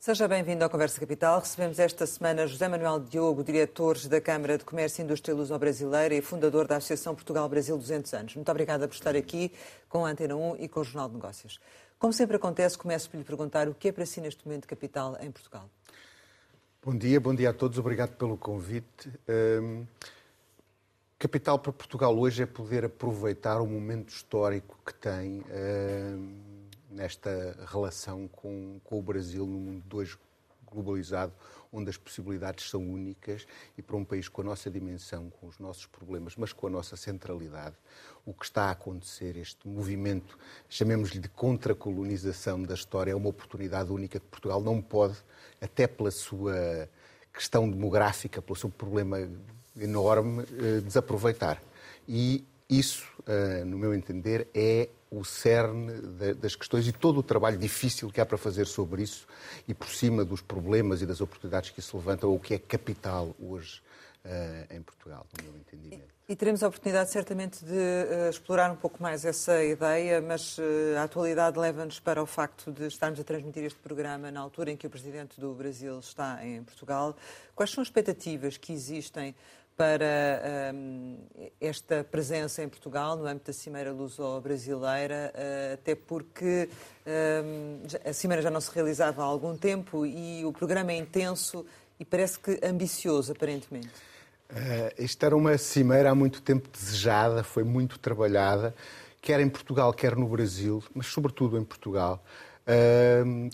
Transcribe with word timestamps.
Seja 0.00 0.26
bem-vindo 0.26 0.64
à 0.64 0.68
Conversa 0.70 0.98
Capital. 0.98 1.40
Recebemos 1.40 1.78
esta 1.78 2.06
semana 2.06 2.46
José 2.46 2.66
Manuel 2.68 3.00
Diogo, 3.00 3.44
diretor 3.44 3.98
da 4.08 4.18
Câmara 4.18 4.56
de 4.56 4.64
Comércio 4.64 5.02
e 5.02 5.04
Indústria 5.04 5.34
Luso-Brasileira 5.34 6.14
e 6.14 6.22
fundador 6.22 6.66
da 6.66 6.76
Associação 6.76 7.14
Portugal-Brasil 7.14 7.76
200 7.76 8.14
anos. 8.14 8.34
Muito 8.34 8.50
obrigada 8.50 8.88
por 8.88 8.94
estar 8.94 9.14
aqui 9.14 9.52
com 9.90 10.06
a 10.06 10.08
Antena 10.08 10.34
1 10.34 10.56
e 10.56 10.68
com 10.68 10.80
o 10.80 10.84
Jornal 10.84 11.06
de 11.06 11.16
Negócios. 11.16 11.60
Como 11.98 12.14
sempre 12.14 12.36
acontece, 12.36 12.78
começo 12.78 13.10
por 13.10 13.18
lhe 13.18 13.24
perguntar 13.24 13.68
o 13.68 13.74
que 13.74 13.88
é 13.88 13.92
para 13.92 14.06
si 14.06 14.22
neste 14.22 14.42
momento 14.46 14.66
capital 14.66 15.18
em 15.20 15.30
Portugal. 15.30 15.68
Bom 16.82 16.96
dia, 16.96 17.20
bom 17.20 17.34
dia 17.34 17.50
a 17.50 17.52
todos. 17.52 17.76
Obrigado 17.76 18.16
pelo 18.16 18.38
convite. 18.38 19.12
Um, 19.28 19.84
capital 21.18 21.58
para 21.58 21.72
Portugal 21.72 22.18
hoje 22.18 22.42
é 22.42 22.46
poder 22.46 22.86
aproveitar 22.86 23.60
o 23.60 23.66
momento 23.66 24.08
histórico 24.08 24.78
que 24.82 24.94
tem. 24.94 25.44
Um, 25.52 26.49
nesta 26.90 27.56
relação 27.66 28.28
com, 28.28 28.80
com 28.84 28.98
o 28.98 29.02
Brasil 29.02 29.46
no 29.46 29.58
mundo 29.58 29.84
de 29.88 29.96
hoje 29.96 30.18
globalizado, 30.70 31.32
onde 31.72 31.90
as 31.90 31.96
possibilidades 31.96 32.68
são 32.68 32.80
únicas 32.80 33.46
e 33.76 33.82
para 33.82 33.96
um 33.96 34.04
país 34.04 34.28
com 34.28 34.40
a 34.40 34.44
nossa 34.44 34.70
dimensão, 34.70 35.30
com 35.30 35.46
os 35.46 35.58
nossos 35.58 35.86
problemas, 35.86 36.36
mas 36.36 36.52
com 36.52 36.66
a 36.66 36.70
nossa 36.70 36.96
centralidade, 36.96 37.76
o 38.24 38.32
que 38.32 38.44
está 38.44 38.64
a 38.64 38.70
acontecer, 38.72 39.36
este 39.36 39.66
movimento, 39.68 40.38
chamemos-lhe 40.68 41.20
de 41.20 41.28
contracolonização 41.28 42.62
da 42.62 42.74
história, 42.74 43.12
é 43.12 43.14
uma 43.14 43.28
oportunidade 43.28 43.92
única 43.92 44.18
que 44.18 44.26
Portugal 44.26 44.60
não 44.60 44.80
pode, 44.80 45.16
até 45.60 45.86
pela 45.86 46.10
sua 46.10 46.88
questão 47.32 47.70
demográfica, 47.70 48.42
pelo 48.42 48.56
seu 48.56 48.68
problema 48.68 49.28
enorme, 49.76 50.44
eh, 50.58 50.80
desaproveitar. 50.80 51.62
E 52.08 52.44
isso, 52.68 53.06
eh, 53.26 53.64
no 53.64 53.78
meu 53.78 53.94
entender, 53.94 54.48
é 54.52 54.88
o 55.10 55.24
cerne 55.24 56.00
das 56.34 56.54
questões 56.54 56.86
e 56.86 56.92
todo 56.92 57.18
o 57.18 57.22
trabalho 57.22 57.58
difícil 57.58 58.10
que 58.10 58.20
há 58.20 58.26
para 58.26 58.38
fazer 58.38 58.66
sobre 58.66 59.02
isso 59.02 59.26
e 59.66 59.74
por 59.74 59.88
cima 59.88 60.24
dos 60.24 60.40
problemas 60.40 61.02
e 61.02 61.06
das 61.06 61.20
oportunidades 61.20 61.70
que 61.70 61.80
isso 61.80 61.96
levanta, 61.96 62.26
o 62.26 62.38
que 62.38 62.54
é 62.54 62.58
capital 62.58 63.34
hoje 63.40 63.82
uh, 64.24 64.74
em 64.74 64.80
Portugal, 64.82 65.26
no 65.36 65.44
meu 65.44 65.60
entendimento. 65.60 66.14
E, 66.28 66.32
e 66.32 66.36
teremos 66.36 66.62
a 66.62 66.68
oportunidade 66.68 67.10
certamente 67.10 67.64
de 67.64 67.72
uh, 67.72 68.30
explorar 68.30 68.70
um 68.70 68.76
pouco 68.76 69.02
mais 69.02 69.24
essa 69.24 69.62
ideia, 69.64 70.20
mas 70.20 70.58
uh, 70.58 70.62
a 70.98 71.02
atualidade 71.02 71.58
leva-nos 71.58 71.98
para 71.98 72.22
o 72.22 72.26
facto 72.26 72.70
de 72.70 72.86
estarmos 72.86 73.18
a 73.18 73.24
transmitir 73.24 73.64
este 73.64 73.78
programa 73.78 74.30
na 74.30 74.40
altura 74.40 74.70
em 74.70 74.76
que 74.76 74.86
o 74.86 74.90
Presidente 74.90 75.40
do 75.40 75.52
Brasil 75.54 75.98
está 75.98 76.44
em 76.44 76.62
Portugal. 76.62 77.16
Quais 77.54 77.70
são 77.70 77.82
as 77.82 77.88
expectativas 77.88 78.56
que 78.56 78.72
existem 78.72 79.34
para 79.76 80.72
um, 80.74 81.18
esta 81.60 82.04
presença 82.04 82.62
em 82.62 82.68
Portugal, 82.68 83.16
no 83.16 83.26
âmbito 83.26 83.46
da 83.46 83.52
Cimeira 83.52 83.92
Luso-Brasileira, 83.92 85.32
uh, 85.34 85.74
até 85.74 85.94
porque 85.94 86.68
um, 87.44 87.80
a 88.04 88.12
Cimeira 88.12 88.42
já 88.42 88.50
não 88.50 88.60
se 88.60 88.70
realizava 88.74 89.22
há 89.22 89.24
algum 89.24 89.56
tempo 89.56 90.04
e 90.04 90.44
o 90.44 90.52
programa 90.52 90.92
é 90.92 90.96
intenso 90.96 91.64
e 91.98 92.04
parece 92.04 92.38
que 92.38 92.60
ambicioso, 92.62 93.32
aparentemente. 93.32 93.90
Uh, 94.50 95.02
isto 95.02 95.24
era 95.24 95.36
uma 95.36 95.56
cimeira 95.56 96.10
há 96.10 96.14
muito 96.14 96.42
tempo 96.42 96.68
desejada, 96.68 97.42
foi 97.44 97.62
muito 97.62 97.98
trabalhada, 97.98 98.74
quer 99.22 99.40
em 99.40 99.48
Portugal, 99.48 99.92
quer 99.92 100.16
no 100.16 100.26
Brasil, 100.26 100.82
mas 100.94 101.06
sobretudo 101.06 101.56
em 101.56 101.64
Portugal. 101.64 102.22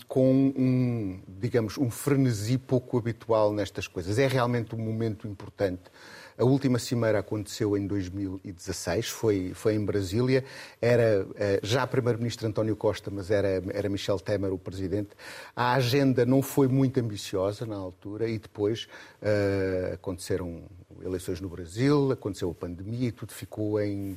Com 0.07 0.53
um, 0.55 1.19
digamos, 1.27 1.77
um 1.77 1.89
frenesi 1.89 2.57
pouco 2.57 2.97
habitual 2.97 3.51
nestas 3.53 3.87
coisas. 3.87 4.19
É 4.19 4.27
realmente 4.27 4.75
um 4.75 4.77
momento 4.77 5.27
importante 5.27 5.89
a 6.37 6.45
última 6.45 6.77
cimeira 6.77 7.17
aconteceu 7.17 7.75
em 7.75 7.87
2016, 7.87 9.09
foi, 9.09 9.53
foi 9.55 9.73
em 9.73 9.83
Brasília. 9.83 10.45
Era 10.79 11.25
eh, 11.35 11.59
já 11.63 11.87
Primeiro-Ministro 11.87 12.47
António 12.47 12.75
Costa, 12.75 13.09
mas 13.09 13.31
era, 13.31 13.63
era 13.73 13.89
Michel 13.89 14.19
Temer 14.19 14.53
o 14.53 14.57
Presidente. 14.59 15.09
A 15.55 15.73
agenda 15.73 16.27
não 16.27 16.43
foi 16.43 16.67
muito 16.67 16.99
ambiciosa 16.99 17.65
na 17.65 17.75
altura 17.75 18.29
e 18.29 18.37
depois 18.37 18.87
uh, 19.19 19.95
aconteceram 19.95 20.61
eleições 21.03 21.41
no 21.41 21.49
Brasil, 21.49 22.11
aconteceu 22.11 22.51
a 22.51 22.53
pandemia 22.53 23.07
e 23.07 23.11
tudo 23.11 23.33
ficou, 23.33 23.81
em, 23.81 24.15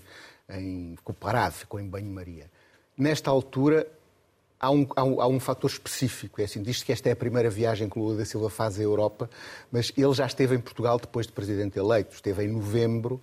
em, 0.50 0.94
ficou 0.96 1.14
parado, 1.14 1.54
ficou 1.54 1.80
em 1.80 1.88
banho-maria. 1.88 2.50
Nesta 2.98 3.30
altura, 3.30 3.86
há 4.60 4.70
um, 4.70 4.86
há, 4.94 5.02
um, 5.02 5.20
há 5.20 5.26
um 5.26 5.40
fator 5.40 5.70
específico. 5.70 6.40
É 6.40 6.44
assim, 6.44 6.62
diz 6.62 6.82
que 6.82 6.92
esta 6.92 7.08
é 7.08 7.12
a 7.12 7.16
primeira 7.16 7.48
viagem 7.48 7.88
que 7.88 7.98
o 7.98 8.02
Lula 8.02 8.18
da 8.18 8.24
Silva 8.24 8.50
faz 8.50 8.78
à 8.78 8.82
Europa, 8.82 9.30
mas 9.72 9.90
ele 9.96 10.12
já 10.12 10.26
esteve 10.26 10.54
em 10.54 10.60
Portugal 10.60 10.98
depois 10.98 11.26
de 11.26 11.32
presidente 11.32 11.78
eleito. 11.78 12.14
Esteve 12.14 12.44
em 12.44 12.48
novembro, 12.48 13.20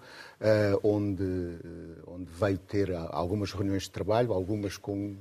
onde, 0.84 1.58
onde 2.06 2.32
veio 2.32 2.58
ter 2.60 2.94
algumas 3.10 3.52
reuniões 3.52 3.84
de 3.84 3.92
trabalho, 3.92 4.32
algumas 4.32 4.78
com 4.78 5.16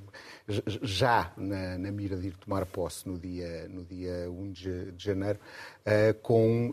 já 0.83 1.33
na, 1.37 1.79
na, 1.79 1.91
mira 1.91 2.17
de 2.17 2.29
ir 2.29 2.37
tomar 2.37 2.67
posse 2.67 3.09
no 3.09 3.19
dia, 3.19 3.67
no 3.69 3.85
dia 3.85 4.31
1 4.31 4.53
de, 4.53 4.93
de 4.93 5.05
janeiro, 5.05 5.39
com 6.23 6.73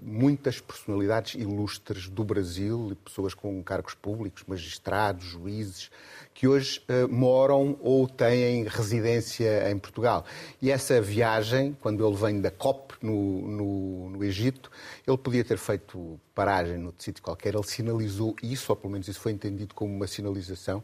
muitas 0.00 0.60
personalidades 0.60 1.34
ilustres 1.34 2.08
do 2.08 2.24
Brasil, 2.24 2.96
pessoas 3.04 3.34
com 3.34 3.62
cargos 3.62 3.94
públicos, 3.94 4.44
magistrados, 4.46 5.24
juízes, 5.24 5.90
que 6.32 6.48
hoje 6.48 6.82
moram 7.10 7.76
ou 7.80 8.08
têm 8.08 8.64
residência 8.64 9.70
em 9.70 9.78
Portugal. 9.78 10.24
E 10.62 10.70
essa 10.70 11.00
viagem, 11.00 11.76
quando 11.80 12.06
ele 12.06 12.16
vem 12.16 12.40
da 12.40 12.50
COP 12.50 12.94
no, 13.02 13.48
no, 13.48 14.10
no 14.10 14.24
Egito, 14.24 14.70
ele 15.06 15.18
podia 15.18 15.44
ter 15.44 15.58
feito 15.58 16.18
paragem 16.40 16.78
no 16.78 16.94
sítio 16.96 17.22
qualquer, 17.22 17.54
ele 17.54 17.62
sinalizou 17.64 18.34
isso, 18.42 18.72
ou 18.72 18.76
pelo 18.76 18.92
menos 18.92 19.06
isso 19.06 19.20
foi 19.20 19.30
entendido 19.32 19.74
como 19.74 19.94
uma 19.94 20.06
sinalização, 20.06 20.82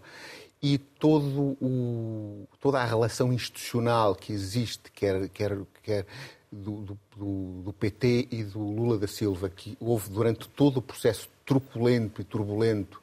e 0.63 0.77
todo 0.77 1.57
o, 1.63 2.47
toda 2.61 2.79
a 2.79 2.85
relação 2.85 3.33
institucional 3.33 4.15
que 4.15 4.35
existe, 4.35 4.91
quer, 4.93 5.31
quer, 5.31 5.57
quer 5.83 6.07
do, 6.53 6.83
do, 7.17 7.63
do, 7.63 7.73
PT 7.73 8.29
e 8.31 8.45
do 8.45 8.59
Lula 8.59 8.99
da 8.99 9.07
Silva, 9.07 9.49
que 9.49 9.79
houve 9.81 10.11
durante 10.11 10.47
todo 10.47 10.77
o 10.77 10.83
processo 10.83 11.27
truculento 11.47 12.21
e 12.21 12.25
turbulento 12.25 13.01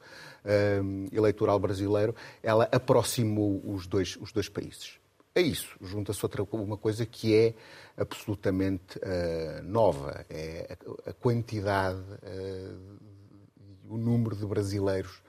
um, 0.80 1.08
eleitoral 1.10 1.58
brasileiro, 1.58 2.14
ela 2.40 2.68
aproximou 2.70 3.60
os 3.64 3.84
dois, 3.84 4.16
os 4.20 4.30
dois 4.30 4.48
países. 4.48 5.00
A 5.36 5.40
isso 5.40 5.76
junta-se 5.82 6.24
outra 6.24 6.44
uma 6.52 6.76
coisa 6.76 7.04
que 7.04 7.34
é 7.34 7.54
absolutamente 7.96 8.96
uh, 8.98 9.64
nova, 9.64 10.24
é 10.30 10.76
a, 11.06 11.10
a 11.10 11.12
quantidade, 11.12 11.98
uh, 11.98 12.78
o 13.88 13.96
número 13.96 14.36
de 14.36 14.46
brasileiros 14.46 15.22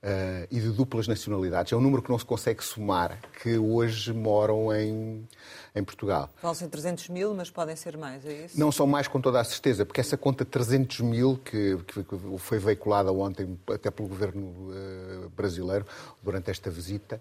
Uh, 0.00 0.46
e 0.48 0.60
de 0.60 0.70
duplas 0.70 1.08
nacionalidades. 1.08 1.72
É 1.72 1.76
um 1.76 1.80
número 1.80 2.00
que 2.00 2.08
não 2.08 2.16
se 2.16 2.24
consegue 2.24 2.62
somar, 2.62 3.18
que 3.42 3.58
hoje 3.58 4.12
moram 4.12 4.72
em, 4.72 5.26
em 5.74 5.82
Portugal. 5.82 6.30
Vão 6.40 6.54
ser 6.54 6.68
300 6.68 7.08
mil, 7.08 7.34
mas 7.34 7.50
podem 7.50 7.74
ser 7.74 7.96
mais, 7.96 8.24
é 8.24 8.44
isso? 8.44 8.60
Não 8.60 8.70
são 8.70 8.86
mais 8.86 9.08
com 9.08 9.20
toda 9.20 9.40
a 9.40 9.44
certeza, 9.44 9.84
porque 9.84 10.00
essa 10.00 10.16
conta 10.16 10.44
300 10.44 11.00
mil, 11.00 11.36
que, 11.44 11.76
que 11.84 12.38
foi 12.38 12.60
veiculada 12.60 13.10
ontem 13.10 13.58
até 13.74 13.90
pelo 13.90 14.08
governo 14.08 14.46
uh, 14.46 15.30
brasileiro, 15.30 15.84
durante 16.22 16.48
esta 16.48 16.70
visita, 16.70 17.20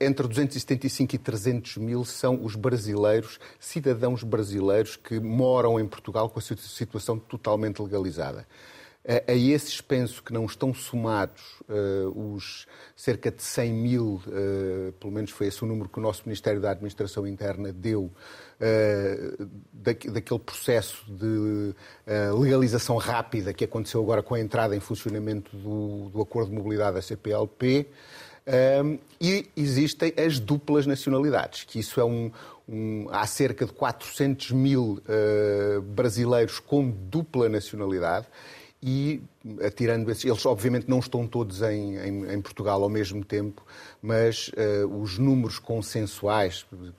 entre 0.00 0.26
275 0.26 1.14
e 1.14 1.18
300 1.18 1.76
mil 1.76 2.04
são 2.04 2.42
os 2.42 2.54
brasileiros, 2.54 3.38
cidadãos 3.60 4.22
brasileiros 4.22 4.96
que 4.96 5.20
moram 5.20 5.78
em 5.78 5.86
Portugal 5.86 6.30
com 6.30 6.38
a 6.38 6.42
situação 6.42 7.18
totalmente 7.18 7.82
legalizada 7.82 8.46
a, 9.06 9.32
esses 9.32 9.80
penso 9.80 10.22
que 10.22 10.32
não 10.32 10.44
estão 10.44 10.74
somados 10.74 11.60
uh, 11.68 12.34
os 12.34 12.66
cerca 12.96 13.30
de 13.30 13.40
100 13.40 13.72
mil, 13.72 14.20
uh, 14.26 14.92
pelo 14.92 15.12
menos 15.12 15.30
foi 15.30 15.46
esse 15.46 15.62
o 15.62 15.66
número 15.66 15.88
que 15.88 15.98
o 15.98 16.02
nosso 16.02 16.22
Ministério 16.26 16.60
da 16.60 16.72
Administração 16.72 17.24
Interna 17.26 17.72
deu, 17.72 18.10
uh, 18.10 19.48
da, 19.72 19.92
daquele 19.92 20.40
processo 20.40 21.04
de 21.08 21.74
legalização 22.36 22.96
rápida 22.96 23.52
que 23.52 23.64
aconteceu 23.64 24.02
agora 24.02 24.22
com 24.22 24.34
a 24.34 24.40
entrada 24.40 24.74
em 24.74 24.80
funcionamento 24.80 25.56
do, 25.56 26.10
do 26.10 26.20
Acordo 26.20 26.50
de 26.50 26.56
Mobilidade 26.56 26.96
da 26.96 27.02
CPLP. 27.02 27.88
Um, 28.46 28.98
e 29.20 29.48
existem 29.56 30.12
as 30.16 30.38
duplas 30.38 30.86
nacionalidades, 30.86 31.64
que 31.64 31.80
isso 31.80 32.00
é 32.00 32.04
um, 32.04 32.30
um 32.68 33.08
há 33.10 33.26
cerca 33.26 33.66
de 33.66 33.72
400 33.72 34.52
mil 34.52 35.02
uh, 35.08 35.82
brasileiros 35.82 36.60
com 36.60 36.88
dupla 36.88 37.48
nacionalidade 37.48 38.26
e 38.82 39.22
atirando 39.64 40.10
esses, 40.10 40.24
eles 40.24 40.44
obviamente 40.44 40.88
não 40.88 40.98
estão 40.98 41.26
todos 41.26 41.62
em, 41.62 41.96
em, 41.96 42.32
em 42.34 42.40
Portugal 42.40 42.82
ao 42.82 42.88
mesmo 42.88 43.24
tempo, 43.24 43.64
mas 44.02 44.48
uh, 44.48 44.86
os 45.00 45.18
números 45.18 45.58
consensuais 45.58 46.66
uh, 46.72 46.90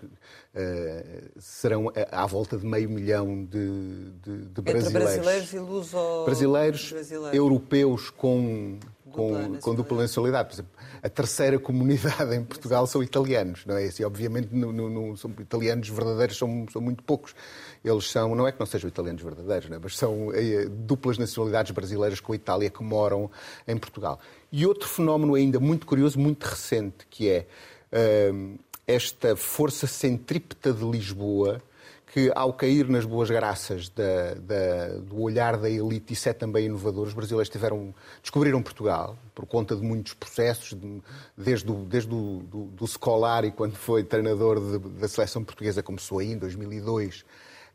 serão 1.39 1.91
à 2.11 2.25
volta 2.25 2.57
de 2.57 2.65
meio 2.65 2.89
milhão 2.89 3.45
de, 3.45 4.11
de, 4.23 4.45
de 4.47 4.61
brasileiros. 4.61 4.87
Entre 4.87 4.99
brasileiros 4.99 5.53
e 5.53 5.59
luso... 5.59 6.25
Brasileiros, 6.25 6.91
brasileiros. 6.91 7.37
europeus 7.37 8.09
com, 8.09 8.79
com, 9.11 9.57
com 9.59 9.75
dupla 9.75 10.01
nacionalidade. 10.01 10.49
Por 10.49 10.55
exemplo, 10.55 10.71
a 11.01 11.09
terceira 11.09 11.59
comunidade 11.59 12.35
em 12.35 12.43
Portugal 12.43 12.87
são 12.87 13.03
italianos, 13.03 13.65
não 13.65 13.77
é? 13.77 13.87
E, 13.87 14.03
obviamente, 14.03 14.49
no, 14.51 14.73
no, 14.73 14.89
no, 14.89 15.17
são 15.17 15.31
italianos 15.39 15.89
verdadeiros 15.89 16.37
são, 16.37 16.65
são 16.71 16.81
muito 16.81 17.03
poucos. 17.03 17.35
Eles 17.83 18.09
são, 18.09 18.35
não 18.35 18.47
é 18.47 18.51
que 18.51 18.59
não 18.59 18.65
sejam 18.65 18.87
italianos 18.87 19.21
verdadeiros, 19.21 19.69
é? 19.71 19.79
mas 19.81 19.97
são 19.97 20.31
é, 20.33 20.65
duplas 20.65 21.17
nacionalidades 21.17 21.71
brasileiras 21.71 22.19
com 22.19 22.33
a 22.33 22.35
Itália 22.35 22.69
que 22.69 22.83
moram 22.83 23.29
em 23.67 23.77
Portugal. 23.77 24.19
E 24.51 24.65
outro 24.65 24.87
fenómeno 24.87 25.35
ainda 25.35 25.59
muito 25.59 25.85
curioso, 25.85 26.19
muito 26.19 26.43
recente, 26.45 27.05
que 27.09 27.29
é. 27.29 27.47
Hum, 28.33 28.57
esta 28.87 29.35
força 29.35 29.85
centrípeta 29.85 30.71
de 30.71 30.85
Lisboa 30.85 31.61
que, 32.13 32.31
ao 32.33 32.53
cair 32.53 32.87
nas 32.87 33.03
boas 33.03 33.29
graças 33.29 33.89
da, 33.89 34.33
da, 34.35 34.97
do 34.99 35.21
olhar 35.21 35.57
da 35.57 35.69
elite, 35.69 36.13
isso 36.13 36.29
é 36.29 36.33
também 36.33 36.65
inovador, 36.65 37.05
os 37.05 37.13
brasileiros 37.13 37.49
tiveram, 37.49 37.93
descobriram 38.21 38.63
Portugal 38.63 39.17
por 39.35 39.45
conta 39.45 39.75
de 39.75 39.81
muitos 39.83 40.13
processos, 40.13 40.69
de, 40.69 41.01
desde, 41.37 41.69
o, 41.69 41.75
desde 41.83 42.11
o 42.11 42.41
do, 42.49 42.63
do 42.67 42.87
Scolari, 42.87 43.51
quando 43.51 43.75
foi 43.75 44.05
treinador 44.05 44.59
de, 44.59 44.89
da 44.99 45.07
seleção 45.07 45.43
portuguesa, 45.43 45.83
começou 45.83 46.19
aí 46.19 46.31
em 46.31 46.37
2002, 46.37 47.25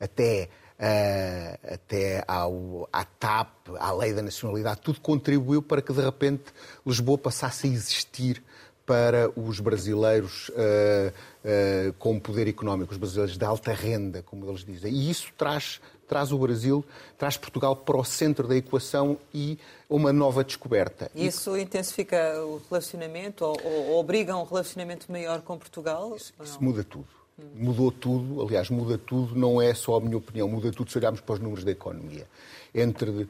até 0.02 0.48
Uh, 0.82 1.74
até 1.74 2.24
ao, 2.26 2.88
à 2.92 3.04
TAP, 3.04 3.68
à 3.78 3.92
Lei 3.92 4.12
da 4.12 4.20
Nacionalidade, 4.20 4.80
tudo 4.80 5.00
contribuiu 5.00 5.62
para 5.62 5.80
que 5.80 5.92
de 5.92 6.00
repente 6.00 6.46
Lisboa 6.84 7.16
passasse 7.16 7.68
a 7.68 7.70
existir 7.70 8.42
para 8.84 9.30
os 9.38 9.60
brasileiros 9.60 10.48
uh, 10.48 10.52
uh, 10.58 11.92
com 11.94 12.18
poder 12.18 12.48
económico, 12.48 12.92
os 12.92 12.98
brasileiros 12.98 13.38
de 13.38 13.44
alta 13.44 13.72
renda, 13.72 14.22
como 14.22 14.48
eles 14.48 14.64
dizem. 14.64 14.92
E 14.92 15.10
isso 15.10 15.32
traz, 15.38 15.80
traz 16.08 16.32
o 16.32 16.38
Brasil, 16.38 16.84
traz 17.16 17.36
Portugal 17.36 17.76
para 17.76 17.96
o 17.96 18.04
centro 18.04 18.48
da 18.48 18.56
equação 18.56 19.16
e 19.32 19.58
uma 19.88 20.12
nova 20.12 20.42
descoberta. 20.42 21.10
E 21.14 21.26
isso 21.26 21.56
intensifica 21.56 22.42
o 22.44 22.60
relacionamento 22.68 23.44
ou, 23.44 23.56
ou 23.64 24.00
obriga 24.00 24.32
a 24.32 24.38
um 24.38 24.44
relacionamento 24.44 25.10
maior 25.12 25.42
com 25.42 25.56
Portugal? 25.56 26.16
Isso, 26.16 26.32
isso 26.42 26.62
muda 26.62 26.82
tudo. 26.82 27.21
Mudou 27.54 27.90
tudo, 27.90 28.42
aliás, 28.42 28.68
muda 28.70 28.98
tudo, 28.98 29.34
não 29.34 29.60
é 29.60 29.74
só 29.74 29.96
a 29.96 30.00
minha 30.00 30.16
opinião, 30.16 30.48
muda 30.48 30.70
tudo 30.70 30.90
se 30.90 30.98
olharmos 30.98 31.20
para 31.20 31.34
os 31.34 31.40
números 31.40 31.64
da 31.64 31.70
economia 31.70 32.26
entre 32.74 33.10
uh, 33.10 33.28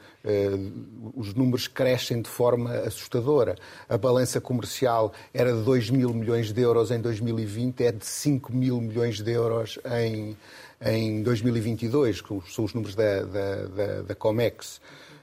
os 1.15 1.35
números 1.35 1.67
crescem 1.67 2.23
de 2.23 2.29
forma 2.29 2.73
assustadora. 2.79 3.57
A 3.89 3.99
balança 3.99 4.41
comercial 4.41 5.13
era 5.35 5.53
de 5.53 5.63
2 5.63 5.91
mil 5.91 6.15
milhões 6.15 6.53
de 6.53 6.61
euros 6.61 6.91
em 6.91 7.01
2020, 7.01 7.81
é 7.85 7.93
de 7.93 8.07
5 8.07 8.53
mil 8.55 8.81
milhões 8.81 9.21
de 9.21 9.33
euros 9.33 9.79
em, 10.01 10.37
em 10.81 11.23
2022, 11.23 12.21
que 12.21 12.41
são 12.51 12.65
os 12.65 12.75
números 12.75 12.95
da, 12.95 13.23
da, 13.23 13.67
da, 13.67 14.03
da 14.03 14.15
Comex. 14.15 14.81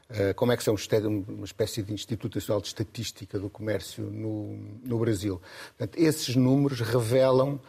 A 0.09 0.33
Comex 0.33 0.67
é 0.67 0.71
uma 0.71 1.45
espécie 1.45 1.83
de 1.83 1.93
Instituto 1.93 2.35
Nacional 2.35 2.61
de 2.61 2.67
Estatística 2.67 3.37
do 3.37 3.47
Comércio 3.47 4.03
no, 4.05 4.57
no 4.83 4.97
Brasil. 4.97 5.39
Portanto, 5.77 5.99
esses 5.99 6.35
números 6.35 6.81
revelam 6.81 7.59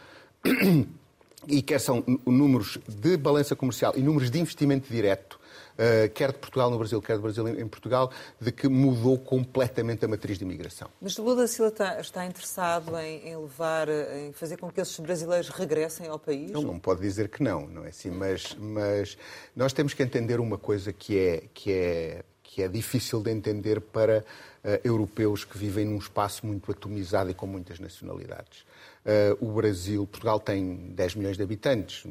e 1.47 1.61
quer 1.61 1.79
são 1.79 2.03
números 2.25 2.77
de 2.87 3.17
balança 3.17 3.55
comercial 3.55 3.93
e 3.95 4.01
números 4.01 4.29
de 4.29 4.39
investimento 4.39 4.91
direto, 4.91 5.39
eh, 5.77 6.09
quer 6.09 6.31
de 6.31 6.37
Portugal 6.37 6.69
no 6.69 6.77
Brasil, 6.77 7.01
quer 7.01 7.15
do 7.15 7.21
Brasil 7.23 7.47
em 7.47 7.67
Portugal, 7.67 8.11
de 8.39 8.51
que 8.51 8.67
mudou 8.67 9.17
completamente 9.17 10.05
a 10.05 10.07
matriz 10.07 10.37
de 10.37 10.43
imigração. 10.43 10.87
Mas 11.01 11.17
Lula 11.17 11.47
Silva 11.47 11.69
está, 11.69 11.99
está 11.99 12.25
interessado 12.25 12.95
em, 12.99 13.29
em, 13.29 13.37
levar, 13.37 13.89
eh, 13.89 14.27
em 14.27 14.33
fazer 14.33 14.57
com 14.57 14.69
que 14.71 14.79
esses 14.79 14.99
brasileiros 14.99 15.49
regressem 15.49 16.07
ao 16.07 16.19
país? 16.19 16.51
Não, 16.51 16.61
não 16.61 16.79
pode 16.79 17.01
dizer 17.01 17.29
que 17.29 17.41
não, 17.41 17.67
não 17.67 17.83
é 17.85 17.89
assim, 17.89 18.11
mas, 18.11 18.55
mas 18.59 19.17
nós 19.55 19.73
temos 19.73 19.93
que 19.93 20.03
entender 20.03 20.39
uma 20.39 20.57
coisa 20.57 20.93
que 20.93 21.17
é, 21.17 21.43
que 21.53 21.71
é, 21.71 22.23
que 22.43 22.61
é 22.61 22.67
difícil 22.67 23.21
de 23.21 23.31
entender 23.31 23.79
para 23.79 24.19
uh, 24.63 24.79
europeus 24.83 25.45
que 25.45 25.57
vivem 25.57 25.85
num 25.85 25.97
espaço 25.97 26.45
muito 26.45 26.69
atomizado 26.69 27.29
e 27.29 27.33
com 27.33 27.47
muitas 27.47 27.79
nacionalidades. 27.79 28.65
Uh, 29.03 29.45
o 29.45 29.51
Brasil, 29.51 30.05
Portugal 30.05 30.39
tem 30.39 30.91
10 30.93 31.15
milhões 31.15 31.37
de 31.37 31.41
habitantes, 31.41 32.05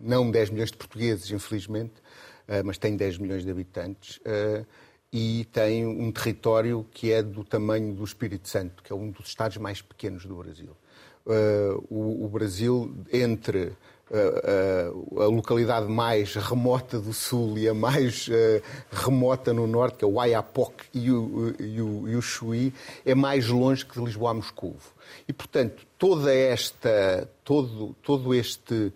não 0.00 0.30
10 0.30 0.50
milhões 0.50 0.72
de 0.72 0.76
portugueses, 0.76 1.30
infelizmente, 1.30 1.94
uh, 2.48 2.64
mas 2.64 2.78
tem 2.78 2.96
10 2.96 3.18
milhões 3.18 3.44
de 3.44 3.50
habitantes. 3.50 4.16
Uh, 4.18 4.66
e 5.12 5.44
tem 5.52 5.86
um 5.86 6.10
território 6.10 6.84
que 6.90 7.12
é 7.12 7.22
do 7.22 7.44
tamanho 7.44 7.94
do 7.94 8.02
Espírito 8.02 8.48
Santo, 8.48 8.82
que 8.82 8.92
é 8.92 8.96
um 8.96 9.10
dos 9.10 9.28
estados 9.28 9.58
mais 9.58 9.82
pequenos 9.82 10.24
do 10.24 10.34
Brasil. 10.34 10.74
O, 11.90 12.24
o, 12.24 12.28
Brasil, 12.28 12.96
entre 13.12 13.72
a, 14.12 15.22
a, 15.22 15.26
localidade 15.26 15.88
mais 15.88 16.34
remota 16.34 16.98
do 17.00 17.12
sul 17.12 17.56
e 17.56 17.68
a 17.68 17.74
mais 17.74 18.28
uh, 18.28 18.62
remota 18.90 19.52
no 19.52 19.66
norte, 19.66 19.98
que 19.98 20.04
é 20.04 20.08
o 20.08 20.14
Oiapoque 20.14 20.84
e 20.92 21.10
o, 21.10 21.54
e, 21.58 21.80
o, 21.80 22.08
e 22.08 22.16
o 22.16 22.22
Chuí, 22.22 22.74
é 23.06 23.14
mais 23.14 23.48
longe 23.48 23.86
que 23.86 23.98
de 23.98 24.04
Lisboa 24.04 24.32
a 24.32 24.34
Moscou. 24.34 24.76
E, 25.26 25.32
portanto, 25.32 25.86
toda 25.98 26.34
esta, 26.34 27.28
todo, 27.44 27.94
todo 28.02 28.34
este 28.34 28.92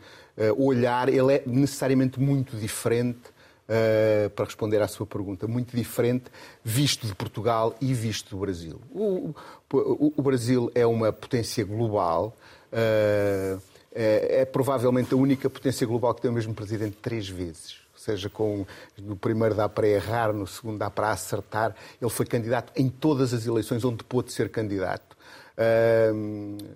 olhar 0.59 1.09
ele 1.09 1.35
é 1.35 1.43
necessariamente 1.47 2.21
muito 2.21 2.57
diferente 2.57 3.35
Uh, 3.67 4.31
para 4.31 4.45
responder 4.45 4.81
à 4.81 4.87
sua 4.87 5.05
pergunta, 5.05 5.49
muito 5.49 5.77
diferente, 5.77 6.27
visto 6.63 7.05
de 7.05 7.13
Portugal 7.17 7.75
e 7.81 7.93
visto 7.93 8.31
do 8.31 8.37
Brasil. 8.37 8.81
O, 8.93 9.35
o, 9.73 10.13
o 10.17 10.23
Brasil 10.23 10.71
é 10.73 10.87
uma 10.87 11.13
potência 11.13 11.65
global, 11.65 12.37
uh, 12.73 13.61
é, 13.97 14.43
é, 14.43 14.45
provavelmente 14.45 15.15
a 15.15 15.17
única 15.17 15.49
potência 15.49 15.87
global 15.87 16.15
que 16.15 16.21
tem 16.21 16.31
o 16.31 16.35
mesmo 16.35 16.55
presidente 16.55 16.97
três 17.01 17.29
vezes. 17.29 17.79
Ou 17.95 17.99
seja, 17.99 18.29
com, 18.29 18.67
no 18.99 19.17
primeiro 19.17 19.55
dá 19.55 19.69
para 19.69 19.89
errar, 19.89 20.33
no 20.33 20.47
segundo 20.47 20.79
dá 20.79 20.91
para 20.91 21.11
acertar. 21.11 21.75
Ele 22.01 22.11
foi 22.11 22.27
candidato 22.27 22.73
em 22.77 22.89
todas 22.89 23.33
as 23.33 23.47
eleições 23.47 23.85
onde 23.85 24.05
pôde 24.05 24.33
ser 24.33 24.51
candidato 24.51 25.17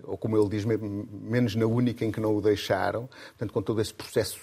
ou 0.05 0.17
como 0.17 0.37
ele 0.37 0.49
diz, 0.49 0.65
menos 0.65 1.55
na 1.55 1.67
única 1.67 2.05
em 2.05 2.11
que 2.11 2.21
não 2.21 2.35
o 2.35 2.41
deixaram, 2.41 3.09
portanto, 3.31 3.53
com 3.53 3.63
todo 3.63 3.81
esse 3.81 3.93
processo 3.93 4.41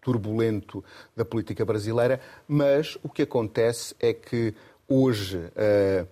turbulento 0.00 0.84
da 1.16 1.24
política 1.24 1.64
brasileira, 1.64 2.20
mas 2.46 2.98
o 3.02 3.08
que 3.08 3.22
acontece 3.22 3.94
é 3.98 4.12
que 4.12 4.54
hoje 4.86 5.38
uh, 5.38 6.06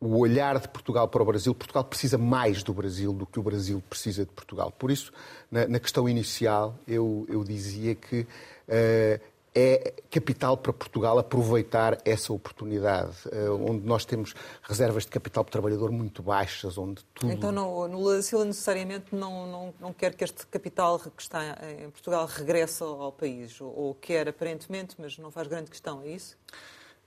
o 0.00 0.18
olhar 0.18 0.58
de 0.58 0.68
Portugal 0.68 1.08
para 1.08 1.22
o 1.22 1.24
Brasil, 1.24 1.54
Portugal 1.54 1.84
precisa 1.84 2.18
mais 2.18 2.62
do 2.62 2.72
Brasil 2.72 3.12
do 3.12 3.26
que 3.26 3.38
o 3.38 3.42
Brasil 3.42 3.82
precisa 3.88 4.24
de 4.24 4.30
Portugal. 4.32 4.70
Por 4.70 4.90
isso, 4.90 5.12
na, 5.50 5.66
na 5.66 5.80
questão 5.80 6.08
inicial, 6.08 6.74
eu, 6.86 7.26
eu 7.28 7.42
dizia 7.42 7.94
que 7.94 8.20
uh, 8.20 9.20
é 9.58 9.94
capital 10.10 10.54
para 10.58 10.70
Portugal 10.70 11.18
aproveitar 11.18 11.98
essa 12.04 12.30
oportunidade, 12.30 13.16
eh, 13.32 13.48
onde 13.48 13.86
nós 13.86 14.04
temos 14.04 14.34
reservas 14.62 15.04
de 15.04 15.10
capital 15.10 15.42
por 15.42 15.50
trabalhador 15.50 15.90
muito 15.90 16.22
baixas, 16.22 16.76
onde 16.76 17.02
tudo... 17.14 17.32
Então, 17.32 17.50
no 17.50 18.22
Silva 18.22 18.44
necessariamente 18.44 19.14
não, 19.14 19.46
não, 19.46 19.74
não 19.80 19.92
quer 19.94 20.14
que 20.14 20.24
este 20.24 20.46
capital 20.46 20.98
que 20.98 21.22
está 21.22 21.56
em 21.82 21.88
Portugal 21.88 22.26
regresse 22.26 22.82
ao 22.82 23.10
país, 23.10 23.58
ou, 23.58 23.74
ou 23.74 23.94
quer 23.94 24.28
aparentemente, 24.28 24.94
mas 24.98 25.16
não 25.16 25.30
faz 25.30 25.48
grande 25.48 25.70
questão, 25.70 26.02
é 26.02 26.08
isso? 26.08 26.36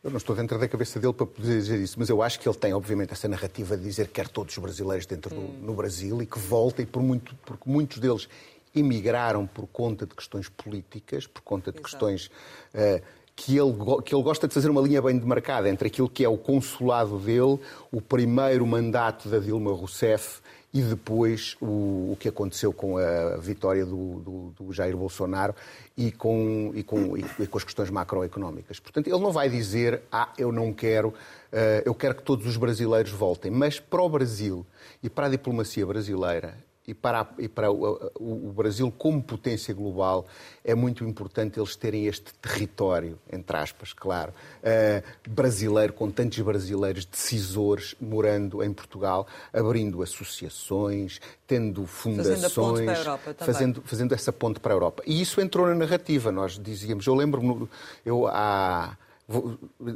Eu 0.01 0.09
não 0.09 0.17
estou 0.17 0.33
dentro 0.33 0.57
da 0.57 0.67
cabeça 0.67 0.97
dele 0.97 1.11
para 1.11 1.25
poder 1.25 1.57
dizer 1.57 1.77
isso, 1.77 1.99
mas 1.99 2.09
eu 2.09 2.21
acho 2.21 2.39
que 2.39 2.47
ele 2.47 2.57
tem, 2.57 2.73
obviamente, 2.73 3.11
essa 3.11 3.27
narrativa 3.27 3.75
de 3.75 3.83
dizer 3.83 4.07
que 4.07 4.13
quer 4.13 4.29
todos 4.29 4.55
os 4.55 4.63
brasileiros 4.63 5.05
dentro 5.05 5.35
hum. 5.35 5.47
do 5.59 5.65
no 5.65 5.73
Brasil 5.73 6.21
e 6.21 6.25
que 6.25 6.39
voltem, 6.39 6.85
por 6.85 7.01
muito, 7.01 7.35
porque 7.45 7.69
muitos 7.69 7.99
deles 7.99 8.29
emigraram 8.73 9.45
por 9.45 9.67
conta 9.67 10.05
de 10.05 10.15
questões 10.15 10.47
políticas, 10.47 11.27
por 11.27 11.41
conta 11.41 11.71
de 11.71 11.79
Exato. 11.79 11.89
questões 11.89 12.27
uh, 12.73 13.01
que, 13.35 13.57
ele, 13.57 13.73
que 14.05 14.15
ele 14.15 14.23
gosta 14.23 14.47
de 14.47 14.53
fazer 14.53 14.69
uma 14.69 14.81
linha 14.81 15.01
bem 15.01 15.17
demarcada 15.17 15.67
entre 15.67 15.87
aquilo 15.87 16.09
que 16.09 16.23
é 16.23 16.29
o 16.29 16.37
consulado 16.37 17.17
dele, 17.17 17.59
o 17.91 17.99
primeiro 17.99 18.65
mandato 18.65 19.27
da 19.27 19.39
Dilma 19.39 19.71
Rousseff 19.71 20.41
e 20.73 20.81
depois 20.81 21.57
o, 21.59 22.11
o 22.11 22.17
que 22.19 22.29
aconteceu 22.29 22.71
com 22.71 22.97
a 22.97 23.37
vitória 23.37 23.85
do, 23.85 24.19
do, 24.19 24.53
do 24.57 24.73
Jair 24.73 24.95
Bolsonaro 24.95 25.55
e 25.97 26.11
com, 26.11 26.71
e, 26.75 26.83
com, 26.83 27.17
e 27.17 27.47
com 27.47 27.57
as 27.57 27.63
questões 27.63 27.89
macroeconómicas. 27.89 28.79
Portanto, 28.79 29.07
ele 29.07 29.19
não 29.19 29.31
vai 29.31 29.49
dizer, 29.49 30.01
ah, 30.11 30.31
eu 30.37 30.51
não 30.51 30.71
quero, 30.71 31.09
uh, 31.09 31.81
eu 31.83 31.95
quero 31.95 32.15
que 32.15 32.23
todos 32.23 32.45
os 32.45 32.55
brasileiros 32.55 33.11
voltem. 33.11 33.49
Mas 33.49 33.79
para 33.79 34.01
o 34.01 34.09
Brasil 34.09 34.65
e 35.01 35.09
para 35.09 35.25
a 35.25 35.29
diplomacia 35.29 35.85
brasileira, 35.85 36.55
e 36.89 36.93
para, 36.95 37.27
e 37.37 37.47
para 37.47 37.71
o, 37.71 38.11
o, 38.15 38.51
Brasil 38.51 38.91
como 38.97 39.21
potência 39.21 39.71
global 39.75 40.25
é 40.65 40.73
muito 40.73 41.03
importante 41.03 41.59
eles 41.59 41.75
terem 41.75 42.07
este 42.07 42.33
território, 42.33 43.19
entre 43.31 43.55
aspas, 43.57 43.93
claro, 43.93 44.33
uh, 44.33 45.29
brasileiro, 45.29 45.93
com 45.93 46.09
tantos 46.09 46.39
brasileiros 46.39 47.05
decisores 47.05 47.93
morando 48.01 48.63
em 48.63 48.73
Portugal, 48.73 49.27
abrindo 49.53 50.01
associações, 50.01 51.21
tendo 51.45 51.85
fundações, 51.85 52.97
fazendo, 52.97 53.19
fazendo, 53.37 53.81
fazendo, 53.85 54.13
essa 54.15 54.33
ponte 54.33 54.59
para 54.59 54.73
a 54.73 54.75
Europa. 54.75 55.03
E 55.05 55.21
isso 55.21 55.39
entrou 55.39 55.67
na 55.67 55.75
narrativa, 55.75 56.31
nós 56.31 56.57
dizíamos, 56.57 57.05
eu 57.05 57.13
lembro-me, 57.13 57.69
eu 58.03 58.25
há 58.27 58.97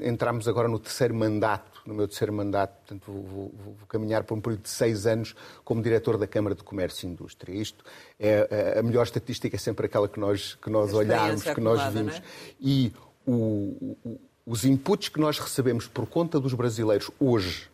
entramos 0.01 0.47
agora 0.47 0.67
no 0.67 0.79
terceiro 0.79 1.13
mandato, 1.13 1.81
no 1.85 1.93
meu 1.93 2.07
terceiro 2.07 2.31
mandato, 2.31 2.77
portanto 2.77 3.11
vou, 3.11 3.23
vou, 3.23 3.51
vou, 3.77 3.87
caminhar 3.87 4.23
para 4.23 4.35
um 4.35 4.41
período 4.41 4.61
de 4.61 4.69
seis 4.69 5.05
anos 5.07 5.35
como 5.63 5.81
diretor 5.81 6.17
da 6.17 6.27
Câmara 6.27 6.55
de 6.55 6.63
Comércio 6.63 7.07
e 7.07 7.11
Indústria. 7.11 7.53
Isto 7.53 7.83
é, 8.19 8.77
a 8.79 8.83
melhor 8.83 9.03
estatística 9.03 9.55
é 9.55 9.59
sempre 9.59 9.87
aquela 9.87 10.07
que 10.07 10.19
nós, 10.19 10.55
que 10.55 10.69
nós 10.69 10.93
olhamos, 10.93 11.43
que 11.43 11.61
nós 11.61 11.93
vimos. 11.93 12.15
É? 12.15 12.21
E 12.59 12.93
o, 13.25 13.97
o, 14.03 14.19
os 14.45 14.65
inputs 14.65 15.09
que 15.09 15.19
nós 15.19 15.39
recebemos 15.39 15.87
por 15.87 16.05
conta 16.05 16.39
dos 16.39 16.53
brasileiros 16.53 17.09
hoje 17.19 17.69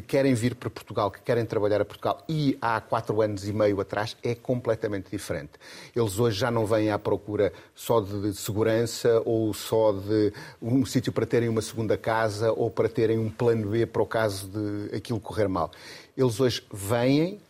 que 0.00 0.08
querem 0.08 0.34
vir 0.34 0.54
para 0.54 0.70
Portugal, 0.70 1.10
que 1.10 1.20
querem 1.20 1.44
trabalhar 1.44 1.80
a 1.80 1.84
Portugal 1.84 2.24
e 2.28 2.56
há 2.60 2.80
quatro 2.80 3.20
anos 3.20 3.48
e 3.48 3.52
meio 3.52 3.80
atrás 3.80 4.16
é 4.22 4.34
completamente 4.34 5.10
diferente. 5.10 5.52
Eles 5.94 6.18
hoje 6.18 6.38
já 6.38 6.50
não 6.50 6.66
vêm 6.66 6.90
à 6.90 6.98
procura 6.98 7.52
só 7.74 8.00
de 8.00 8.34
segurança 8.34 9.22
ou 9.24 9.52
só 9.52 9.92
de 9.92 10.32
um 10.60 10.84
sítio 10.84 11.12
para 11.12 11.26
terem 11.26 11.48
uma 11.48 11.62
segunda 11.62 11.96
casa 11.96 12.52
ou 12.52 12.70
para 12.70 12.88
terem 12.88 13.18
um 13.18 13.30
plano 13.30 13.70
B 13.70 13.86
para 13.86 14.02
o 14.02 14.06
caso 14.06 14.48
de 14.48 14.96
aquilo 14.96 15.20
correr 15.20 15.48
mal. 15.48 15.70
Eles 16.16 16.40
hoje 16.40 16.62
vêm 16.72 17.40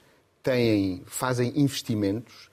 têm, 0.43 1.03
fazem 1.07 1.53
investimentos, 1.57 2.49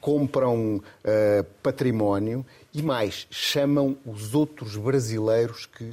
compram 0.00 0.76
uh, 0.76 1.44
património 1.62 2.44
e 2.72 2.82
mais, 2.82 3.26
chamam 3.30 3.96
os 4.04 4.34
outros 4.34 4.76
brasileiros 4.76 5.66
que 5.66 5.90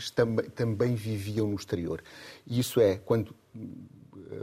também 0.56 0.96
viviam 0.96 1.48
no 1.48 1.56
exterior. 1.56 2.02
Isso 2.48 2.80
é 2.80 2.98
quando 2.98 3.36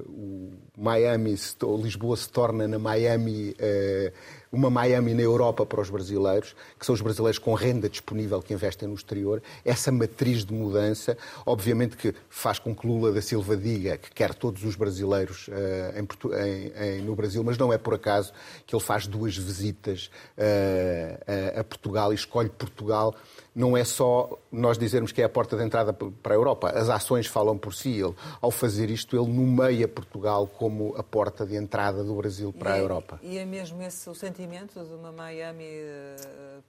o 0.07 0.53
Miami, 0.77 1.35
Lisboa 1.83 2.17
se 2.17 2.29
torna 2.29 2.69
na 2.69 2.79
Miami, 2.79 3.55
eh, 3.59 4.13
uma 4.53 4.69
Miami 4.69 5.15
na 5.15 5.23
Europa 5.23 5.65
para 5.65 5.81
os 5.81 5.89
brasileiros, 5.89 6.55
que 6.79 6.85
são 6.85 6.95
os 6.95 7.01
brasileiros 7.01 7.39
com 7.39 7.55
renda 7.55 7.89
disponível 7.89 8.41
que 8.43 8.53
investem 8.53 8.89
no 8.89 8.95
exterior. 8.95 9.43
Essa 9.65 9.91
matriz 9.91 10.45
de 10.45 10.53
mudança, 10.53 11.17
obviamente 11.45 11.97
que 11.97 12.15
faz 12.29 12.59
com 12.59 12.75
que 12.75 12.87
Lula 12.87 13.13
da 13.13 13.23
Silva 13.23 13.57
diga 13.57 13.97
que 13.97 14.11
quer 14.11 14.35
todos 14.35 14.63
os 14.63 14.77
brasileiros 14.77 15.49
eh, 15.51 15.95
em, 16.01 16.99
em, 16.99 17.03
no 17.03 17.15
Brasil, 17.17 17.43
mas 17.43 17.57
não 17.57 17.73
é 17.73 17.79
por 17.79 17.95
acaso 17.95 18.33
que 18.67 18.75
ele 18.75 18.83
faz 18.83 19.07
duas 19.07 19.37
visitas 19.37 20.11
eh, 20.37 21.55
a 21.59 21.65
Portugal 21.65 22.13
e 22.13 22.15
escolhe 22.15 22.51
Portugal 22.51 23.15
não 23.59 23.77
é 23.77 23.83
só 23.83 24.39
nós 24.53 24.79
dizermos 24.79 25.11
que 25.11 25.21
é 25.21 25.25
a 25.25 25.29
porta 25.29 25.57
de 25.57 25.65
entrada 25.65 25.93
para 25.93 26.33
a 26.33 26.37
Europa. 26.37 26.71
As 26.71 26.89
ações 26.89 27.27
falam 27.27 27.59
por 27.59 27.75
si. 27.75 27.91
Ele, 27.91 28.15
ao 28.41 28.53
fazer 28.53 28.89
isto, 28.89 29.17
ele 29.17 29.27
nomeia 29.27 29.89
Portugal 29.89 30.47
como 30.47 30.95
a 30.97 31.03
porta 31.03 31.45
de 31.45 31.57
entrada 31.57 32.05
do 32.05 32.15
Brasil 32.15 32.53
para 32.53 32.71
e 32.71 32.73
a 32.75 32.77
é, 32.77 32.81
Europa. 32.81 33.21
E 33.21 33.37
é 33.37 33.45
mesmo 33.45 33.83
esse 33.83 34.09
o 34.09 34.15
sentimento 34.15 34.79
de 34.85 34.95
uma 34.95 35.11
Miami 35.11 35.65
eh, 35.65 36.17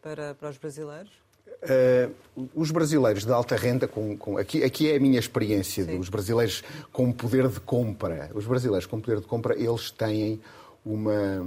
para, 0.02 0.34
para 0.34 0.50
os 0.50 0.58
brasileiros? 0.58 1.12
Uh, 1.62 2.48
os 2.56 2.72
brasileiros 2.72 3.24
de 3.24 3.32
alta 3.32 3.56
renda, 3.56 3.88
com, 3.88 4.18
com, 4.18 4.38
aqui, 4.40 4.64
aqui 4.64 4.92
é 4.92 4.96
a 4.96 5.00
minha 5.00 5.20
experiência, 5.20 5.86
dos 5.86 6.10
brasileiros 6.10 6.64
com 6.92 7.12
poder 7.12 7.48
de 7.50 7.60
compra. 7.60 8.32
Os 8.34 8.48
brasileiros 8.48 8.88
com 8.88 9.00
poder 9.00 9.20
de 9.20 9.28
compra, 9.28 9.56
eles 9.56 9.92
têm 9.92 10.42
uma, 10.84 11.46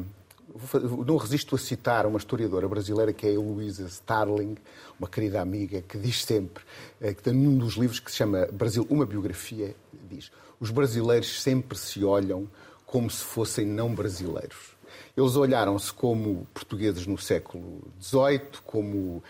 não 1.07 1.17
resisto 1.17 1.55
a 1.55 1.59
citar 1.59 2.07
uma 2.07 2.19
historiadora 2.19 2.69
brasileira 2.69 3.13
que 3.13 3.27
é 3.27 3.35
a 3.35 3.39
Luísa 3.39 3.87
Starling, 3.87 4.57
uma 4.99 5.09
querida 5.09 5.41
amiga, 5.41 5.83
que 5.83 5.99
diz 5.99 6.25
sempre, 6.25 6.63
eh, 7.01 7.15
que 7.15 7.23
tem 7.23 7.33
num 7.33 7.57
dos 7.57 7.75
livros 7.75 8.01
que 8.01 8.11
se 8.11 8.19
chama 8.19 8.47
Brasil, 8.53 8.87
uma 8.91 9.07
biografia, 9.07 9.75
diz: 10.09 10.31
os 10.61 10.71
brasileiros 10.71 11.43
sempre 11.43 11.79
se 11.79 12.05
olham 12.05 12.49
como 12.87 13.11
se 13.11 13.25
fossem 13.25 13.67
não 13.67 13.95
brasileiros. 13.95 14.73
Eles 15.17 15.37
olharam-se 15.37 15.93
como 15.93 16.47
portugueses 16.55 17.07
no 17.07 17.19
século 17.19 17.83
XVIII, 18.01 18.61
como 18.65 18.97
uh, 18.97 19.23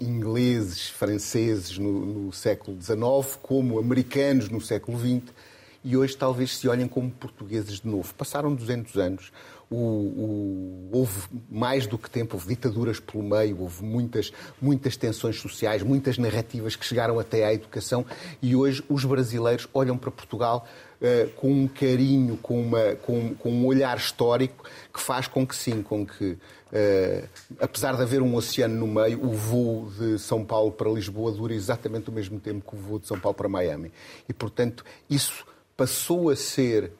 ingleses, 0.00 0.88
franceses 0.88 1.78
no, 1.78 2.04
no 2.04 2.32
século 2.32 2.76
XIX, 2.80 3.36
como 3.42 3.78
americanos 3.78 4.48
no 4.48 4.60
século 4.60 4.98
XX 4.98 5.32
e 5.84 5.96
hoje 5.98 6.16
talvez 6.16 6.56
se 6.56 6.66
olhem 6.66 6.88
como 6.88 7.10
portugueses 7.10 7.80
de 7.80 7.86
novo. 7.86 8.12
Passaram 8.14 8.54
200 8.54 8.96
anos, 8.96 9.30
o, 9.70 9.76
o, 9.76 10.88
houve 10.92 11.28
mais 11.50 11.86
do 11.86 11.98
que 11.98 12.10
tempo, 12.10 12.36
houve 12.36 12.48
ditaduras 12.48 13.00
pelo 13.00 13.22
meio, 13.22 13.60
houve 13.60 13.82
muitas, 13.82 14.32
muitas 14.60 14.96
tensões 14.96 15.40
sociais, 15.40 15.82
muitas 15.82 16.18
narrativas 16.18 16.76
que 16.76 16.84
chegaram 16.84 17.18
até 17.18 17.44
à 17.44 17.52
educação 17.52 18.04
e 18.42 18.54
hoje 18.54 18.82
os 18.88 19.04
brasileiros 19.04 19.66
olham 19.72 19.96
para 19.96 20.10
Portugal 20.10 20.66
uh, 21.00 21.30
com 21.30 21.50
um 21.50 21.68
carinho, 21.68 22.36
com, 22.36 22.60
uma, 22.60 22.94
com, 22.96 23.34
com, 23.34 23.50
um 23.50 23.66
olhar 23.66 23.96
histórico 23.96 24.64
que 24.92 25.00
faz 25.00 25.26
com 25.26 25.46
que 25.46 25.56
sim, 25.56 25.82
com 25.82 26.06
que 26.06 26.32
uh, 26.32 27.28
apesar 27.60 27.96
de 27.96 28.02
haver 28.02 28.22
um 28.22 28.34
oceano 28.34 28.74
no 28.74 28.86
meio, 28.86 29.24
o 29.24 29.32
voo 29.32 29.90
de 29.98 30.18
São 30.18 30.44
Paulo 30.44 30.72
para 30.72 30.90
Lisboa 30.90 31.32
dura 31.32 31.54
exatamente 31.54 32.10
o 32.10 32.12
mesmo 32.12 32.38
tempo 32.38 32.68
que 32.68 32.76
o 32.76 32.78
voo 32.78 32.98
de 32.98 33.06
São 33.06 33.18
Paulo 33.18 33.34
para 33.34 33.48
Miami. 33.48 33.92
E, 34.28 34.32
portanto, 34.32 34.84
isso 35.08 35.46
passou 35.76 36.30
a 36.30 36.36
ser 36.36 36.92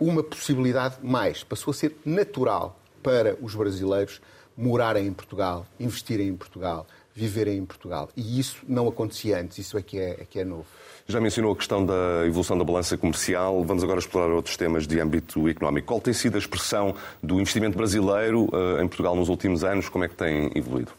uma 0.00 0.22
possibilidade 0.22 0.96
mais, 1.02 1.42
passou 1.42 1.70
a 1.70 1.74
ser 1.74 1.96
natural 2.04 2.78
para 3.02 3.36
os 3.40 3.54
brasileiros 3.54 4.20
morarem 4.56 5.06
em 5.06 5.12
Portugal, 5.12 5.66
investirem 5.78 6.28
em 6.28 6.36
Portugal, 6.36 6.86
viverem 7.14 7.58
em 7.58 7.64
Portugal. 7.64 8.08
E 8.16 8.38
isso 8.38 8.58
não 8.68 8.88
acontecia 8.88 9.40
antes, 9.40 9.58
isso 9.58 9.78
é 9.78 9.82
que 9.82 9.98
é, 9.98 10.10
é, 10.10 10.26
que 10.28 10.40
é 10.40 10.44
novo. 10.44 10.66
Já 11.06 11.20
mencionou 11.20 11.52
a 11.52 11.56
questão 11.56 11.84
da 11.84 12.26
evolução 12.26 12.56
da 12.56 12.64
balança 12.64 12.96
comercial. 12.96 13.62
Vamos 13.62 13.84
agora 13.84 13.98
explorar 13.98 14.32
outros 14.32 14.56
temas 14.56 14.86
de 14.86 14.98
âmbito 14.98 15.48
económico. 15.48 15.86
Qual 15.86 16.00
tem 16.00 16.14
sido 16.14 16.36
a 16.36 16.38
expressão 16.38 16.94
do 17.22 17.40
investimento 17.40 17.76
brasileiro 17.76 18.44
uh, 18.46 18.82
em 18.82 18.88
Portugal 18.88 19.14
nos 19.14 19.28
últimos 19.28 19.62
anos? 19.62 19.88
Como 19.88 20.04
é 20.04 20.08
que 20.08 20.16
tem 20.16 20.50
evoluído? 20.54 20.92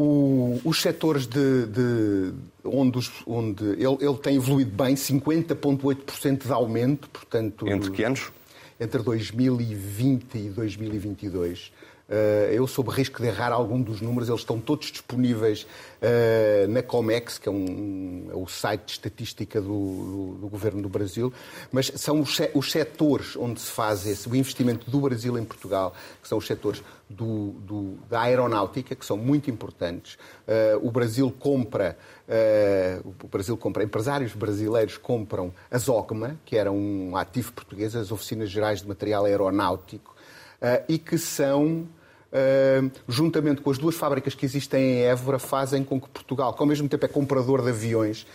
O, 0.00 0.60
os 0.64 0.80
setores 0.80 1.26
de, 1.26 1.66
de 1.66 2.32
onde, 2.62 2.98
os, 2.98 3.10
onde 3.26 3.64
ele, 3.64 3.98
ele, 4.00 4.16
tem 4.22 4.36
evoluído 4.36 4.70
bem, 4.70 4.94
50,8% 4.94 6.46
de 6.46 6.52
aumento, 6.52 7.10
portanto... 7.10 7.68
Entre 7.68 7.90
que 7.90 8.04
anos? 8.04 8.30
Entre 8.78 9.02
2020 9.02 10.34
e 10.36 10.50
2022. 10.50 11.72
Eh, 12.10 12.52
eu, 12.54 12.66
sob 12.66 12.90
risco 12.90 13.20
de 13.20 13.28
errar 13.28 13.52
algum 13.52 13.82
dos 13.82 14.00
números, 14.00 14.30
eles 14.30 14.40
estão 14.40 14.58
todos 14.58 14.90
disponíveis 14.90 15.64
uh, 16.00 16.66
na 16.68 16.82
Comex, 16.82 17.36
que 17.36 17.50
é 17.50 17.52
um, 17.52 18.28
é 18.30 18.34
o 18.34 18.46
site 18.46 18.86
de 18.86 18.92
estatística 18.92 19.60
do, 19.60 19.68
do, 19.68 20.38
do, 20.40 20.48
Governo 20.48 20.80
do 20.80 20.88
Brasil, 20.88 21.30
mas 21.70 21.92
são 21.96 22.20
os, 22.22 22.38
os 22.54 22.72
setores 22.72 23.36
onde 23.36 23.60
se 23.60 23.70
faz 23.70 24.06
esse, 24.06 24.26
o 24.26 24.34
investimento 24.34 24.90
do 24.90 25.00
Brasil 25.02 25.36
em 25.36 25.44
Portugal, 25.44 25.92
que 26.22 26.26
são 26.26 26.38
os 26.38 26.46
setores 26.46 26.82
do, 27.10 27.50
do, 27.60 27.98
da 28.08 28.22
aeronáutica, 28.22 28.94
que 28.94 29.04
são 29.04 29.18
muito 29.18 29.50
importantes. 29.50 30.14
Uh, 30.46 30.88
o 30.88 30.90
Brasil 30.90 31.30
compra, 31.38 31.98
uh, 32.26 33.14
o 33.22 33.28
Brasil 33.28 33.56
compra, 33.58 33.84
empresários 33.84 34.32
brasileiros 34.32 34.96
compram 34.96 35.52
a 35.70 35.76
Zogma, 35.76 36.40
que 36.46 36.56
era 36.56 36.72
um 36.72 37.18
ativo 37.18 37.52
português, 37.52 37.94
as 37.94 38.10
Oficinas 38.10 38.48
Gerais 38.48 38.80
de 38.80 38.88
Material 38.88 39.26
Aeronáutico, 39.26 40.16
uh, 40.62 40.82
e 40.88 40.98
que 40.98 41.18
são 41.18 41.86
Uh, 42.30 42.90
juntamente 43.08 43.62
com 43.62 43.70
as 43.70 43.78
duas 43.78 43.94
fábricas 43.94 44.34
que 44.34 44.44
existem 44.44 44.82
em 44.82 45.02
Évora, 45.04 45.38
fazem 45.38 45.82
com 45.82 45.98
que 45.98 46.08
Portugal, 46.08 46.52
que 46.52 46.62
ao 46.62 46.66
mesmo 46.66 46.86
tempo 46.88 47.04
é 47.04 47.08
comprador 47.08 47.62
de 47.62 47.70
aviões, 47.70 48.26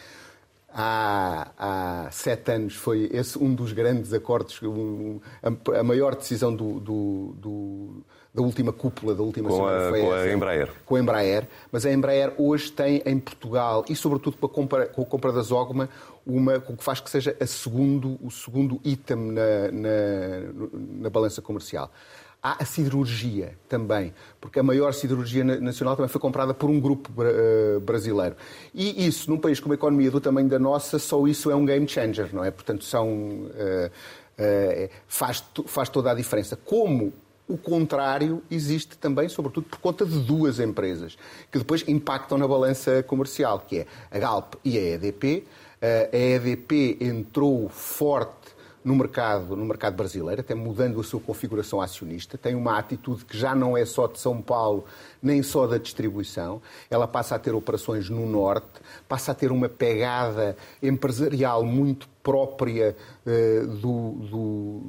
há, 0.74 1.52
há 1.58 2.12
sete 2.12 2.52
anos 2.52 2.76
foi 2.76 3.10
esse 3.14 3.38
um 3.38 3.54
dos 3.54 3.72
grandes 3.72 4.12
acordos, 4.12 4.60
um, 4.64 5.20
a, 5.42 5.80
a, 5.80 5.84
maior 5.84 6.16
decisão 6.16 6.54
do, 6.54 6.80
do, 6.80 7.36
do, 7.38 8.04
da 8.34 8.42
última 8.42 8.74
cúpula, 8.74 9.14
da 9.14 9.22
última 9.22 9.50
com 9.50 9.56
semana. 9.58 9.88
A, 9.88 9.90
foi 9.90 10.02
com 10.02 10.16
essa, 10.16 10.26
a 10.26 10.34
Embraer. 10.34 10.70
Com 10.86 10.96
a 10.96 11.00
Embraer. 11.00 11.48
Mas 11.72 11.86
a 11.86 11.92
Embraer 11.92 12.34
hoje 12.38 12.72
tem 12.72 13.02
em 13.06 13.20
Portugal, 13.20 13.86
e 13.88 13.96
sobretudo 13.96 14.38
com 14.38 14.46
a 14.48 14.50
compra, 14.50 14.86
com 14.88 15.04
a 15.04 15.06
compra 15.06 15.32
da 15.32 15.42
Zogma, 15.42 15.88
uma, 16.26 16.56
o 16.56 16.76
que 16.76 16.84
faz 16.84 17.00
que 17.00 17.10
seja 17.10 17.36
segundo, 17.46 18.18
o 18.22 18.32
segundo 18.32 18.82
item 18.84 19.18
na, 19.18 19.72
na, 19.72 20.70
na 21.02 21.10
balança 21.10 21.42
comercial. 21.42 21.92
Há 22.46 22.62
a 22.62 22.66
siderurgia 22.66 23.58
também, 23.70 24.14
porque 24.42 24.60
a 24.60 24.64
maior 24.64 24.94
siderurgia 24.94 25.46
nacional 25.46 25.96
também 25.96 26.10
foi 26.10 26.20
comprada 26.20 26.54
por 26.54 26.70
um 26.70 26.78
grupo 26.78 27.10
uh, 27.22 27.80
brasileiro. 27.80 28.36
E 28.74 29.08
isso, 29.08 29.32
num 29.32 29.38
país 29.38 29.62
com 29.62 29.68
uma 29.70 29.76
economia 29.76 30.12
do 30.12 30.20
tamanho 30.20 30.50
da 30.50 30.60
nossa, 30.60 31.00
só 31.00 31.26
isso 31.26 31.50
é 31.50 31.56
um 31.56 31.66
game 31.66 31.88
changer, 31.88 32.36
não 32.36 32.44
é? 32.44 32.52
Portanto, 32.52 32.84
são, 32.84 33.08
uh, 33.08 33.50
uh, 33.88 34.90
faz, 35.08 35.42
faz 35.68 35.88
toda 35.88 36.12
a 36.12 36.14
diferença. 36.14 36.58
Como 36.58 37.14
o 37.48 37.58
contrário 37.58 38.44
existe 38.52 38.98
também, 38.98 39.30
sobretudo 39.30 39.68
por 39.70 39.80
conta 39.80 40.06
de 40.06 40.20
duas 40.20 40.60
empresas, 40.60 41.18
que 41.50 41.58
depois 41.58 41.88
impactam 41.88 42.38
na 42.38 42.46
balança 42.46 43.02
comercial, 43.04 43.64
que 43.66 43.80
é 43.80 43.88
a 44.12 44.20
Galp 44.20 44.56
e 44.66 44.78
a 44.78 44.82
EDP. 44.82 45.46
A 45.82 46.18
EDP 46.18 46.98
entrou 47.00 47.70
forte 47.70 48.54
no 48.84 48.96
mercado, 48.96 49.56
no 49.56 49.66
mercado 49.66 49.96
brasileiro, 49.96 50.42
até 50.42 50.54
mudando 50.54 51.00
a 51.00 51.04
sua 51.04 51.20
configuração 51.20 51.82
acionista, 51.82 52.38
tem 52.38 52.56
uma 52.56 52.78
atitude 52.78 53.26
que 53.26 53.38
já 53.38 53.56
não 53.56 53.78
é 53.78 53.86
só 53.86 54.08
de 54.08 54.20
São 54.20 54.42
Paulo, 54.42 54.86
nem 55.22 55.42
só 55.42 55.66
da 55.66 55.78
distribuição. 55.78 56.62
Ela 56.90 57.08
passa 57.08 57.36
a 57.36 57.40
ter 57.40 57.54
operações 57.56 58.10
no 58.10 58.26
norte, 58.26 58.68
passa 59.08 59.32
a 59.32 59.36
ter 59.36 59.52
uma 59.52 59.70
pegada 59.70 60.58
empresarial 60.82 61.64
muito 61.64 62.08
própria 62.22 62.96
uh, 63.26 63.68
do, 63.68 64.12
do 64.30 64.82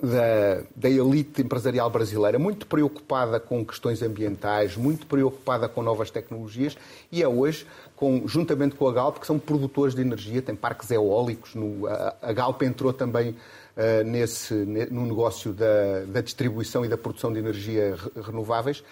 da, 0.00 0.62
da, 0.74 0.90
elite 0.90 1.40
empresarial 1.40 1.88
brasileira, 1.88 2.38
muito 2.38 2.66
preocupada 2.66 3.40
com 3.40 3.64
questões 3.64 4.02
ambientais, 4.02 4.76
muito 4.76 5.06
preocupada 5.06 5.68
com 5.68 5.82
novas 5.82 6.10
tecnologias 6.10 6.76
e 7.10 7.22
é 7.22 7.28
hoje, 7.28 7.66
com, 7.94 8.28
juntamente 8.28 8.74
com 8.74 8.86
a 8.88 8.92
Galp, 8.92 9.18
que 9.18 9.26
são 9.26 9.38
produtores 9.38 9.94
de 9.94 10.02
energia, 10.02 10.42
tem 10.42 10.54
parques 10.54 10.90
eólicos. 10.90 11.54
No, 11.54 11.86
a, 11.86 12.14
a 12.20 12.32
Galp 12.32 12.62
entrou 12.62 12.92
também 12.92 13.30
uh, 13.30 14.04
nesse, 14.04 14.52
no 14.54 15.06
negócio 15.06 15.54
da, 15.54 16.04
da, 16.06 16.20
distribuição 16.20 16.84
e 16.84 16.88
da 16.88 16.98
produção 16.98 17.32
de 17.32 17.38
energia 17.38 17.96
renováveis 18.22 18.84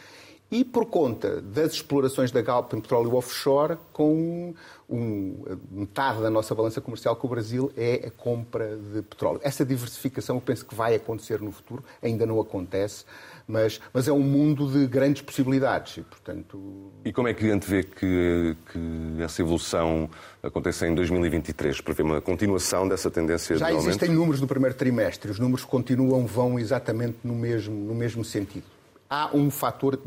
e 0.50 0.64
por 0.64 0.86
conta 0.86 1.40
das 1.40 1.72
explorações 1.72 2.30
da 2.30 2.40
Galp 2.40 2.72
em 2.74 2.80
petróleo 2.80 3.14
offshore, 3.14 3.76
com 3.92 4.54
um, 4.88 5.44
metade 5.70 6.20
da 6.20 6.30
nossa 6.30 6.54
balança 6.54 6.80
comercial 6.80 7.16
com 7.16 7.26
o 7.26 7.30
Brasil 7.30 7.72
é 7.76 8.06
a 8.06 8.10
compra 8.10 8.76
de 8.76 9.02
petróleo. 9.02 9.40
Essa 9.42 9.64
diversificação 9.64 10.36
eu 10.36 10.40
penso 10.40 10.64
que 10.64 10.74
vai 10.74 10.94
acontecer 10.94 11.40
no 11.40 11.50
futuro, 11.50 11.82
ainda 12.02 12.26
não 12.26 12.40
acontece, 12.40 13.04
mas, 13.48 13.80
mas 13.92 14.06
é 14.06 14.12
um 14.12 14.20
mundo 14.20 14.70
de 14.70 14.86
grandes 14.86 15.22
possibilidades. 15.22 15.96
E, 15.96 16.02
portanto... 16.02 16.92
e 17.04 17.12
como 17.12 17.28
é 17.28 17.34
que 17.34 17.50
antevê 17.50 17.82
que, 17.82 18.56
que 18.70 19.22
essa 19.22 19.42
evolução 19.42 20.08
aconteça 20.42 20.86
em 20.86 20.94
2023? 20.94 21.80
Prevê 21.80 22.02
uma 22.02 22.20
continuação 22.20 22.86
dessa 22.86 23.10
tendência 23.10 23.56
Já 23.56 23.66
de 23.66 23.72
aumento? 23.72 23.88
existem 23.88 24.10
números 24.10 24.40
no 24.40 24.46
primeiro 24.46 24.76
trimestre, 24.76 25.30
os 25.30 25.38
números 25.38 25.64
continuam, 25.64 26.26
vão 26.26 26.58
exatamente 26.58 27.18
no 27.24 27.34
mesmo, 27.34 27.74
no 27.74 27.94
mesmo 27.94 28.24
sentido. 28.24 28.66
Há 29.08 29.30
um 29.34 29.50
fator 29.50 29.98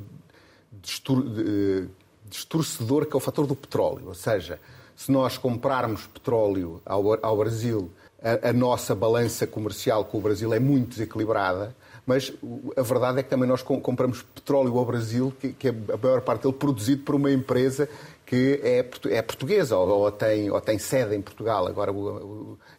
distorcedor 2.29 3.05
que 3.05 3.15
é 3.15 3.17
o 3.17 3.19
fator 3.19 3.45
do 3.45 3.55
petróleo, 3.55 4.07
ou 4.07 4.15
seja, 4.15 4.59
se 4.95 5.11
nós 5.11 5.37
comprarmos 5.37 6.07
petróleo 6.07 6.81
ao, 6.85 7.23
ao 7.23 7.37
Brasil, 7.37 7.91
a, 8.21 8.49
a, 8.49 8.53
nossa 8.53 8.95
balança 8.95 9.45
comercial 9.45 10.05
com 10.05 10.17
o 10.17 10.21
Brasil 10.21 10.51
é 10.53 10.59
muito 10.59 10.89
desequilibrada, 10.89 11.75
mas 12.05 12.33
a 12.75 12.81
verdade 12.81 13.19
é 13.19 13.23
que 13.23 13.29
também 13.29 13.47
nós 13.47 13.61
compramos 13.61 14.23
petróleo 14.23 14.77
ao 14.77 14.85
Brasil, 14.85 15.33
que, 15.39 15.53
que 15.53 15.67
é 15.67 15.71
a 15.71 15.97
maior 15.97 16.21
parte 16.21 16.43
dele 16.43 16.55
produzido 16.55 17.03
por 17.03 17.15
uma 17.15 17.29
empresa 17.29 17.87
que 18.25 18.59
é, 18.63 18.79
é 19.13 19.21
portuguesa 19.21 19.77
ou, 19.77 19.87
ou, 19.87 20.11
tem, 20.11 20.49
ou 20.49 20.59
tem 20.59 20.79
sede 20.79 21.15
em 21.15 21.21
Portugal, 21.21 21.67
agora 21.67 21.93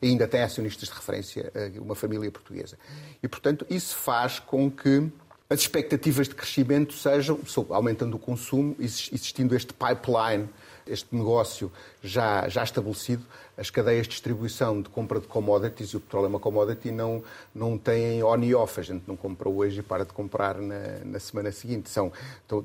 ainda 0.03 0.27
tem 0.27 0.43
acionistas 0.43 0.89
de 0.89 0.95
referência, 0.95 1.53
eh, 1.55 1.73
uma 1.79 1.95
família 1.95 2.31
portuguesa. 2.31 2.77
E, 3.23 3.29
portanto, 3.29 3.67
isso 3.71 3.97
faz 3.97 4.39
com 4.39 4.71
que 4.71 5.11
as 5.51 5.61
expectativas 5.61 6.29
de 6.29 6.35
crescimento 6.35 6.93
sejam, 6.93 7.39
aumentando 7.71 8.17
o 8.17 8.19
consumo, 8.19 8.77
existindo 8.79 9.57
este 9.57 9.73
pipeline 9.73 10.49
este 10.89 11.15
negócio 11.15 11.71
já, 12.03 12.49
já 12.49 12.63
estabelecido, 12.63 13.23
as 13.59 13.71
cadeias 13.71 14.07
de 14.07 14.11
distribuição 14.11 14.81
de 14.81 14.89
compra 14.89 15.19
de 15.19 15.27
commodities, 15.27 15.91
e 15.91 15.97
o 15.97 16.01
petróleo 16.01 16.27
é 16.27 16.29
uma 16.29 16.39
commodity, 16.39 16.93
não, 16.93 17.25
não 17.53 17.77
têm 17.77 18.23
on 18.23 18.41
e 18.41 18.55
off. 18.55 18.79
A 18.79 18.83
gente 18.85 19.03
não 19.07 19.17
compra 19.17 19.49
hoje 19.49 19.81
e 19.81 19.83
para 19.83 20.05
de 20.05 20.13
comprar 20.13 20.57
na, 20.59 21.01
na 21.05 21.19
semana 21.19 21.51
seguinte. 21.51 21.91
São 21.91 22.13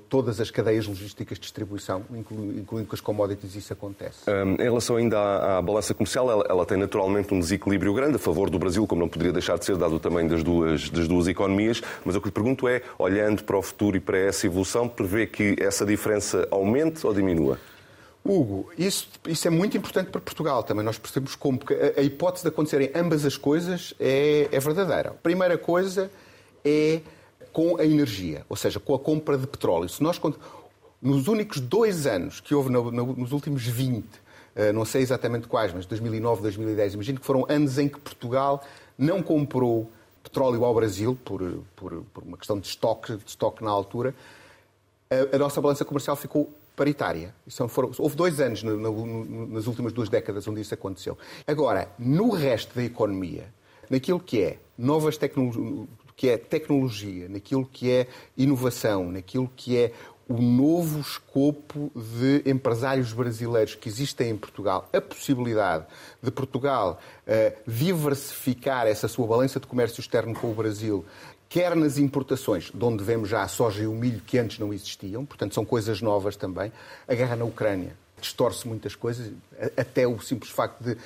todas 0.07 0.39
as 0.39 0.51
cadeias 0.51 0.85
logísticas 0.85 1.39
de 1.39 1.41
distribuição, 1.41 2.03
incluindo, 2.11 2.59
incluindo 2.59 2.87
com 2.87 2.95
as 2.95 3.01
commodities, 3.01 3.55
isso 3.55 3.73
acontece. 3.73 4.29
Um, 4.29 4.53
em 4.53 4.63
relação 4.63 4.97
ainda 4.97 5.17
à, 5.17 5.57
à 5.57 5.61
balança 5.63 5.95
comercial, 5.95 6.29
ela, 6.29 6.45
ela, 6.47 6.65
tem 6.65 6.77
naturalmente 6.77 7.33
um 7.33 7.39
desequilíbrio 7.39 7.93
grande 7.93 8.17
a 8.17 8.19
favor 8.19 8.51
do 8.51 8.59
Brasil, 8.59 8.85
como 8.85 9.01
não 9.01 9.09
poderia 9.09 9.33
deixar 9.33 9.57
de 9.57 9.65
ser, 9.65 9.75
dado 9.75 9.95
o 9.95 9.99
tamanho 9.99 10.29
das 10.29 10.43
duas, 10.43 10.89
das 10.91 11.07
duas 11.07 11.27
economias. 11.27 11.81
Mas 12.05 12.15
o 12.15 12.21
que 12.21 12.27
lhe 12.27 12.31
pergunto 12.31 12.67
é, 12.67 12.83
olhando 12.99 13.43
para 13.43 13.57
o 13.57 13.61
futuro 13.63 13.97
e 13.97 13.99
para 13.99 14.19
essa 14.19 14.45
evolução, 14.45 14.87
prevê 14.87 15.25
que 15.25 15.55
essa 15.59 15.83
diferença 15.83 16.47
aumente 16.51 17.05
ou 17.05 17.13
diminua? 17.15 17.57
Hugo, 18.25 18.71
isso, 18.77 19.09
isso 19.27 19.47
é 19.47 19.51
muito 19.51 19.75
importante 19.75 20.09
para 20.09 20.21
Portugal 20.21 20.63
também. 20.63 20.83
Nós 20.83 20.97
percebemos 20.97 21.35
como 21.35 21.59
a, 21.69 21.99
a 21.99 22.03
hipótese 22.03 22.43
de 22.43 22.49
acontecerem 22.49 22.89
ambas 22.95 23.25
as 23.25 23.35
coisas 23.35 23.93
é, 23.99 24.47
é 24.51 24.59
verdadeira. 24.59 25.09
A 25.09 25.13
primeira 25.13 25.57
coisa 25.57 26.09
é 26.63 27.01
com 27.51 27.77
a 27.77 27.85
energia, 27.85 28.45
ou 28.49 28.55
seja, 28.55 28.79
com 28.79 28.95
a 28.95 28.99
compra 28.99 29.37
de 29.37 29.45
petróleo. 29.45 29.89
Se 29.89 30.01
nós, 30.01 30.19
nos 31.01 31.27
únicos 31.27 31.59
dois 31.59 32.07
anos 32.07 32.39
que 32.39 32.55
houve, 32.55 32.71
no, 32.71 32.89
no, 32.89 33.13
nos 33.13 33.31
últimos 33.31 33.63
20, 33.63 34.05
eh, 34.55 34.71
não 34.71 34.85
sei 34.85 35.01
exatamente 35.01 35.47
quais, 35.47 35.73
mas 35.73 35.85
2009, 35.85 36.41
2010, 36.41 36.93
imagino 36.95 37.19
que 37.19 37.25
foram 37.25 37.45
anos 37.49 37.77
em 37.77 37.87
que 37.87 37.99
Portugal 37.99 38.63
não 38.97 39.21
comprou 39.21 39.91
petróleo 40.23 40.63
ao 40.63 40.73
Brasil, 40.73 41.17
por, 41.25 41.41
por, 41.75 42.03
por 42.13 42.23
uma 42.23 42.37
questão 42.37 42.57
de 42.57 42.67
estoque, 42.67 43.17
de 43.17 43.29
estoque 43.29 43.63
na 43.63 43.69
altura, 43.69 44.15
a, 45.11 45.35
a 45.35 45.37
nossa 45.37 45.61
balança 45.61 45.83
comercial 45.83 46.15
ficou 46.15 46.49
paritária. 46.75 47.33
Foram, 47.69 47.91
houve 47.97 48.15
dois 48.15 48.39
anos 48.39 48.63
no, 48.63 48.77
no, 48.77 49.47
nas 49.47 49.67
últimas 49.67 49.93
duas 49.93 50.09
décadas 50.09 50.47
onde 50.47 50.61
isso 50.61 50.73
aconteceu. 50.73 51.17
Agora, 51.45 51.89
no 51.97 52.29
resto 52.29 52.75
da 52.75 52.83
economia, 52.83 53.53
naquilo 53.89 54.19
que 54.19 54.41
é 54.41 54.57
novas 54.77 55.17
tecnologias, 55.17 55.87
que 56.15 56.29
é 56.29 56.37
tecnologia, 56.37 57.27
naquilo 57.27 57.65
que 57.65 57.89
é 57.89 58.07
inovação, 58.37 59.11
naquilo 59.11 59.49
que 59.55 59.77
é 59.77 59.91
o 60.27 60.41
novo 60.41 61.01
escopo 61.01 61.91
de 61.95 62.49
empresários 62.49 63.11
brasileiros 63.11 63.75
que 63.75 63.89
existem 63.89 64.29
em 64.29 64.37
Portugal, 64.37 64.87
a 64.93 65.01
possibilidade 65.01 65.85
de 66.21 66.31
Portugal 66.31 66.99
uh, 67.27 67.61
diversificar 67.69 68.87
essa 68.87 69.07
sua 69.07 69.27
balança 69.27 69.59
de 69.59 69.67
comércio 69.67 69.99
externo 69.99 70.33
com 70.33 70.49
o 70.49 70.53
Brasil 70.53 71.05
quer 71.53 71.75
nas 71.75 71.99
importações, 71.99 72.71
de 72.73 72.83
onde 72.83 73.03
vemos 73.03 73.29
já 73.29 73.43
a 73.43 73.47
soja 73.47 73.83
e 73.83 73.85
o 73.85 73.93
milho 73.93 74.19
que 74.25 74.39
antes 74.39 74.57
não 74.57 74.73
existiam, 74.73 75.23
portanto 75.23 75.53
são 75.53 75.63
coisas 75.63 76.01
novas 76.01 76.35
também. 76.35 76.73
A 77.07 77.13
guerra 77.13 77.35
na 77.35 77.45
Ucrânia 77.45 77.95
distorce 78.19 78.67
muitas 78.67 78.95
coisas, 78.95 79.31
até 79.77 80.07
o 80.07 80.19
simples 80.19 80.49
facto 80.49 80.81
de, 80.81 80.97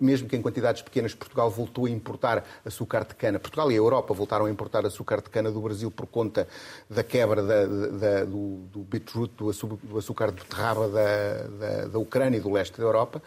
mesmo 0.00 0.26
que 0.26 0.34
em 0.34 0.40
quantidades 0.40 0.80
pequenas, 0.80 1.14
Portugal 1.14 1.50
voltou 1.50 1.84
a 1.84 1.90
importar 1.90 2.42
açúcar 2.64 3.04
de 3.04 3.14
cana. 3.14 3.38
Portugal 3.38 3.70
e 3.70 3.74
a 3.74 3.76
Europa 3.76 4.14
voltaram 4.14 4.46
a 4.46 4.50
importar 4.50 4.86
açúcar 4.86 5.20
de 5.20 5.28
cana 5.28 5.50
do 5.50 5.60
Brasil 5.60 5.90
por 5.90 6.06
conta 6.06 6.48
da 6.88 7.02
quebra 7.02 7.42
da, 7.42 7.66
da, 7.66 8.24
do, 8.24 8.60
do 8.72 8.78
beetroot, 8.84 9.34
do 9.36 9.50
açúcar, 9.98 10.30
do 10.30 10.42
terraba 10.44 10.88
da, 10.88 11.42
da, 11.48 11.88
da 11.88 11.98
Ucrânia 11.98 12.38
e 12.38 12.40
do 12.40 12.50
leste 12.50 12.78
da 12.78 12.84
Europa. 12.84 13.22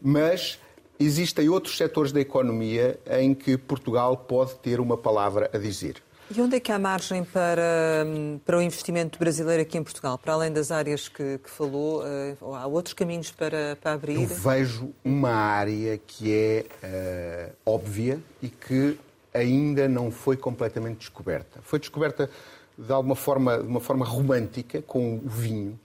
Mas 0.00 0.60
existem 0.98 1.48
outros 1.48 1.76
setores 1.76 2.12
da 2.12 2.20
economia 2.20 2.98
em 3.10 3.34
que 3.34 3.56
Portugal 3.56 4.16
pode 4.16 4.54
ter 4.56 4.80
uma 4.80 4.96
palavra 4.96 5.50
a 5.52 5.58
dizer. 5.58 6.02
E 6.34 6.40
onde 6.40 6.56
é 6.56 6.60
que 6.60 6.72
há 6.72 6.78
margem 6.78 7.22
para, 7.22 8.06
para 8.44 8.58
o 8.58 8.62
investimento 8.62 9.18
brasileiro 9.18 9.62
aqui 9.62 9.76
em 9.76 9.82
Portugal? 9.82 10.16
Para 10.16 10.32
além 10.32 10.50
das 10.50 10.70
áreas 10.70 11.06
que, 11.06 11.38
que 11.38 11.50
falou, 11.50 12.02
uh, 12.02 12.54
há 12.54 12.66
outros 12.66 12.94
caminhos 12.94 13.30
para, 13.30 13.76
para 13.76 13.92
abrir? 13.92 14.14
Eu 14.14 14.26
vejo 14.26 14.90
uma 15.04 15.30
área 15.30 15.98
que 15.98 16.32
é 16.32 17.52
uh, 17.66 17.70
óbvia 17.70 18.18
e 18.42 18.48
que 18.48 18.98
ainda 19.34 19.86
não 19.86 20.10
foi 20.10 20.36
completamente 20.36 20.98
descoberta. 20.98 21.60
Foi 21.62 21.78
descoberta 21.78 22.30
de 22.78 22.92
alguma 22.92 23.14
forma, 23.14 23.58
de 23.58 23.68
uma 23.68 23.80
forma 23.80 24.06
romântica, 24.06 24.80
com 24.80 25.16
o 25.16 25.28
vinho, 25.28 25.78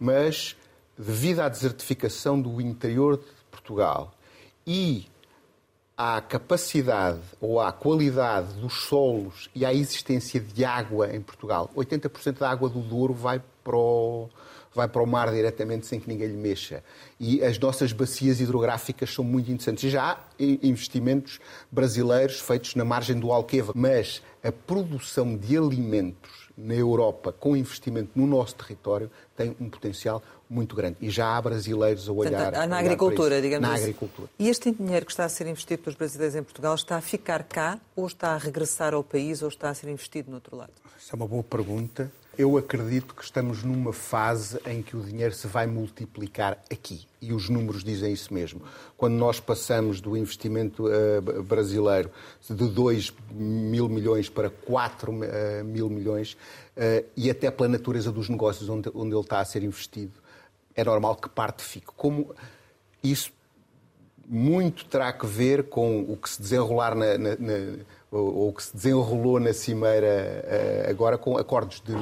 mas 0.00 0.56
devido 0.96 1.40
à 1.40 1.48
desertificação 1.48 2.40
do 2.40 2.60
interior 2.60 3.18
de 3.18 3.24
Portugal 3.50 4.12
e 4.66 5.06
à 5.96 6.20
capacidade 6.20 7.20
ou 7.40 7.60
à 7.60 7.70
qualidade 7.70 8.54
dos 8.54 8.84
solos 8.84 9.50
e 9.54 9.64
à 9.64 9.72
existência 9.72 10.40
de 10.40 10.64
água 10.64 11.14
em 11.14 11.20
Portugal. 11.20 11.70
80% 11.76 12.38
da 12.38 12.50
água 12.50 12.68
do 12.68 12.80
Douro 12.80 13.14
vai 13.14 13.42
para 13.62 13.76
o, 13.76 14.28
vai 14.74 14.88
para 14.88 15.02
o 15.02 15.06
mar 15.06 15.30
diretamente 15.30 15.86
sem 15.86 16.00
que 16.00 16.08
ninguém 16.08 16.28
lhe 16.28 16.36
mexa. 16.36 16.82
E 17.20 17.42
as 17.44 17.58
nossas 17.58 17.92
bacias 17.92 18.40
hidrográficas 18.40 19.12
são 19.12 19.24
muito 19.24 19.50
interessantes. 19.50 19.90
Já 19.90 20.12
há 20.12 20.18
investimentos 20.40 21.38
brasileiros 21.70 22.40
feitos 22.40 22.74
na 22.74 22.84
margem 22.84 23.18
do 23.18 23.30
Alqueva, 23.30 23.72
mas 23.76 24.22
a 24.42 24.50
produção 24.50 25.36
de 25.36 25.56
alimentos 25.56 26.41
na 26.56 26.74
Europa 26.74 27.32
com 27.32 27.56
investimento 27.56 28.10
no 28.14 28.26
nosso 28.26 28.54
território 28.54 29.10
tem 29.36 29.56
um 29.60 29.68
potencial 29.68 30.22
muito 30.48 30.76
grande. 30.76 30.96
E 31.00 31.08
já 31.08 31.36
há 31.36 31.40
brasileiros 31.40 32.08
a 32.08 32.12
olhar. 32.12 32.50
Portanto, 32.52 32.68
na 32.68 32.78
agricultura, 32.78 33.40
digamos 33.40 33.66
Na 33.66 33.74
assim. 33.74 33.84
agricultura. 33.84 34.28
E 34.38 34.48
este 34.48 34.70
dinheiro 34.70 35.06
que 35.06 35.12
está 35.12 35.24
a 35.24 35.28
ser 35.28 35.46
investido 35.46 35.82
pelos 35.82 35.96
brasileiros 35.96 36.36
em 36.36 36.42
Portugal 36.42 36.74
está 36.74 36.96
a 36.96 37.00
ficar 37.00 37.42
cá 37.44 37.80
ou 37.96 38.06
está 38.06 38.34
a 38.34 38.36
regressar 38.36 38.92
ao 38.92 39.02
país 39.02 39.42
ou 39.42 39.48
está 39.48 39.70
a 39.70 39.74
ser 39.74 39.88
investido 39.88 40.28
no 40.30 40.36
outro 40.36 40.56
lado? 40.56 40.72
Essa 40.96 41.14
é 41.14 41.16
uma 41.16 41.26
boa 41.26 41.42
pergunta. 41.42 42.12
Eu 42.36 42.56
acredito 42.56 43.14
que 43.14 43.22
estamos 43.22 43.62
numa 43.62 43.92
fase 43.92 44.58
em 44.64 44.82
que 44.82 44.96
o 44.96 45.02
dinheiro 45.02 45.34
se 45.34 45.46
vai 45.46 45.66
multiplicar 45.66 46.62
aqui. 46.72 47.06
E 47.20 47.30
os 47.32 47.50
números 47.50 47.84
dizem 47.84 48.10
isso 48.10 48.32
mesmo. 48.32 48.62
Quando 48.96 49.14
nós 49.14 49.38
passamos 49.38 50.00
do 50.00 50.16
investimento 50.16 50.86
uh, 50.86 51.42
brasileiro 51.42 52.10
de 52.48 52.68
2 52.68 53.12
mil 53.32 53.86
milhões 53.86 54.30
para 54.30 54.48
4 54.48 55.12
uh, 55.12 55.64
mil 55.64 55.90
milhões, 55.90 56.32
uh, 56.32 57.04
e 57.14 57.30
até 57.30 57.50
pela 57.50 57.68
natureza 57.68 58.10
dos 58.10 58.30
negócios 58.30 58.66
onde, 58.68 58.90
onde 58.94 59.14
ele 59.14 59.20
está 59.20 59.40
a 59.40 59.44
ser 59.44 59.62
investido, 59.62 60.14
é 60.74 60.82
normal 60.82 61.16
que 61.16 61.28
parte 61.28 61.62
fique. 61.62 61.88
Como 61.94 62.34
isso 63.04 63.30
muito 64.26 64.86
terá 64.86 65.12
que 65.12 65.26
ver 65.26 65.64
com 65.64 66.00
o 66.00 66.16
que 66.16 66.30
se 66.30 66.40
desenrolar 66.40 66.94
na, 66.94 67.18
na, 67.18 67.36
na 67.38 67.78
ou, 68.12 68.48
o 68.48 68.52
que 68.52 68.62
se 68.62 68.76
desenrolou 68.76 69.40
na 69.40 69.52
Cimeira 69.52 70.06
eh, 70.06 70.86
agora 70.88 71.16
com 71.16 71.36
acordos 71.38 71.80
de 71.80 71.94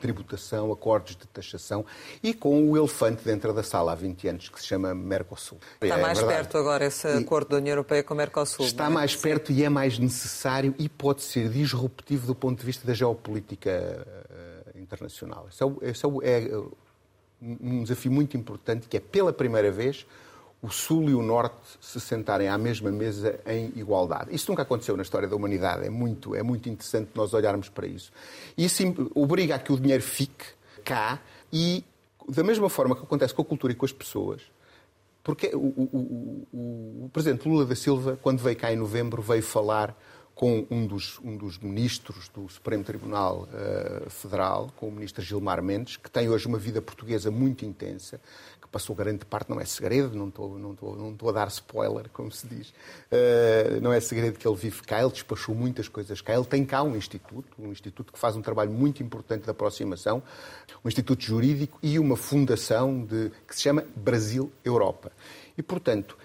tributação, 0.00 0.70
acordos 0.70 1.16
de 1.16 1.26
taxação 1.26 1.84
e 2.22 2.34
com 2.34 2.70
o 2.70 2.76
elefante 2.76 3.24
dentro 3.24 3.52
da 3.52 3.62
sala 3.62 3.92
há 3.92 3.94
20 3.94 4.28
anos, 4.28 4.48
que 4.50 4.60
se 4.60 4.66
chama 4.66 4.94
Mercosul. 4.94 5.58
Está 5.80 5.98
é 5.98 6.00
mais 6.02 6.18
verdade. 6.18 6.38
perto 6.38 6.58
agora 6.58 6.84
esse 6.84 7.08
acordo 7.08 7.48
da 7.48 7.56
União 7.56 7.72
Europeia 7.72 8.02
com 8.02 8.12
o 8.12 8.16
Mercosul. 8.16 8.66
Está 8.66 8.86
é? 8.86 8.88
mais 8.90 9.16
perto 9.16 9.50
e 9.50 9.64
é 9.64 9.68
mais 9.68 9.98
necessário 9.98 10.74
e 10.78 10.88
pode 10.88 11.22
ser 11.22 11.48
disruptivo 11.48 12.26
do 12.26 12.34
ponto 12.34 12.60
de 12.60 12.66
vista 12.66 12.86
da 12.86 12.92
geopolítica 12.92 14.06
uh, 14.74 14.78
internacional. 14.78 15.48
Esse 15.50 15.64
é, 15.64 15.90
esse 15.90 16.06
é, 16.22 16.48
é 16.48 16.62
um 17.40 17.82
desafio 17.82 18.12
muito 18.12 18.36
importante 18.36 18.88
que 18.88 18.96
é, 18.96 19.00
pela 19.00 19.32
primeira 19.32 19.70
vez, 19.70 20.06
o 20.64 20.70
Sul 20.70 21.10
e 21.10 21.14
o 21.14 21.20
Norte 21.20 21.76
se 21.78 22.00
sentarem 22.00 22.48
à 22.48 22.56
mesma 22.56 22.90
mesa 22.90 23.38
em 23.46 23.70
igualdade. 23.76 24.34
Isso 24.34 24.50
nunca 24.50 24.62
aconteceu 24.62 24.96
na 24.96 25.02
história 25.02 25.28
da 25.28 25.36
humanidade. 25.36 25.84
É 25.84 25.90
muito, 25.90 26.34
é 26.34 26.42
muito 26.42 26.70
interessante 26.70 27.10
nós 27.14 27.34
olharmos 27.34 27.68
para 27.68 27.86
isso. 27.86 28.10
Isso 28.56 28.82
obriga 29.14 29.56
a 29.56 29.58
que 29.58 29.70
o 29.70 29.78
dinheiro 29.78 30.02
fique, 30.02 30.46
cá 30.82 31.20
e, 31.52 31.84
da 32.26 32.42
mesma 32.42 32.70
forma 32.70 32.96
que 32.96 33.02
acontece 33.02 33.34
com 33.34 33.42
a 33.42 33.44
cultura 33.44 33.74
e 33.74 33.76
com 33.76 33.84
as 33.84 33.92
pessoas, 33.92 34.40
porque 35.22 35.54
o, 35.54 35.58
o, 35.58 36.46
o, 36.52 37.04
o 37.04 37.10
Presidente 37.12 37.46
Lula 37.46 37.66
da 37.66 37.74
Silva, 37.74 38.18
quando 38.22 38.38
veio 38.38 38.56
cá 38.56 38.72
em 38.72 38.76
novembro, 38.76 39.20
veio 39.20 39.42
falar 39.42 39.94
com 40.34 40.66
um 40.68 40.86
dos, 40.86 41.20
um 41.22 41.36
dos 41.36 41.58
ministros 41.58 42.28
do 42.28 42.48
Supremo 42.48 42.82
Tribunal 42.82 43.48
uh, 43.48 44.10
Federal, 44.10 44.72
com 44.76 44.88
o 44.88 44.92
ministro 44.92 45.22
Gilmar 45.22 45.62
Mendes, 45.62 45.96
que 45.96 46.10
tem 46.10 46.28
hoje 46.28 46.46
uma 46.46 46.58
vida 46.58 46.82
portuguesa 46.82 47.30
muito 47.30 47.64
intensa, 47.64 48.20
que 48.60 48.66
passou 48.66 48.96
grande 48.96 49.24
parte, 49.24 49.48
não 49.48 49.60
é 49.60 49.64
segredo, 49.64 50.16
não 50.16 50.28
estou, 50.28 50.58
não 50.58 50.74
não 50.74 51.28
a 51.28 51.32
dar 51.32 51.46
spoiler, 51.48 52.08
como 52.10 52.32
se 52.32 52.48
diz, 52.48 52.70
uh, 52.70 53.80
não 53.80 53.92
é 53.92 54.00
segredo 54.00 54.36
que 54.36 54.46
ele 54.46 54.56
vive 54.56 54.82
cá, 54.82 55.00
ele 55.00 55.12
despachou 55.12 55.54
muitas 55.54 55.86
coisas 55.86 56.20
cá, 56.20 56.34
ele 56.34 56.44
tem 56.44 56.64
cá 56.64 56.82
um 56.82 56.96
instituto, 56.96 57.48
um 57.56 57.70
instituto 57.70 58.12
que 58.12 58.18
faz 58.18 58.34
um 58.34 58.42
trabalho 58.42 58.72
muito 58.72 59.02
importante 59.04 59.44
de 59.44 59.50
aproximação, 59.50 60.20
um 60.84 60.88
instituto 60.88 61.22
jurídico 61.22 61.78
e 61.80 61.96
uma 61.96 62.16
fundação 62.16 63.04
de, 63.04 63.30
que 63.46 63.54
se 63.54 63.62
chama 63.62 63.84
Brasil 63.94 64.52
Europa. 64.64 65.12
E, 65.56 65.62
portanto, 65.62 66.18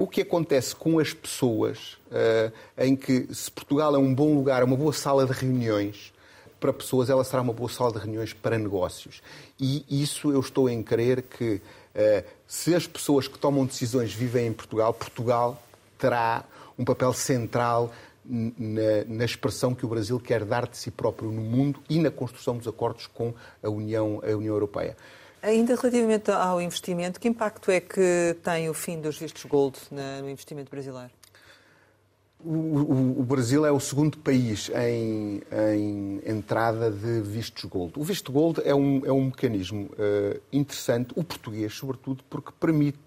o 0.00 0.06
que 0.06 0.22
acontece 0.22 0.74
com 0.74 0.98
as 0.98 1.12
pessoas, 1.12 1.98
uh, 2.10 2.50
em 2.78 2.96
que 2.96 3.28
se 3.34 3.50
Portugal 3.50 3.94
é 3.94 3.98
um 3.98 4.14
bom 4.14 4.34
lugar, 4.34 4.64
uma 4.64 4.74
boa 4.74 4.94
sala 4.94 5.26
de 5.26 5.32
reuniões, 5.32 6.10
para 6.58 6.72
pessoas 6.72 7.10
ela 7.10 7.22
será 7.22 7.42
uma 7.42 7.52
boa 7.52 7.68
sala 7.68 7.92
de 7.92 7.98
reuniões 7.98 8.32
para 8.32 8.56
negócios. 8.58 9.20
E 9.60 9.84
isso 9.90 10.32
eu 10.32 10.40
estou 10.40 10.70
em 10.70 10.82
crer 10.82 11.20
que, 11.20 11.56
uh, 11.94 12.24
se 12.46 12.74
as 12.74 12.86
pessoas 12.86 13.28
que 13.28 13.38
tomam 13.38 13.66
decisões 13.66 14.10
vivem 14.14 14.46
em 14.46 14.52
Portugal, 14.54 14.94
Portugal 14.94 15.62
terá 15.98 16.44
um 16.78 16.84
papel 16.84 17.12
central 17.12 17.92
na, 18.24 19.04
na, 19.06 19.24
expressão 19.26 19.74
que 19.74 19.84
o 19.84 19.88
Brasil 19.88 20.18
quer 20.18 20.46
dar 20.46 20.66
de 20.66 20.78
si 20.78 20.90
próprio 20.90 21.30
no 21.30 21.42
mundo 21.42 21.78
e 21.90 21.98
na 21.98 22.10
construção 22.10 22.56
dos 22.56 22.66
acordos 22.66 23.06
com 23.06 23.34
a 23.62 23.68
União, 23.68 24.22
a 24.24 24.34
União 24.34 24.54
Europeia. 24.54 24.96
Ainda 25.42 25.74
relativamente 25.74 26.30
ao 26.30 26.60
investimento, 26.60 27.18
que 27.18 27.26
impacto 27.26 27.70
é 27.70 27.80
que 27.80 28.36
tem 28.42 28.68
o 28.68 28.74
fim 28.74 29.00
dos 29.00 29.16
vistos 29.16 29.44
gold 29.44 29.78
no 29.90 30.28
investimento 30.28 30.70
brasileiro? 30.70 31.10
O, 32.42 32.52
o, 32.52 33.20
o, 33.20 33.22
Brasil 33.22 33.66
é 33.66 33.70
o 33.70 33.78
segundo 33.78 34.16
país 34.16 34.70
em, 34.70 35.42
em, 35.74 36.22
entrada 36.24 36.90
de 36.90 37.20
vistos 37.20 37.64
gold. 37.64 37.92
O 37.96 38.02
visto 38.02 38.32
gold 38.32 38.62
é 38.64 38.74
um, 38.74 39.04
é 39.04 39.12
um 39.12 39.26
mecanismo 39.26 39.90
uh, 39.92 40.40
interessante, 40.50 41.12
o 41.14 41.22
português, 41.22 41.74
sobretudo, 41.74 42.24
porque 42.30 42.50
permite 42.58 42.98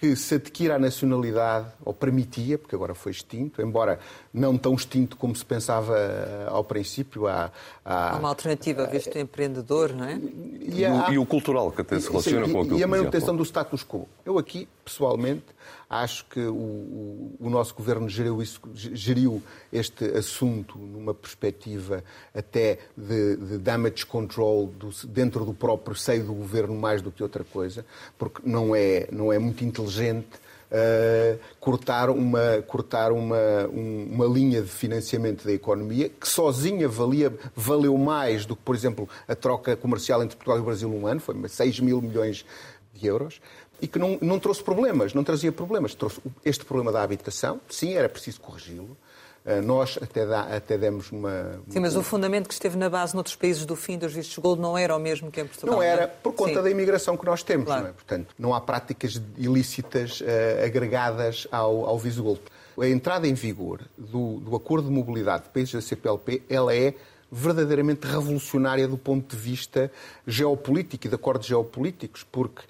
que 0.00 0.16
se 0.16 0.36
adquira 0.36 0.76
a 0.76 0.78
nacionalidade, 0.78 1.66
ou 1.84 1.92
permitia, 1.92 2.56
porque 2.56 2.74
agora 2.74 2.94
foi 2.94 3.12
extinto, 3.12 3.60
embora 3.60 4.00
não 4.32 4.56
tão 4.56 4.74
extinto 4.74 5.14
como 5.14 5.36
se 5.36 5.44
pensava 5.44 5.94
eh, 5.94 6.46
ao 6.48 6.64
princípio. 6.64 7.26
Há, 7.26 7.50
há, 7.84 8.14
há 8.14 8.16
uma 8.16 8.30
alternativa, 8.30 8.86
visto 8.86 9.18
empreendedor, 9.18 9.92
não 9.92 10.06
é? 10.06 10.18
E, 10.58 10.86
há, 10.86 11.10
e, 11.10 11.18
o 11.18 11.26
cultural, 11.26 11.70
que 11.70 11.82
até 11.82 12.00
se 12.00 12.08
relaciona 12.08 12.46
sim, 12.46 12.52
com 12.52 12.60
aquilo 12.62 12.78
E 12.78 12.82
a 12.82 12.86
manutenção 12.86 13.36
do 13.36 13.42
status 13.44 13.84
quo. 13.84 14.08
Eu 14.24 14.38
aqui, 14.38 14.66
pessoalmente, 14.82 15.44
acho 15.90 16.24
que 16.26 16.38
o, 16.38 16.54
o, 16.54 17.36
o 17.40 17.50
nosso 17.50 17.74
governo 17.74 18.08
geriu, 18.08 18.40
isso, 18.40 18.60
geriu, 18.72 19.42
este 19.72 20.04
assunto 20.16 20.78
numa 20.78 21.12
perspectiva 21.12 22.04
até 22.32 22.78
de, 22.96 23.36
de 23.36 23.58
damage 23.58 24.06
control 24.06 24.68
do, 24.68 24.90
dentro 25.08 25.44
do 25.44 25.52
próprio 25.52 25.96
seio 25.96 26.24
do 26.24 26.32
governo 26.32 26.76
mais 26.76 27.02
do 27.02 27.10
que 27.10 27.24
outra 27.24 27.42
coisa, 27.42 27.84
porque 28.16 28.40
não 28.44 28.74
é, 28.74 29.08
não 29.10 29.32
é 29.32 29.38
muito 29.38 29.64
inteligente 29.64 30.28
Uh, 30.70 31.36
cortar, 31.58 32.10
uma, 32.10 32.62
cortar 32.64 33.10
uma, 33.10 33.66
um, 33.72 34.08
uma 34.08 34.24
linha 34.24 34.62
de 34.62 34.68
financiamento 34.68 35.44
da 35.44 35.50
economia 35.52 36.08
que 36.08 36.28
sozinha 36.28 36.88
valia, 36.88 37.36
valeu 37.56 37.98
mais 37.98 38.46
do 38.46 38.54
que, 38.54 38.62
por 38.62 38.76
exemplo, 38.76 39.08
a 39.26 39.34
troca 39.34 39.76
comercial 39.76 40.22
entre 40.22 40.36
Portugal 40.36 40.58
e 40.58 40.60
o 40.60 40.64
Brasil 40.64 40.88
um 40.88 41.08
ano, 41.08 41.18
foi 41.18 41.34
6 41.48 41.80
mil 41.80 42.00
milhões 42.00 42.46
de 42.94 43.04
euros 43.04 43.40
e 43.80 43.88
que 43.88 43.98
não, 43.98 44.18
não 44.20 44.38
trouxe 44.38 44.62
problemas, 44.62 45.14
não 45.14 45.24
trazia 45.24 45.52
problemas. 45.52 45.94
Trouxe 45.94 46.20
este 46.44 46.64
problema 46.64 46.92
da 46.92 47.02
habitação, 47.02 47.60
sim, 47.68 47.94
era 47.94 48.08
preciso 48.08 48.40
corrigi-lo. 48.40 48.96
Uh, 49.42 49.62
nós 49.62 49.98
até, 50.02 50.26
dá, 50.26 50.42
até 50.42 50.76
demos 50.76 51.10
uma. 51.10 51.60
Sim, 51.70 51.80
mas 51.80 51.96
o 51.96 52.02
fundamento 52.02 52.46
que 52.46 52.52
esteve 52.52 52.76
na 52.76 52.90
base 52.90 53.14
noutros 53.14 53.34
países 53.34 53.64
do 53.64 53.74
fim 53.74 53.96
dos 53.96 54.12
vistos 54.12 54.36
gold 54.36 54.60
não 54.60 54.76
era 54.76 54.94
o 54.94 54.98
mesmo 54.98 55.30
que 55.30 55.40
em 55.40 55.46
Portugal. 55.46 55.76
Não 55.76 55.82
era, 55.82 56.06
por 56.06 56.34
conta 56.34 56.56
sim. 56.56 56.62
da 56.62 56.70
imigração 56.70 57.16
que 57.16 57.24
nós 57.24 57.42
temos. 57.42 57.64
Claro. 57.64 57.84
Não 57.84 57.88
é? 57.88 57.92
Portanto, 57.92 58.34
não 58.38 58.54
há 58.54 58.60
práticas 58.60 59.20
ilícitas 59.38 60.20
uh, 60.20 60.24
agregadas 60.64 61.48
ao, 61.50 61.86
ao 61.86 61.98
visto 61.98 62.22
gold. 62.22 62.40
A 62.78 62.86
entrada 62.86 63.26
em 63.26 63.32
vigor 63.32 63.80
do, 63.96 64.40
do 64.40 64.54
acordo 64.54 64.88
de 64.88 64.94
mobilidade 64.94 65.44
de 65.44 65.48
países 65.50 65.72
da 65.72 65.80
CPLP, 65.80 66.42
ela 66.48 66.74
é 66.74 66.94
verdadeiramente 67.30 68.06
revolucionária 68.06 68.88
do 68.88 68.98
ponto 68.98 69.34
de 69.34 69.40
vista 69.40 69.90
geopolítico 70.26 71.06
e 71.06 71.08
de 71.08 71.14
acordos 71.14 71.46
geopolíticos, 71.46 72.24
porque 72.24 72.62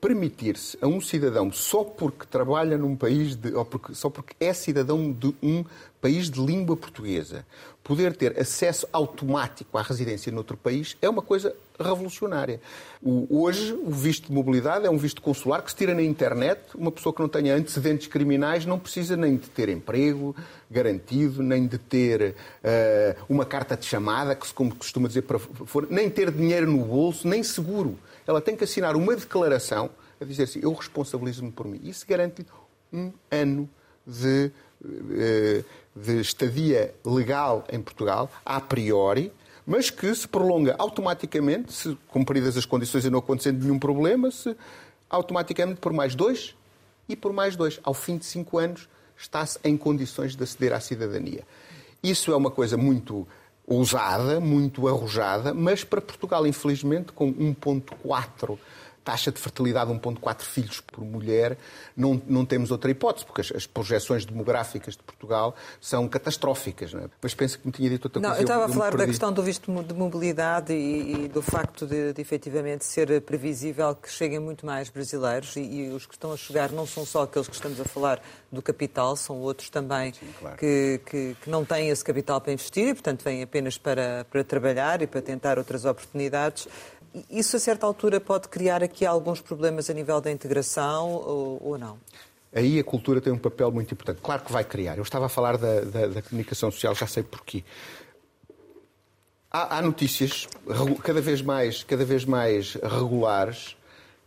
permitir-se 0.00 0.76
a 0.80 0.86
um 0.88 1.00
cidadão, 1.00 1.52
só 1.52 1.84
porque 1.84 2.26
trabalha 2.26 2.76
num 2.76 2.96
país, 2.96 3.36
de, 3.36 3.54
ou 3.54 3.64
porque, 3.64 3.94
só 3.94 4.10
porque 4.10 4.34
é 4.40 4.52
cidadão 4.52 5.12
de 5.12 5.32
um 5.40 5.64
país 6.00 6.28
de 6.28 6.40
língua 6.40 6.76
portuguesa, 6.76 7.46
poder 7.84 8.16
ter 8.16 8.38
acesso 8.38 8.88
automático 8.92 9.78
à 9.78 9.82
residência 9.82 10.32
noutro 10.32 10.56
país 10.56 10.96
é 11.00 11.08
uma 11.08 11.22
coisa 11.22 11.54
revolucionária. 11.78 12.60
O, 13.02 13.42
hoje, 13.42 13.72
o 13.72 13.90
visto 13.90 14.26
de 14.26 14.32
mobilidade 14.32 14.86
é 14.86 14.90
um 14.90 14.96
visto 14.96 15.22
consular 15.22 15.62
que 15.62 15.70
se 15.70 15.76
tira 15.76 15.94
na 15.94 16.02
internet. 16.02 16.60
Uma 16.74 16.90
pessoa 16.90 17.12
que 17.12 17.20
não 17.20 17.28
tenha 17.28 17.54
antecedentes 17.54 18.06
criminais 18.06 18.66
não 18.66 18.78
precisa 18.78 19.16
nem 19.16 19.36
de 19.36 19.48
ter 19.48 19.68
emprego 19.68 20.34
garantido, 20.70 21.42
nem 21.42 21.66
de 21.66 21.78
ter 21.78 22.34
uh, 22.64 23.24
uma 23.28 23.44
carta 23.44 23.76
de 23.76 23.86
chamada, 23.86 24.34
que 24.34 24.46
se 24.46 24.54
como 24.54 24.74
costuma 24.74 25.08
dizer, 25.08 25.22
para, 25.22 25.38
for, 25.38 25.86
nem 25.90 26.10
ter 26.10 26.30
dinheiro 26.30 26.70
no 26.70 26.84
bolso, 26.84 27.26
nem 27.26 27.42
seguro 27.42 27.96
ela 28.30 28.40
tem 28.40 28.56
que 28.56 28.64
assinar 28.64 28.96
uma 28.96 29.14
declaração 29.16 29.90
a 30.20 30.24
dizer 30.24 30.44
assim: 30.44 30.60
eu 30.62 30.72
responsabilizo-me 30.72 31.50
por 31.50 31.66
mim. 31.66 31.80
Isso 31.82 32.06
garante 32.06 32.46
um 32.92 33.12
ano 33.30 33.68
de, 34.06 34.50
eh, 35.12 35.64
de 35.94 36.20
estadia 36.20 36.94
legal 37.04 37.64
em 37.70 37.80
Portugal, 37.80 38.30
a 38.44 38.60
priori, 38.60 39.32
mas 39.66 39.90
que 39.90 40.14
se 40.14 40.26
prolonga 40.26 40.74
automaticamente, 40.78 41.72
se 41.72 41.98
cumpridas 42.08 42.56
as 42.56 42.64
condições 42.64 43.04
e 43.04 43.10
não 43.10 43.18
acontecendo 43.18 43.62
nenhum 43.62 43.78
problema, 43.78 44.30
se 44.30 44.56
automaticamente 45.08 45.80
por 45.80 45.92
mais 45.92 46.14
dois 46.14 46.54
e 47.08 47.16
por 47.16 47.32
mais 47.32 47.56
dois. 47.56 47.80
Ao 47.82 47.94
fim 47.94 48.16
de 48.16 48.24
cinco 48.24 48.58
anos, 48.58 48.88
está-se 49.16 49.58
em 49.64 49.76
condições 49.76 50.36
de 50.36 50.42
aceder 50.42 50.72
à 50.72 50.80
cidadania. 50.80 51.44
Isso 52.02 52.32
é 52.32 52.36
uma 52.36 52.50
coisa 52.50 52.76
muito 52.76 53.26
ousada, 53.70 54.40
muito 54.40 54.88
arrojada, 54.88 55.54
mas 55.54 55.84
para 55.84 56.00
Portugal, 56.00 56.44
infelizmente, 56.44 57.12
com 57.12 57.32
1,4 57.32 58.58
taxa 59.04 59.32
de 59.32 59.40
fertilidade 59.40 59.90
1,4 59.90 60.42
filhos 60.42 60.80
por 60.80 61.04
mulher, 61.04 61.56
não, 61.96 62.20
não 62.26 62.44
temos 62.44 62.70
outra 62.70 62.90
hipótese, 62.90 63.24
porque 63.24 63.40
as, 63.40 63.52
as 63.52 63.66
projeções 63.66 64.24
demográficas 64.24 64.96
de 64.96 65.02
Portugal 65.02 65.54
são 65.80 66.08
catastróficas. 66.08 66.92
Não 66.92 67.02
é? 67.02 67.10
Mas 67.20 67.34
penso 67.34 67.58
que 67.58 67.66
me 67.66 67.72
tinha 67.72 67.88
dito 67.90 68.06
outra 68.06 68.20
não, 68.20 68.30
coisa. 68.30 68.42
Eu 68.42 68.44
estava 68.44 68.62
eu, 68.62 68.66
a 68.66 68.68
falar 68.68 68.96
da 68.96 69.06
questão 69.06 69.32
do 69.32 69.42
visto 69.42 69.70
de 69.82 69.94
mobilidade 69.94 70.72
e, 70.72 71.24
e 71.24 71.28
do 71.28 71.42
facto 71.42 71.86
de, 71.86 72.12
de, 72.12 72.20
efetivamente 72.20 72.84
ser 72.84 73.20
previsível 73.22 73.94
que 73.94 74.10
cheguem 74.10 74.38
muito 74.38 74.66
mais 74.66 74.88
brasileiros 74.90 75.56
e, 75.56 75.60
e, 75.60 75.88
os 75.90 76.06
que 76.06 76.14
estão 76.14 76.32
a 76.32 76.36
chegar 76.36 76.70
não 76.70 76.86
são 76.86 77.04
só 77.04 77.22
aqueles 77.22 77.48
que 77.48 77.54
estamos 77.54 77.80
a 77.80 77.84
falar 77.84 78.20
do 78.50 78.60
capital, 78.60 79.16
são 79.16 79.36
outros 79.38 79.70
também 79.70 80.12
Sim, 80.12 80.26
claro. 80.38 80.56
que, 80.56 81.00
que, 81.06 81.36
que, 81.42 81.50
não 81.50 81.64
têm 81.64 81.88
esse 81.88 82.04
capital 82.04 82.40
para 82.40 82.52
investir 82.52 82.88
e, 82.88 82.94
portanto, 82.94 83.22
vêm 83.22 83.42
apenas 83.42 83.78
para, 83.78 84.26
para 84.30 84.44
trabalhar 84.44 85.02
e 85.02 85.06
para 85.06 85.22
tentar 85.22 85.58
outras 85.58 85.84
oportunidades. 85.84 86.68
Isso, 87.30 87.56
a 87.56 87.60
certa 87.60 87.86
altura, 87.86 88.20
pode 88.20 88.48
criar 88.48 88.82
aqui 88.82 89.04
alguns 89.04 89.40
problemas 89.40 89.90
a 89.90 89.94
nível 89.94 90.20
da 90.20 90.30
integração 90.30 91.12
ou, 91.12 91.60
ou 91.62 91.78
não? 91.78 91.98
Aí 92.52 92.78
a 92.78 92.84
cultura 92.84 93.20
tem 93.20 93.32
um 93.32 93.38
papel 93.38 93.70
muito 93.70 93.92
importante. 93.92 94.20
Claro 94.20 94.42
que 94.42 94.52
vai 94.52 94.64
criar. 94.64 94.96
Eu 94.96 95.02
estava 95.02 95.26
a 95.26 95.28
falar 95.28 95.56
da, 95.56 95.80
da, 95.82 96.06
da 96.06 96.22
comunicação 96.22 96.70
social, 96.70 96.94
já 96.94 97.06
sei 97.06 97.22
porquê. 97.22 97.62
Há, 99.50 99.78
há, 99.78 99.82
notícias 99.82 100.48
cada 101.02 101.20
vez 101.20 101.42
mais, 101.42 101.82
cada 101.82 102.04
vez 102.04 102.24
mais 102.24 102.74
regulares 102.74 103.76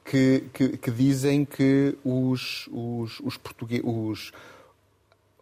que, 0.04 0.43
que, 0.54 0.78
que 0.78 0.91
dizem 0.91 1.46
que 1.46 1.98
os, 2.04 2.67
os, 2.72 3.19
os 3.22 3.38
portugueses. 3.38 4.32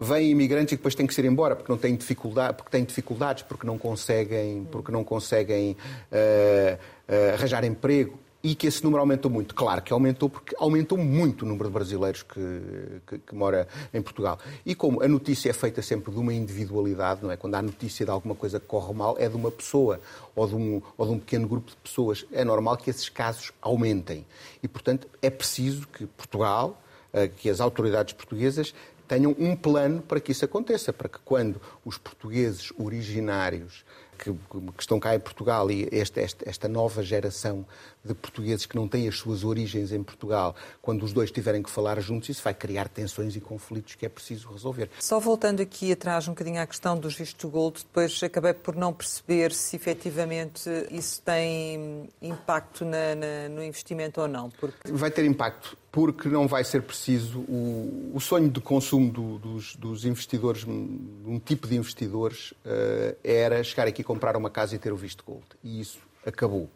Vêm 0.03 0.31
imigrantes 0.31 0.73
e 0.73 0.75
depois 0.77 0.95
têm 0.95 1.05
que 1.05 1.21
ir 1.21 1.25
embora 1.25 1.55
porque 1.55 1.71
não 1.71 1.77
têm 1.77 1.95
dificuldade, 1.95 2.57
porque 2.57 2.71
têm 2.71 2.83
dificuldades, 2.83 3.43
porque 3.43 3.67
não 3.67 3.77
conseguem, 3.77 4.67
porque 4.71 4.91
não 4.91 5.03
conseguem 5.03 5.77
uh, 6.11 6.79
uh, 7.11 7.33
arranjar 7.33 7.63
emprego 7.65 8.17
e 8.43 8.55
que 8.55 8.67
esse 8.67 8.83
número 8.83 9.01
aumentou 9.01 9.29
muito. 9.29 9.53
Claro 9.53 9.81
que 9.81 9.93
aumentou, 9.93 10.29
porque 10.29 10.55
aumentou 10.57 10.97
muito 10.97 11.43
o 11.43 11.47
número 11.47 11.69
de 11.69 11.73
brasileiros 11.73 12.23
que, 12.23 13.01
que, 13.05 13.19
que, 13.19 13.35
mora 13.35 13.67
em 13.93 14.01
Portugal. 14.01 14.39
E 14.65 14.73
como 14.73 15.03
a 15.03 15.07
notícia 15.07 15.49
é 15.49 15.53
feita 15.53 15.81
sempre 15.81 16.11
de 16.11 16.19
uma 16.19 16.33
individualidade, 16.33 17.21
não 17.21 17.31
é? 17.31 17.37
Quando 17.37 17.55
há 17.55 17.61
notícia 17.61 18.05
de 18.05 18.11
alguma 18.11 18.33
coisa 18.33 18.59
que 18.59 18.65
corre 18.65 18.93
mal, 18.93 19.15
é 19.19 19.29
de 19.29 19.35
uma 19.35 19.51
pessoa 19.51 19.99
ou 20.35 20.47
de 20.47 20.55
um, 20.55 20.81
ou 20.97 21.05
de 21.05 21.11
um 21.13 21.19
pequeno 21.19 21.47
grupo 21.47 21.69
de 21.69 21.77
pessoas. 21.77 22.25
É 22.31 22.43
normal 22.43 22.77
que 22.77 22.89
esses 22.89 23.09
casos 23.09 23.51
aumentem. 23.61 24.25
E, 24.63 24.67
portanto, 24.67 25.07
é 25.21 25.29
preciso 25.29 25.87
que 25.87 26.07
Portugal, 26.07 26.81
eh, 27.13 27.27
que 27.27 27.49
as 27.49 27.61
autoridades 27.61 28.13
portuguesas 28.13 28.73
tenham 29.07 29.35
um 29.37 29.55
plano 29.55 30.01
para 30.01 30.19
que 30.19 30.31
isso 30.31 30.45
aconteça, 30.45 30.93
para 30.93 31.09
que 31.09 31.19
quando 31.25 31.61
os 31.83 31.97
portugueses 31.97 32.71
originários 32.79 33.83
que, 34.21 34.31
que, 34.31 34.81
estão 34.81 34.99
cá 34.99 35.15
em 35.15 35.19
Portugal 35.19 35.71
e 35.71 35.89
esta, 35.91 36.21
esta, 36.21 36.47
esta, 36.47 36.67
nova 36.67 37.01
geração 37.01 37.65
de 38.03 38.13
portugueses 38.13 38.65
que 38.65 38.75
não 38.75 38.87
têm 38.87 39.07
as 39.07 39.17
suas 39.17 39.43
origens 39.43 39.91
em 39.91 40.03
Portugal, 40.03 40.55
quando 40.81 41.03
os 41.03 41.13
dois 41.13 41.31
tiverem 41.31 41.61
que 41.61 41.69
falar 41.69 41.99
juntos, 42.01 42.29
isso 42.29 42.43
vai 42.43 42.53
criar 42.53 42.87
tensões 42.87 43.35
e 43.35 43.41
conflitos 43.41 43.95
que 43.95 44.05
é 44.05 44.09
preciso 44.09 44.49
resolver. 44.49 44.89
Só 44.99 45.19
voltando 45.19 45.61
aqui 45.61 45.91
atrás 45.91 46.27
um 46.27 46.31
bocadinho 46.31 46.61
à 46.61 46.65
questão 46.65 46.97
dos 46.97 47.15
vistos 47.15 47.49
gold, 47.49 47.79
depois 47.79 48.21
acabei 48.23 48.53
por 48.53 48.75
não 48.75 48.91
perceber 48.91 49.53
se 49.53 49.75
efetivamente 49.75 50.69
isso 50.89 51.21
tem 51.21 52.09
impacto 52.21 52.83
na, 52.83 53.15
na, 53.15 53.49
no 53.49 53.63
investimento 53.63 54.21
ou 54.21 54.27
não. 54.27 54.49
Porque... 54.49 54.91
Vai 54.91 55.11
ter 55.11 55.25
impacto 55.25 55.77
porque 55.91 56.29
não 56.29 56.47
vai 56.47 56.63
ser 56.63 56.81
preciso. 56.81 57.39
O, 57.39 58.11
o 58.13 58.19
sonho 58.19 58.49
de 58.49 58.61
consumo 58.61 59.11
do, 59.11 59.37
dos, 59.37 59.75
dos, 59.75 60.05
investidores, 60.05 60.63
um 60.65 61.39
tipo 61.39 61.67
de 61.67 61.75
investidores, 61.75 62.51
uh, 62.65 63.15
era 63.23 63.61
chegar 63.63 63.87
aqui, 63.87 64.01
comprar 64.03 64.37
uma 64.37 64.49
casa 64.49 64.75
e 64.75 64.79
ter 64.79 64.93
o 64.93 64.95
visto 64.95 65.23
gold. 65.25 65.45
E 65.63 65.81
isso 65.81 65.99
acabou. 66.25 66.69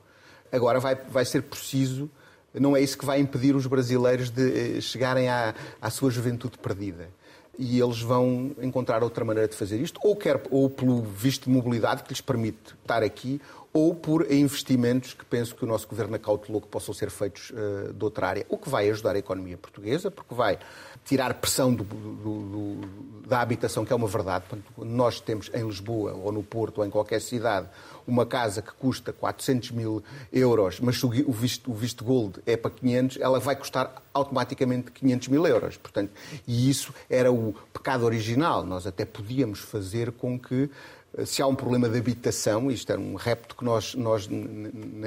Agora 0.55 0.79
vai, 0.79 0.95
vai 0.95 1.25
ser 1.25 1.43
preciso. 1.43 2.09
Não 2.53 2.75
é 2.75 2.81
isso 2.81 2.97
que 2.97 3.05
vai 3.05 3.19
impedir 3.19 3.55
os 3.55 3.67
brasileiros 3.67 4.29
de 4.29 4.77
eh, 4.77 4.81
chegarem 4.81 5.27
à, 5.27 5.53
à 5.81 5.89
sua 5.89 6.09
juventude 6.09 6.57
perdida 6.57 7.09
e 7.57 7.79
eles 7.79 8.01
vão 8.01 8.51
encontrar 8.61 9.03
outra 9.03 9.23
maneira 9.23 9.47
de 9.47 9.55
fazer 9.55 9.79
isto, 9.79 9.99
ou, 10.03 10.15
quer, 10.15 10.41
ou 10.51 10.69
pelo 10.69 11.01
visto 11.01 11.45
de 11.45 11.49
mobilidade 11.49 12.03
que 12.03 12.09
lhes 12.09 12.21
permite 12.21 12.75
estar 12.81 13.01
aqui, 13.01 13.41
ou 13.75 13.93
por 13.93 14.31
investimentos 14.31 15.13
que 15.13 15.25
penso 15.25 15.53
que 15.53 15.65
o 15.65 15.67
nosso 15.67 15.85
governo 15.85 16.15
acautelou 16.15 16.61
que 16.61 16.67
possam 16.69 16.93
ser 16.93 17.09
feitos 17.09 17.49
uh, 17.49 17.91
de 17.91 18.01
outra 18.05 18.29
área, 18.29 18.45
o 18.47 18.57
que 18.57 18.69
vai 18.69 18.89
ajudar 18.89 19.17
a 19.17 19.19
economia 19.19 19.57
portuguesa, 19.57 20.09
porque 20.09 20.33
vai 20.33 20.57
tirar 21.03 21.33
pressão 21.33 21.73
do, 21.73 21.83
do, 21.83 22.13
do, 22.23 23.27
da 23.27 23.41
habitação, 23.41 23.83
que 23.83 23.91
é 23.91 23.95
uma 23.95 24.07
verdade. 24.07 24.45
nós 24.77 25.19
temos 25.19 25.51
em 25.53 25.67
Lisboa, 25.67 26.13
ou 26.13 26.31
no 26.31 26.41
Porto, 26.41 26.77
ou 26.77 26.85
em 26.85 26.89
qualquer 26.89 27.19
cidade, 27.19 27.67
uma 28.07 28.25
casa 28.25 28.61
que 28.61 28.71
custa 28.71 29.11
400 29.11 29.71
mil 29.71 30.01
euros, 30.31 30.79
mas 30.79 31.03
o 31.03 31.09
visto, 31.09 31.69
o 31.69 31.73
visto 31.73 32.05
gold 32.05 32.39
é 32.45 32.55
para 32.55 32.71
500, 32.71 33.17
ela 33.19 33.41
vai 33.41 33.57
custar 33.57 34.01
automaticamente 34.13 34.89
500 34.91 35.27
mil 35.27 35.45
euros. 35.45 35.75
Portanto, 35.75 36.11
e 36.47 36.69
isso 36.69 36.93
era 37.09 37.29
o 37.29 37.53
pecado 37.73 38.05
original. 38.05 38.65
Nós 38.65 38.87
até 38.87 39.03
podíamos 39.03 39.59
fazer 39.59 40.13
com 40.13 40.39
que 40.39 40.69
se 41.23 41.41
há 41.41 41.47
um 41.47 41.55
problema 41.55 41.87
de 41.87 41.97
habitação, 41.97 42.69
isto 42.69 42.91
era 42.91 42.99
um 42.99 43.15
repto 43.15 43.55
que 43.55 43.63
nós, 43.63 43.95
nós 43.95 44.27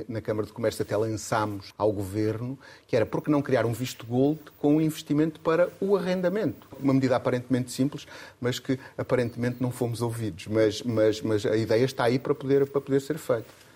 na 0.09 0.21
Câmara 0.21 0.47
de 0.47 0.53
Comércio 0.53 0.83
até 0.83 0.97
lançámos 0.97 1.73
ao 1.77 1.93
Governo, 1.93 2.59
que 2.87 2.97
era 2.97 3.05
por 3.05 3.23
que 3.23 3.31
não 3.31 3.43
criar 3.43 3.67
um 3.67 3.73
visto 3.73 4.07
gold 4.07 4.41
com 4.59 4.77
um 4.77 4.81
investimento 4.81 5.41
para 5.41 5.69
o 5.81 5.97
arrendamento? 5.97 6.67
Uma 6.81 6.95
medida 6.95 7.17
aparentemente 7.17 7.71
simples, 7.73 8.07
mas 8.41 8.59
que 8.59 8.79
aparentemente 8.97 9.57
não 9.61 9.71
fomos 9.71 10.01
ouvidos. 10.01 10.47
Mas, 10.47 10.83
mas, 10.83 11.21
mas 11.21 11.45
a 11.45 11.57
ideia 11.57 11.85
está 11.85 12.05
aí 12.05 12.19
para 12.19 12.35
poder, 12.35 12.67
para 12.67 12.81
poder 12.81 13.01
ser 13.01 13.19
feita. 13.19 13.69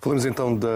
Falamos 0.00 0.24
então 0.24 0.56
da, 0.56 0.68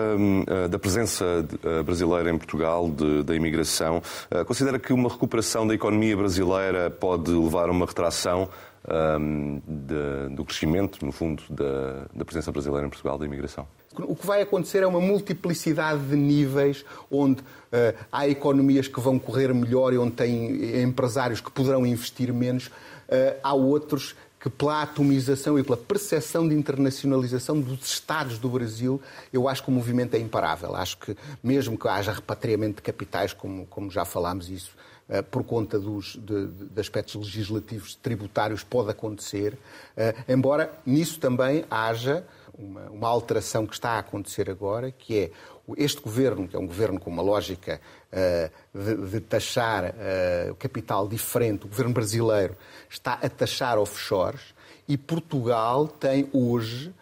eh, 0.48 0.68
da 0.68 0.78
presença 0.80 1.24
eh, 1.62 1.82
brasileira 1.84 2.28
em 2.28 2.36
Portugal, 2.36 2.90
de, 2.90 3.22
da 3.22 3.36
imigração. 3.36 4.02
Eh, 4.28 4.42
considera 4.42 4.80
que 4.80 4.92
uma 4.92 5.08
recuperação 5.08 5.64
da 5.64 5.74
economia 5.74 6.16
brasileira 6.16 6.90
pode 6.90 7.30
levar 7.30 7.68
a 7.68 7.72
uma 7.72 7.86
retração 7.86 8.48
um, 8.88 9.60
de, 9.66 10.34
do 10.34 10.44
crescimento, 10.44 11.04
no 11.04 11.12
fundo, 11.12 11.42
da, 11.48 12.06
da 12.14 12.24
presença 12.24 12.50
brasileira 12.50 12.86
em 12.86 12.90
Portugal, 12.90 13.18
da 13.18 13.24
imigração? 13.24 13.66
O 13.98 14.16
que 14.16 14.26
vai 14.26 14.40
acontecer 14.40 14.82
é 14.82 14.86
uma 14.86 15.00
multiplicidade 15.00 16.00
de 16.06 16.16
níveis 16.16 16.84
onde 17.10 17.42
uh, 17.42 17.94
há 18.10 18.26
economias 18.26 18.88
que 18.88 18.98
vão 19.00 19.18
correr 19.18 19.52
melhor 19.52 19.92
e 19.92 19.98
onde 19.98 20.12
tem 20.12 20.82
empresários 20.82 21.40
que 21.40 21.50
poderão 21.50 21.84
investir 21.84 22.32
menos. 22.32 22.68
Uh, 22.68 23.36
há 23.42 23.52
outros 23.52 24.16
que 24.42 24.50
pela 24.50 24.82
atomização 24.82 25.56
e 25.56 25.62
pela 25.62 25.76
percepção 25.76 26.48
de 26.48 26.54
internacionalização 26.56 27.60
dos 27.60 27.86
Estados 27.86 28.38
do 28.38 28.48
Brasil, 28.48 29.00
eu 29.32 29.48
acho 29.48 29.62
que 29.62 29.68
o 29.68 29.72
movimento 29.72 30.14
é 30.14 30.18
imparável. 30.18 30.74
Acho 30.74 30.98
que 30.98 31.16
mesmo 31.40 31.78
que 31.78 31.86
haja 31.86 32.12
repatriamento 32.12 32.76
de 32.76 32.82
capitais, 32.82 33.32
como, 33.32 33.64
como 33.66 33.88
já 33.88 34.04
falámos 34.04 34.50
isso, 34.50 34.72
eh, 35.08 35.22
por 35.22 35.44
conta 35.44 35.78
dos, 35.78 36.16
de, 36.16 36.48
de 36.48 36.80
aspectos 36.80 37.14
legislativos 37.14 37.94
tributários 37.94 38.64
pode 38.64 38.90
acontecer, 38.90 39.56
eh, 39.96 40.12
embora 40.28 40.72
nisso 40.84 41.20
também 41.20 41.64
haja 41.70 42.24
uma, 42.58 42.90
uma, 42.90 43.08
alteração 43.08 43.66
que 43.66 43.74
está 43.74 43.92
a 43.92 43.98
acontecer 43.98 44.50
agora, 44.50 44.90
que 44.90 45.18
é 45.18 45.30
este 45.76 46.00
governo, 46.00 46.46
que 46.48 46.56
é 46.56 46.58
um 46.58 46.66
governo 46.66 46.98
com 46.98 47.10
uma 47.10 47.22
lógica 47.22 47.80
uh, 48.12 48.78
de, 48.78 49.10
de, 49.10 49.20
taxar 49.20 49.90
uh, 49.90 50.54
capital 50.56 51.08
diferente, 51.08 51.64
o 51.64 51.68
governo 51.68 51.92
brasileiro 51.92 52.56
está 52.88 53.14
a 53.14 53.28
taxar 53.28 53.78
offshores 53.78 54.54
e 54.88 54.96
Portugal 54.96 55.86
tem 55.86 56.28
hoje, 56.32 56.92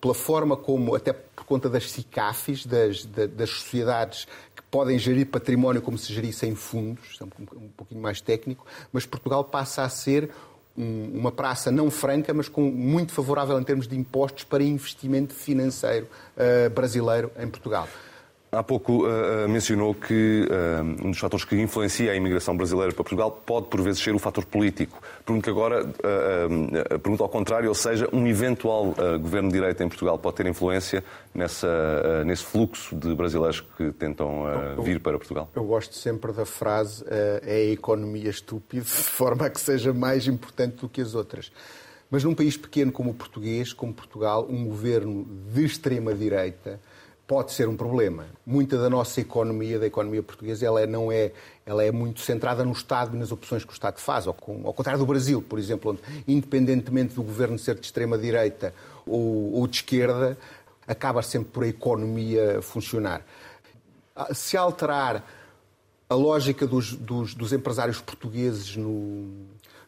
pela 0.00 0.14
forma 0.14 0.56
como, 0.56 0.94
até 0.94 1.12
por 1.12 1.44
conta 1.44 1.68
das 1.68 1.90
SICAFs, 1.90 2.64
das, 2.66 3.04
das 3.04 3.50
sociedades 3.50 4.26
podem 4.70 4.98
gerir 4.98 5.26
património 5.26 5.80
como 5.80 5.96
se 5.96 6.12
gerissem 6.12 6.54
fundos, 6.54 7.18
é 7.20 7.24
um 7.24 7.68
pouquinho 7.76 8.00
mais 8.00 8.20
técnico, 8.20 8.66
mas 8.92 9.06
Portugal 9.06 9.44
passa 9.44 9.82
a 9.82 9.88
ser 9.88 10.30
uma 10.76 11.32
praça 11.32 11.70
não 11.70 11.90
franca, 11.90 12.34
mas 12.34 12.48
com 12.48 12.62
muito 12.62 13.12
favorável 13.12 13.58
em 13.58 13.64
termos 13.64 13.88
de 13.88 13.96
impostos 13.96 14.44
para 14.44 14.62
investimento 14.62 15.34
financeiro 15.34 16.06
uh, 16.36 16.70
brasileiro 16.70 17.30
em 17.38 17.48
Portugal. 17.48 17.88
Há 18.50 18.62
pouco 18.62 19.06
uh, 19.06 19.48
mencionou 19.48 19.92
que 19.92 20.48
uh, 20.48 21.06
um 21.06 21.10
dos 21.10 21.18
fatores 21.18 21.44
que 21.44 21.60
influencia 21.60 22.12
a 22.12 22.14
imigração 22.14 22.56
brasileira 22.56 22.92
para 22.92 23.02
Portugal 23.02 23.30
pode, 23.30 23.66
por 23.66 23.82
vezes, 23.82 24.00
ser 24.00 24.14
o 24.14 24.18
fator 24.20 24.44
político. 24.44 25.02
Pergunto 25.24 25.50
agora, 25.50 25.84
uh, 25.84 26.98
pergunto 27.00 27.24
ao 27.24 27.28
contrário, 27.28 27.68
ou 27.68 27.74
seja, 27.74 28.08
um 28.12 28.26
eventual 28.26 28.94
governo 29.20 29.48
de 29.48 29.54
direita 29.54 29.82
em 29.82 29.88
Portugal 29.88 30.16
pode 30.18 30.36
ter 30.36 30.46
influência 30.46 31.02
nessa, 31.34 32.24
nesse 32.24 32.44
fluxo 32.44 32.94
de 32.94 33.14
brasileiros 33.14 33.60
que 33.76 33.90
tentam 33.92 34.44
vir 34.82 35.00
para 35.00 35.18
Portugal? 35.18 35.50
Eu 35.54 35.64
gosto 35.64 35.94
sempre 35.94 36.32
da 36.32 36.46
frase 36.46 37.04
é 37.08 37.54
a 37.54 37.72
economia 37.72 38.30
estúpida, 38.30 38.82
de 38.84 38.90
forma 38.90 39.46
a 39.46 39.50
que 39.50 39.60
seja 39.60 39.92
mais 39.92 40.26
importante 40.26 40.76
do 40.76 40.88
que 40.88 41.00
as 41.00 41.14
outras. 41.14 41.50
Mas 42.10 42.22
num 42.22 42.34
país 42.34 42.56
pequeno 42.56 42.92
como 42.92 43.10
o 43.10 43.14
português, 43.14 43.72
como 43.72 43.92
Portugal, 43.92 44.46
um 44.48 44.64
governo 44.64 45.26
de 45.52 45.64
extrema-direita 45.64 46.80
pode 47.26 47.52
ser 47.52 47.68
um 47.68 47.76
problema. 47.76 48.26
Muita 48.44 48.78
da 48.78 48.88
nossa 48.88 49.20
economia, 49.20 49.78
da 49.78 49.86
economia 49.86 50.22
portuguesa, 50.22 50.64
ela 50.64 50.80
é, 50.80 50.86
não 50.86 51.10
é, 51.10 51.32
ela 51.64 51.82
é 51.82 51.90
muito 51.90 52.20
centrada 52.20 52.64
no 52.64 52.72
Estado 52.72 53.16
e 53.16 53.18
nas 53.18 53.32
opções 53.32 53.64
que 53.64 53.72
o 53.72 53.74
Estado 53.74 53.98
faz, 53.98 54.26
ao, 54.26 54.36
ao 54.64 54.72
contrário 54.72 54.98
do 54.98 55.06
Brasil, 55.06 55.42
por 55.42 55.58
exemplo, 55.58 55.92
onde, 55.92 56.00
independentemente 56.28 57.14
do 57.14 57.22
governo 57.22 57.58
ser 57.58 57.74
de 57.74 57.86
extrema-direita 57.86 58.72
ou, 59.06 59.54
ou 59.54 59.66
de 59.66 59.76
esquerda, 59.76 60.38
acaba 60.86 61.20
sempre 61.22 61.50
por 61.50 61.64
a 61.64 61.68
economia 61.68 62.62
funcionar. 62.62 63.22
Ah, 64.14 64.32
se 64.32 64.56
alterar 64.56 65.24
a 66.08 66.14
lógica 66.14 66.66
dos, 66.66 66.94
dos, 66.94 67.34
dos 67.34 67.52
empresários 67.52 68.00
portugueses 68.00 68.76
no, 68.76 69.46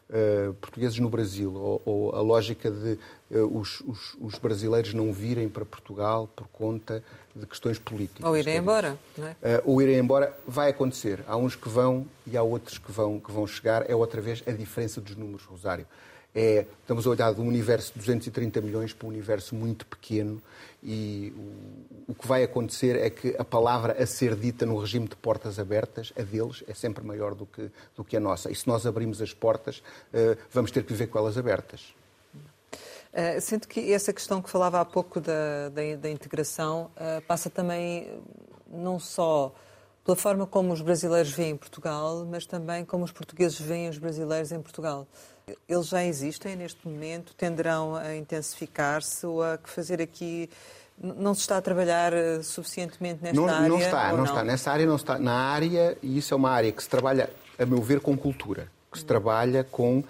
uh, 0.09 0.53
portugueses 0.55 0.97
no 0.99 1.09
Brasil, 1.09 1.53
ou, 1.53 1.81
ou 1.85 2.15
a 2.15 2.21
lógica 2.21 2.69
de 2.69 2.97
uh, 3.31 3.57
os, 3.57 3.81
os, 3.81 4.15
os, 4.19 4.39
brasileiros 4.39 4.93
não 4.93 5.13
virem 5.13 5.47
para 5.47 5.63
Portugal 5.65 6.29
por 6.35 6.47
conta 6.47 7.03
de 7.35 7.45
questões 7.45 7.77
políticas. 7.77 8.25
Ou 8.25 8.35
irem 8.35 8.57
embora, 8.57 8.97
não 9.17 9.27
é? 9.27 9.31
Uh, 9.31 9.61
ou 9.65 9.81
irem 9.81 9.97
embora, 9.97 10.35
vai 10.47 10.69
acontecer. 10.69 11.23
Há 11.27 11.37
uns 11.37 11.55
que 11.55 11.69
vão 11.69 12.05
e 12.25 12.35
há 12.35 12.43
outros 12.43 12.77
que 12.77 12.91
vão, 12.91 13.19
que 13.19 13.31
vão 13.31 13.45
chegar. 13.45 13.89
É 13.89 13.95
outra 13.95 14.21
vez 14.21 14.43
a 14.47 14.51
diferença 14.51 14.99
dos 14.99 15.15
números, 15.15 15.43
Rosário. 15.45 15.85
É, 16.33 16.65
estamos 16.81 17.07
a 17.07 17.09
olhar 17.09 17.33
de 17.33 17.41
um 17.41 17.47
universo 17.47 17.91
de 17.93 17.99
230 17.99 18.61
milhões 18.61 18.93
para 18.93 19.07
um 19.07 19.09
universo 19.09 19.55
muito 19.55 19.85
pequeno 19.85 20.41
e 20.81 21.33
o, 22.07 22.11
o, 22.11 22.15
que 22.15 22.27
vai 22.27 22.43
acontecer 22.43 22.95
é 22.95 23.09
que 23.09 23.35
a 23.37 23.43
palavra 23.43 24.01
a 24.01 24.05
ser 24.05 24.35
dita 24.35 24.65
no 24.65 24.77
regime 24.77 25.07
de 25.07 25.15
portas 25.15 25.59
abertas, 25.59 26.13
a 26.17 26.21
deles, 26.21 26.63
é 26.67 26.73
sempre 26.73 27.03
maior 27.03 27.35
do 27.35 27.45
que, 27.45 27.69
do 27.95 28.03
que 28.03 28.15
a 28.15 28.19
nossa. 28.19 28.49
E 28.49 28.55
se 28.55 28.67
nós 28.67 28.85
abrimos 28.85 29.21
as 29.21 29.33
portas, 29.33 29.79
uh, 30.13 30.37
vamos 30.51 30.71
ter 30.71 30.83
que 30.83 30.93
viver 30.93 31.07
com 31.07 31.19
elas 31.19 31.37
abertas. 31.37 31.93
Uh, 32.33 33.41
sinto 33.41 33.67
que 33.67 33.91
essa 33.91 34.13
questão 34.13 34.41
que 34.41 34.49
falava 34.49 34.79
há 34.79 34.85
pouco 34.85 35.19
da, 35.19 35.69
da, 35.69 35.95
da 35.99 36.09
integração 36.09 36.91
uh, 36.95 37.21
passa 37.23 37.49
também 37.49 38.21
não 38.71 38.99
só 38.99 39.53
pela 40.03 40.15
forma 40.15 40.47
como 40.47 40.71
os 40.73 40.81
brasileiros 40.81 41.31
veem 41.31 41.55
Portugal, 41.57 42.25
mas 42.25 42.45
também 42.45 42.85
como 42.85 43.03
os 43.03 43.11
portugueses 43.11 43.59
veem 43.59 43.89
os 43.89 43.97
brasileiros 43.97 44.51
em 44.51 44.61
Portugal. 44.61 45.07
Eles 45.67 45.87
já 45.87 46.03
existem 46.03 46.55
neste 46.55 46.87
momento, 46.87 47.33
tenderão 47.35 47.95
a 47.95 48.15
intensificar-se 48.15 49.25
ou 49.25 49.43
a 49.43 49.57
fazer 49.63 50.01
aqui. 50.01 50.49
Não 51.01 51.33
se 51.33 51.41
está 51.41 51.57
a 51.57 51.61
trabalhar 51.61 52.11
eh, 52.11 52.41
suficientemente 52.43 53.23
nesta 53.23 53.39
não, 53.39 53.47
área? 53.47 53.69
Não 53.69 53.79
está, 53.79 54.09
não, 54.09 54.17
não, 54.17 54.23
está. 54.25 54.43
Nessa 54.43 54.71
área 54.71 54.85
não 54.85 54.95
está. 54.95 55.17
Na 55.17 55.33
área, 55.33 55.97
e 56.03 56.17
isso 56.17 56.33
é 56.33 56.37
uma 56.37 56.49
área 56.49 56.71
que 56.71 56.83
se 56.83 56.89
trabalha, 56.89 57.29
a 57.57 57.65
meu 57.65 57.81
ver, 57.81 58.01
com 58.01 58.17
cultura. 58.17 58.67
Que 58.91 58.99
se 58.99 59.05
trabalha 59.05 59.63
com 59.63 60.03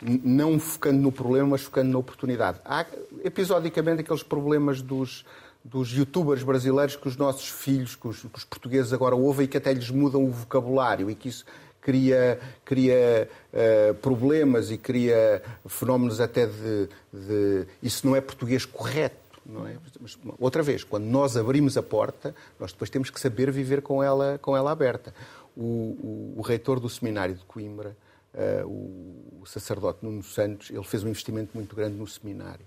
não 0.00 0.58
focando 0.58 1.00
no 1.00 1.10
problema, 1.10 1.48
mas 1.48 1.62
focando 1.62 1.90
na 1.90 1.98
oportunidade. 1.98 2.58
Há, 2.64 2.86
episodicamente, 3.24 4.02
aqueles 4.02 4.22
problemas 4.22 4.82
dos, 4.82 5.24
dos 5.64 5.90
youtubers 5.90 6.42
brasileiros 6.42 6.96
que 6.96 7.08
os 7.08 7.16
nossos 7.16 7.48
filhos, 7.48 7.96
que 7.96 8.06
os, 8.06 8.20
que 8.20 8.38
os, 8.38 8.44
portugueses 8.44 8.92
agora 8.92 9.14
ouvem 9.14 9.44
e 9.44 9.48
que 9.48 9.56
até 9.56 9.72
lhes 9.72 9.90
mudam 9.90 10.24
o 10.24 10.30
vocabulário 10.30 11.10
e 11.10 11.14
que 11.14 11.28
isso 11.28 11.44
cria, 11.86 12.40
cria 12.64 13.28
uh, 13.52 13.94
problemas 13.94 14.72
e 14.72 14.76
cria 14.76 15.40
fenómenos 15.68 16.20
até 16.20 16.44
de, 16.44 16.88
de, 17.12 17.64
Isso 17.80 18.04
não 18.04 18.16
é 18.16 18.20
português 18.20 18.64
correto. 18.64 19.40
é? 19.68 19.76
Mas, 20.00 20.18
outra 20.36 20.64
vez, 20.64 20.82
quando 20.82 21.04
nós 21.04 21.36
abrimos 21.36 21.76
a 21.76 21.82
porta, 21.84 22.34
nós 22.58 22.72
depois 22.72 22.90
temos 22.90 23.08
que 23.08 23.20
saber 23.20 23.52
viver 23.52 23.82
com 23.82 24.02
ela, 24.02 24.36
com 24.42 24.56
ela 24.56 24.72
aberta. 24.72 25.14
O, 25.56 25.62
o, 25.62 26.34
o 26.38 26.42
reitor 26.42 26.80
do 26.80 26.88
seminário 26.88 27.36
de 27.36 27.44
Coimbra, 27.44 27.96
uh, 28.34 28.66
o, 28.66 29.42
o 29.42 29.46
sacerdote 29.46 30.00
Nuno 30.02 30.24
Santos, 30.24 30.70
ele 30.70 30.82
fez 30.82 31.04
um 31.04 31.08
investimento 31.08 31.52
muito 31.54 31.76
grande 31.76 31.96
no 31.96 32.06
seminário 32.08 32.66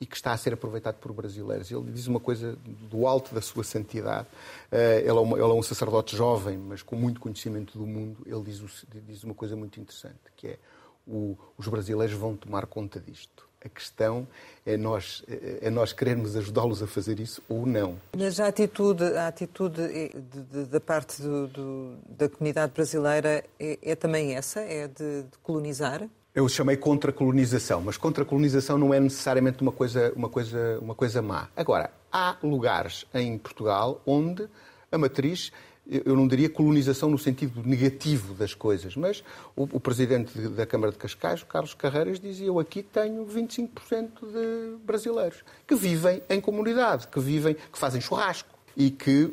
e 0.00 0.06
que 0.06 0.14
está 0.16 0.32
a 0.32 0.36
ser 0.36 0.52
aproveitado 0.52 0.96
por 0.96 1.12
brasileiros. 1.12 1.70
Ele 1.70 1.90
diz 1.90 2.06
uma 2.06 2.20
coisa 2.20 2.56
do 2.90 3.06
alto 3.06 3.34
da 3.34 3.40
sua 3.40 3.64
santidade. 3.64 4.26
Eh, 4.70 5.00
ele 5.00 5.08
é, 5.08 5.12
uma, 5.12 5.36
ele 5.38 5.50
é 5.50 5.54
um 5.54 5.62
sacerdote 5.62 6.16
jovem, 6.16 6.58
mas 6.58 6.82
com 6.82 6.96
muito 6.96 7.20
conhecimento 7.20 7.78
do 7.78 7.86
mundo. 7.86 8.20
Ele 8.26 8.42
diz, 8.42 8.62
diz 9.06 9.24
uma 9.24 9.34
coisa 9.34 9.56
muito 9.56 9.80
interessante, 9.80 10.18
que 10.36 10.48
é 10.48 10.58
o, 11.06 11.36
os 11.56 11.66
brasileiros 11.68 12.14
vão 12.14 12.36
tomar 12.36 12.66
conta 12.66 13.00
disto. 13.00 13.46
A 13.64 13.68
questão 13.68 14.28
é 14.64 14.76
nós, 14.76 15.24
é 15.26 15.70
nós 15.70 15.92
querermos 15.92 16.36
ajudá-los 16.36 16.82
a 16.82 16.86
fazer 16.86 17.18
isso 17.18 17.42
ou 17.48 17.66
não. 17.66 17.96
Mas 18.16 18.38
a 18.38 18.46
atitude, 18.46 19.02
a 19.02 19.26
atitude 19.26 19.80
da 20.70 20.78
parte 20.78 21.20
do, 21.20 21.48
do, 21.48 21.96
da 22.08 22.28
comunidade 22.28 22.72
brasileira 22.72 23.44
é, 23.58 23.78
é, 23.82 23.94
também 23.96 24.36
essa? 24.36 24.60
É 24.60 24.86
de, 24.86 25.22
de 25.22 25.38
colonizar? 25.42 26.08
Eu 26.36 26.46
chamei 26.50 26.76
contra-colonização, 26.76 27.80
mas 27.80 27.96
contra-colonização 27.96 28.76
não 28.76 28.92
é 28.92 29.00
necessariamente 29.00 29.62
uma 29.62 29.72
coisa, 29.72 30.12
uma, 30.14 30.28
coisa, 30.28 30.78
uma 30.82 30.94
coisa 30.94 31.22
má. 31.22 31.48
Agora, 31.56 31.90
há 32.12 32.36
lugares 32.42 33.06
em 33.14 33.38
Portugal 33.38 34.02
onde 34.04 34.46
a 34.92 34.98
matriz, 34.98 35.50
eu 35.86 36.14
não 36.14 36.28
diria 36.28 36.50
colonização 36.50 37.08
no 37.08 37.16
sentido 37.16 37.62
negativo 37.64 38.34
das 38.34 38.52
coisas, 38.52 38.94
mas 38.96 39.24
o, 39.56 39.62
o 39.62 39.80
presidente 39.80 40.38
da 40.50 40.66
Câmara 40.66 40.92
de 40.92 40.98
Cascais, 40.98 41.42
Carlos 41.42 41.72
Carreiras, 41.72 42.20
dizia: 42.20 42.48
Eu 42.48 42.58
aqui 42.58 42.82
tenho 42.82 43.24
25% 43.24 43.70
de 44.30 44.76
brasileiros 44.84 45.42
que 45.66 45.74
vivem 45.74 46.22
em 46.28 46.38
comunidade, 46.38 47.08
que 47.08 47.18
vivem, 47.18 47.54
que 47.54 47.78
fazem 47.78 47.98
churrasco 47.98 48.50
e 48.76 48.90
que, 48.90 49.32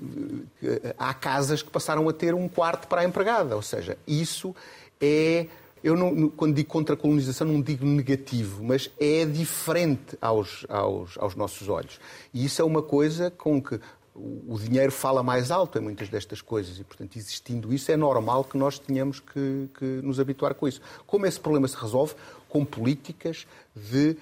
que 0.57 0.81
há 0.97 1.13
casas 1.13 1.61
que 1.61 1.69
passaram 1.69 2.07
a 2.07 2.13
ter 2.13 2.33
um 2.33 2.47
quarto 2.47 2.87
para 2.87 3.01
a 3.01 3.03
empregada. 3.03 3.57
Ou 3.57 3.61
seja, 3.61 3.97
isso 4.07 4.55
é 5.01 5.47
eu 5.83 5.95
não, 5.95 6.29
quando 6.29 6.55
digo 6.55 6.69
contra 6.69 6.95
a 6.95 6.97
colonização 6.97 7.45
não 7.47 7.61
digo 7.61 7.85
negativo, 7.85 8.63
mas 8.63 8.89
é 8.99 9.25
diferente 9.25 10.17
aos, 10.21 10.65
aos, 10.69 11.17
aos 11.17 11.35
nossos 11.35 11.67
olhos. 11.67 11.99
E 12.33 12.45
isso 12.45 12.61
é 12.61 12.65
uma 12.65 12.81
coisa 12.81 13.29
com 13.29 13.61
que 13.61 13.79
o 14.15 14.57
dinheiro 14.59 14.91
fala 14.91 15.23
mais 15.23 15.49
alto 15.49 15.77
em 15.79 15.81
muitas 15.81 16.07
destas 16.07 16.39
coisas 16.39 16.79
e, 16.79 16.83
portanto, 16.83 17.17
existindo 17.17 17.73
isso, 17.73 17.91
é 17.91 17.97
normal 17.97 18.43
que 18.43 18.57
nós 18.57 18.77
tenhamos 18.77 19.19
que, 19.19 19.69
que 19.77 19.85
nos 20.03 20.19
habituar 20.19 20.53
com 20.53 20.67
isso. 20.67 20.79
Como 21.07 21.25
esse 21.25 21.39
problema 21.39 21.67
se 21.67 21.75
resolve? 21.75 22.13
Com 22.47 22.63
políticas 22.63 23.47
de 23.75 24.15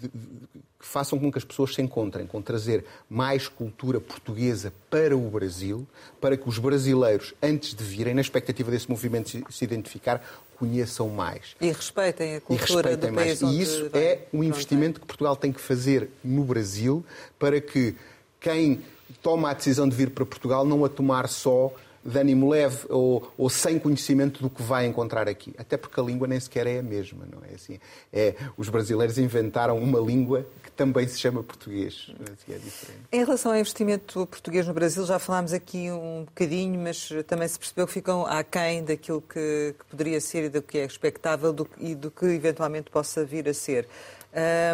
de, 0.00 0.08
de, 0.08 0.46
que 0.78 0.86
façam 0.86 1.18
com 1.18 1.30
que 1.30 1.38
as 1.38 1.44
pessoas 1.44 1.74
se 1.74 1.80
encontrem, 1.80 2.26
com 2.26 2.42
trazer 2.42 2.84
mais 3.08 3.48
cultura 3.48 4.00
portuguesa 4.00 4.72
para 4.90 5.16
o 5.16 5.30
Brasil, 5.30 5.86
para 6.20 6.36
que 6.36 6.48
os 6.48 6.58
brasileiros, 6.58 7.34
antes 7.42 7.74
de 7.74 7.82
virem, 7.84 8.14
na 8.14 8.20
expectativa 8.20 8.70
desse 8.70 8.88
movimento 8.90 9.30
se, 9.30 9.44
se 9.50 9.64
identificar, 9.64 10.22
conheçam 10.58 11.08
mais. 11.08 11.56
E 11.60 11.70
respeitem 11.70 12.36
a 12.36 12.40
cultura 12.40 12.90
respeitem 12.90 13.10
do 13.10 13.14
mais. 13.14 13.40
país 13.40 13.54
E 13.54 13.60
isso 13.60 13.90
é 13.92 14.20
um 14.32 14.42
investimento 14.42 15.00
que 15.00 15.06
Portugal 15.06 15.36
tem 15.36 15.52
que 15.52 15.60
fazer 15.60 16.10
no 16.22 16.44
Brasil 16.44 17.04
para 17.38 17.60
que 17.60 17.96
quem 18.40 18.82
toma 19.22 19.50
a 19.50 19.54
decisão 19.54 19.88
de 19.88 19.96
vir 19.96 20.10
para 20.10 20.24
Portugal 20.24 20.64
não 20.64 20.84
a 20.84 20.88
tomar 20.88 21.28
só 21.28 21.72
de 22.04 22.18
ânimo 22.18 22.48
leve 22.48 22.86
ou, 22.90 23.32
ou, 23.38 23.48
sem 23.48 23.78
conhecimento 23.78 24.42
do 24.42 24.50
que 24.50 24.62
vai 24.62 24.86
encontrar 24.86 25.28
aqui. 25.28 25.54
Até 25.56 25.76
porque 25.76 25.98
a 25.98 26.02
língua 26.02 26.26
nem 26.26 26.38
sequer 26.38 26.66
é 26.66 26.78
a 26.78 26.82
mesma, 26.82 27.26
não 27.30 27.42
é 27.50 27.54
assim? 27.54 27.78
É, 28.12 28.34
os 28.56 28.68
brasileiros 28.68 29.16
inventaram 29.16 29.78
uma 29.78 29.98
língua 29.98 30.46
que 30.62 30.70
também 30.70 31.08
se 31.08 31.18
chama 31.18 31.42
português. 31.42 32.12
Assim, 32.20 32.54
é 32.54 32.58
diferente. 32.58 33.00
Em 33.10 33.24
relação 33.24 33.52
ao 33.52 33.58
investimento 33.58 34.26
português 34.26 34.66
no 34.66 34.74
Brasil, 34.74 35.06
já 35.06 35.18
falámos 35.18 35.52
aqui 35.52 35.90
um 35.90 36.24
bocadinho, 36.24 36.78
mas 36.78 37.08
também 37.26 37.48
se 37.48 37.58
percebeu 37.58 37.86
que 37.86 37.92
ficam 37.92 38.26
aquém 38.26 38.84
daquilo 38.84 39.22
que, 39.22 39.74
que 39.78 39.84
poderia 39.86 40.20
ser 40.20 40.44
e 40.44 40.48
do 40.50 40.60
que 40.60 40.78
é 40.78 40.84
expectável 40.84 41.52
do, 41.52 41.68
e 41.78 41.94
do 41.94 42.10
que 42.10 42.26
eventualmente 42.26 42.90
possa 42.90 43.24
vir 43.24 43.48
a 43.48 43.54
ser. 43.54 43.88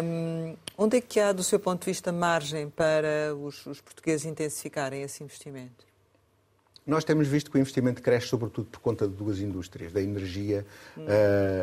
Um, 0.03 0.55
onde 0.77 0.97
é 0.97 1.01
que 1.01 1.19
há, 1.19 1.31
do 1.31 1.43
seu 1.43 1.59
ponto 1.59 1.81
de 1.81 1.85
vista, 1.85 2.11
margem 2.11 2.69
para 2.69 3.35
os, 3.35 3.65
os 3.67 3.79
portugueses 3.79 4.25
intensificarem 4.25 5.03
esse 5.03 5.23
investimento? 5.23 5.90
Nós 6.85 7.03
temos 7.03 7.27
visto 7.27 7.51
que 7.51 7.57
o 7.57 7.59
investimento 7.59 8.01
cresce 8.01 8.27
sobretudo 8.27 8.67
por 8.67 8.79
conta 8.79 9.07
de 9.07 9.13
duas 9.13 9.39
indústrias, 9.39 9.93
da 9.93 10.01
energia 10.01 10.65
uh, 10.97 11.03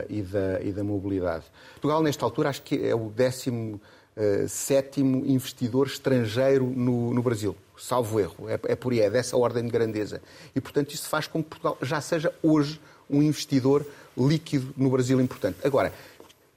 e, 0.08 0.22
da, 0.22 0.60
e 0.62 0.72
da 0.72 0.84
mobilidade. 0.84 1.44
Portugal, 1.72 2.02
nesta 2.02 2.24
altura, 2.24 2.50
acho 2.50 2.62
que 2.62 2.86
é 2.86 2.94
o 2.94 3.10
17 3.10 3.50
uh, 3.58 4.48
sétimo 4.48 5.26
investidor 5.26 5.88
estrangeiro 5.88 6.66
no, 6.66 7.12
no 7.12 7.20
Brasil, 7.20 7.56
salvo 7.76 8.20
erro. 8.20 8.48
É, 8.48 8.60
é 8.72 8.76
por 8.76 8.92
aí, 8.92 9.00
é 9.00 9.10
dessa 9.10 9.36
ordem 9.36 9.64
de 9.64 9.70
grandeza. 9.70 10.22
E, 10.54 10.60
portanto, 10.60 10.92
isso 10.92 11.08
faz 11.08 11.26
com 11.26 11.42
que 11.42 11.48
Portugal 11.50 11.76
já 11.82 12.00
seja 12.00 12.32
hoje 12.40 12.80
um 13.10 13.20
investidor 13.20 13.84
líquido 14.16 14.72
no 14.76 14.88
Brasil 14.88 15.20
importante. 15.20 15.58
Agora, 15.64 15.92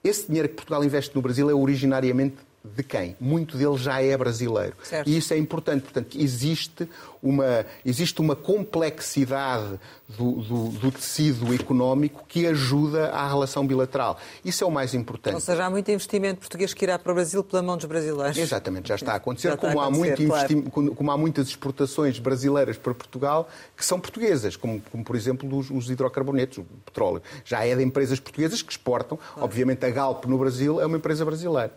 esse 0.04 0.28
dinheiro 0.28 0.50
que 0.50 0.56
Portugal 0.56 0.84
investe 0.84 1.16
no 1.16 1.22
Brasil 1.22 1.50
é 1.50 1.54
originariamente 1.54 2.38
de 2.64 2.84
quem? 2.84 3.16
Muito 3.20 3.58
dele 3.58 3.76
já 3.78 4.02
é 4.02 4.16
brasileiro. 4.16 4.76
Certo. 4.84 5.10
E 5.10 5.18
isso 5.18 5.34
é 5.34 5.38
importante. 5.38 5.82
Portanto, 5.82 6.16
existe 6.16 6.88
uma, 7.22 7.66
existe 7.84 8.22
uma 8.22 8.36
complexidade 8.36 9.80
do, 10.08 10.34
do, 10.42 10.68
do, 10.70 10.92
tecido 10.92 11.54
económico 11.54 12.24
que 12.28 12.46
ajuda 12.46 13.10
à 13.10 13.28
relação 13.28 13.66
bilateral. 13.66 14.18
Isso 14.44 14.64
é 14.64 14.68
o 14.68 14.72
mais 14.72 14.94
importante. 14.94 15.34
Ou 15.34 15.40
seja, 15.40 15.66
há 15.66 15.70
muito 15.70 15.90
investimento 15.90 16.40
português 16.40 16.74
que 16.74 16.86
irá 16.86 17.00
para 17.00 17.12
o 17.12 17.16
Brasil 17.16 17.44
pela 17.44 17.64
mão 17.64 17.78
dos 17.78 17.86
brasileiros. 17.86 18.38
Exatamente, 18.38 18.90
já 18.90 18.96
está 18.96 19.14
a 19.14 19.16
acontecer. 19.16 19.54
Está 19.54 19.58
como, 19.58 19.80
a 19.80 19.88
acontecer 19.88 20.14
há 20.14 20.28
claro. 20.28 20.96
como 20.96 21.12
há 21.12 21.18
muitas 21.18 21.48
exportações 21.48 22.20
brasileiras 22.20 22.78
para 22.78 22.94
Portugal 22.94 23.50
que 23.76 23.86
são 23.86 24.00
portuguesas, 24.00 24.56
como, 24.56 24.82
como 24.92 25.04
por 25.04 25.16
exemplo 25.16 25.58
os, 25.58 25.72
os, 25.72 25.90
hidrocarbonetos, 25.90 26.60
o 26.60 26.64
petróleo. 26.86 27.22
Já 27.44 27.66
é 27.66 27.76
de 27.76 27.84
empresas 27.84 28.20
portuguesas 28.20 28.62
que 28.62 28.72
exportam. 28.72 29.18
Claro. 29.18 29.44
Obviamente 29.44 29.86
a 29.86 29.90
Galp 29.90 30.26
no 30.26 30.38
Brasil 30.38 30.80
é 30.80 30.86
uma 30.86 30.98
empresa 30.98 31.26
brasileira. 31.26 31.72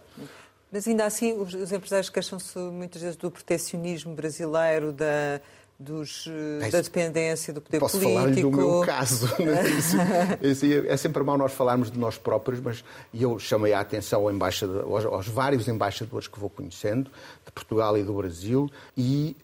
Mas 0.74 0.88
ainda 0.88 1.04
assim, 1.06 1.40
os, 1.40 1.54
os 1.54 1.70
empresários 1.70 2.10
queixam-se 2.10 2.58
muitas 2.58 3.00
vezes 3.00 3.16
do 3.16 3.30
proteccionismo 3.30 4.12
brasileiro, 4.12 4.92
da, 4.92 5.40
dos, 5.78 6.28
é 6.60 6.68
da 6.68 6.80
dependência 6.80 7.52
do 7.52 7.60
poder 7.60 7.78
Posso 7.78 8.00
político. 8.00 8.50
Posso 8.50 8.56
falar 8.56 8.66
do 8.66 8.70
meu 8.72 8.80
caso. 8.84 9.28
Né? 9.38 10.92
é 10.92 10.96
sempre 10.96 11.22
mal 11.22 11.38
nós 11.38 11.52
falarmos 11.52 11.92
de 11.92 11.96
nós 11.96 12.18
próprios, 12.18 12.58
mas 12.58 12.82
eu 13.14 13.38
chamei 13.38 13.72
a 13.72 13.78
atenção 13.78 14.22
ao 14.22 14.34
aos, 14.34 15.04
aos, 15.06 15.28
vários 15.28 15.68
embaixadores 15.68 16.26
que 16.26 16.40
vou 16.40 16.50
conhecendo, 16.50 17.08
de 17.44 17.52
Portugal 17.52 17.96
e 17.96 18.02
do 18.02 18.12
Brasil, 18.14 18.68
e 18.96 19.36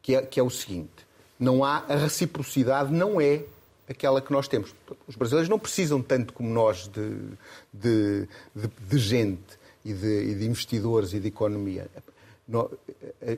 que 0.00 0.14
é, 0.14 0.22
que 0.22 0.38
é 0.38 0.42
o 0.44 0.50
seguinte: 0.50 1.04
não 1.40 1.64
há 1.64 1.78
a 1.88 1.96
reciprocidade, 1.96 2.92
não 2.92 3.20
é 3.20 3.42
aquela 3.90 4.22
que 4.22 4.30
nós 4.30 4.46
temos. 4.46 4.72
Os 5.08 5.16
brasileiros 5.16 5.48
não 5.48 5.58
precisam 5.58 6.00
tanto 6.00 6.32
como 6.32 6.48
nós 6.48 6.86
de, 6.86 7.16
de, 7.74 8.28
de, 8.54 8.70
de 8.88 8.98
gente 8.98 9.57
e 9.88 9.94
de, 9.94 10.22
e 10.30 10.34
de 10.34 10.46
investidores 10.46 11.12
e 11.12 11.20
de 11.20 11.28
economia. 11.28 11.88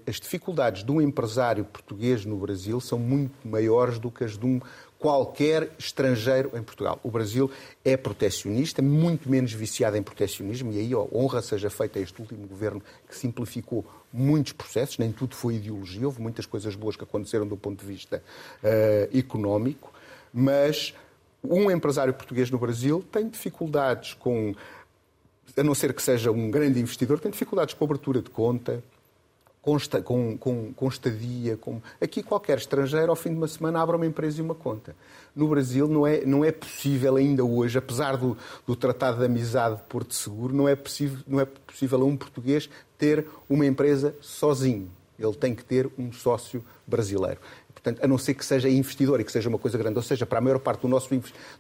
As 0.07 0.17
dificuldades 0.17 0.85
de 0.85 0.93
um 0.93 1.01
empresário 1.01 1.65
português 1.65 2.25
no 2.25 2.37
Brasil 2.37 2.81
são 2.81 2.99
muito 2.99 3.47
maiores 3.47 3.99
do 3.99 4.11
que 4.11 4.25
as 4.25 4.39
de 4.39 4.47
um 4.47 4.61
qualquer 4.99 5.71
estrangeiro 5.79 6.51
em 6.55 6.63
Portugal. 6.63 7.01
O 7.03 7.11
Brasil 7.11 7.51
é 7.85 7.97
protecionista, 7.97 8.83
muito 8.83 9.31
menos 9.31 9.53
viciado 9.53 9.97
em 9.97 10.03
protecionismo, 10.03 10.73
e 10.73 10.79
aí 10.79 10.95
ó, 10.95 11.07
honra 11.13 11.41
seja 11.41 11.71
feita 11.71 11.99
a 11.99 12.03
este 12.03 12.21
último 12.21 12.47
governo 12.47 12.83
que 13.09 13.17
simplificou 13.17 13.85
muitos 14.13 14.53
processos, 14.53 14.99
nem 14.99 15.11
tudo 15.11 15.35
foi 15.35 15.55
ideologia, 15.55 16.05
houve 16.05 16.21
muitas 16.21 16.45
coisas 16.45 16.75
boas 16.75 16.97
que 16.97 17.05
aconteceram 17.05 17.47
do 17.47 17.57
ponto 17.57 17.81
de 17.81 17.87
vista 17.87 18.23
uh, 18.63 19.19
económico, 19.19 19.91
mas 20.33 20.95
um 21.43 21.71
empresário 21.71 22.13
português 22.13 22.51
no 22.51 22.59
Brasil 22.59 23.03
tem 23.11 23.27
dificuldades 23.29 24.13
com 24.13 24.55
a 25.57 25.63
não 25.63 25.75
ser 25.75 25.93
que 25.93 26.03
seja 26.03 26.31
um 26.31 26.51
grande 26.51 26.81
investidor, 26.81 27.19
tem 27.19 27.31
dificuldades 27.31 27.75
com 27.75 27.85
abertura 27.85 28.23
de 28.23 28.31
conta, 28.31 28.83
com, 29.63 29.79
com, 30.03 30.39
com, 30.39 30.73
com 30.73 30.89
estadia. 30.89 31.57
Com... 31.57 31.81
Aqui 32.01 32.23
qualquer 32.23 32.59
estrangeiro, 32.59 33.11
ao 33.11 33.17
fim 33.17 33.31
de 33.31 33.37
uma 33.37 33.49
semana, 33.49 33.81
abre 33.81 33.97
uma 33.97 34.07
empresa 34.07 34.39
e 34.39 34.43
uma 34.43 34.55
conta. 34.55 34.97
No 35.35 35.49
Brasil 35.49 35.87
não 35.87 36.07
é, 36.07 36.25
não 36.25 36.45
é 36.45 36.51
possível 36.51 37.17
ainda 37.17 37.45
hoje, 37.45 37.79
apesar 37.79 38.17
do, 38.17 38.37
do 38.67 38.75
Tratado 38.75 39.19
de 39.19 39.25
Amizade 39.25 39.77
de 39.77 39.83
Porto 39.83 40.15
Seguro, 40.15 40.55
não 40.55 40.69
é, 40.69 40.75
possível, 40.75 41.19
não 41.27 41.41
é 41.41 41.45
possível 41.45 42.01
a 42.03 42.05
um 42.05 42.17
português 42.17 42.69
ter 42.99 43.27
uma 43.49 43.67
empresa 43.67 44.15
sozinho. 44.21 44.91
Ele 45.19 45.35
tem 45.35 45.55
que 45.55 45.65
ter 45.65 45.89
um 45.99 46.13
sócio 46.13 46.65
brasileiro. 46.87 47.39
Portanto, 47.83 48.05
a 48.05 48.07
não 48.07 48.19
ser 48.19 48.35
que 48.35 48.45
seja 48.45 48.69
investidor 48.69 49.21
e 49.21 49.25
que 49.25 49.33
seja 49.33 49.49
uma 49.49 49.59
coisa 49.59 49.79
grande, 49.79 49.97
ou 49.97 50.03
seja, 50.03 50.27
para 50.27 50.39
a 50.39 50.41
maior 50.43 50.59
parte 50.59 50.83
do 50.83 50.89
nosso, 50.89 51.09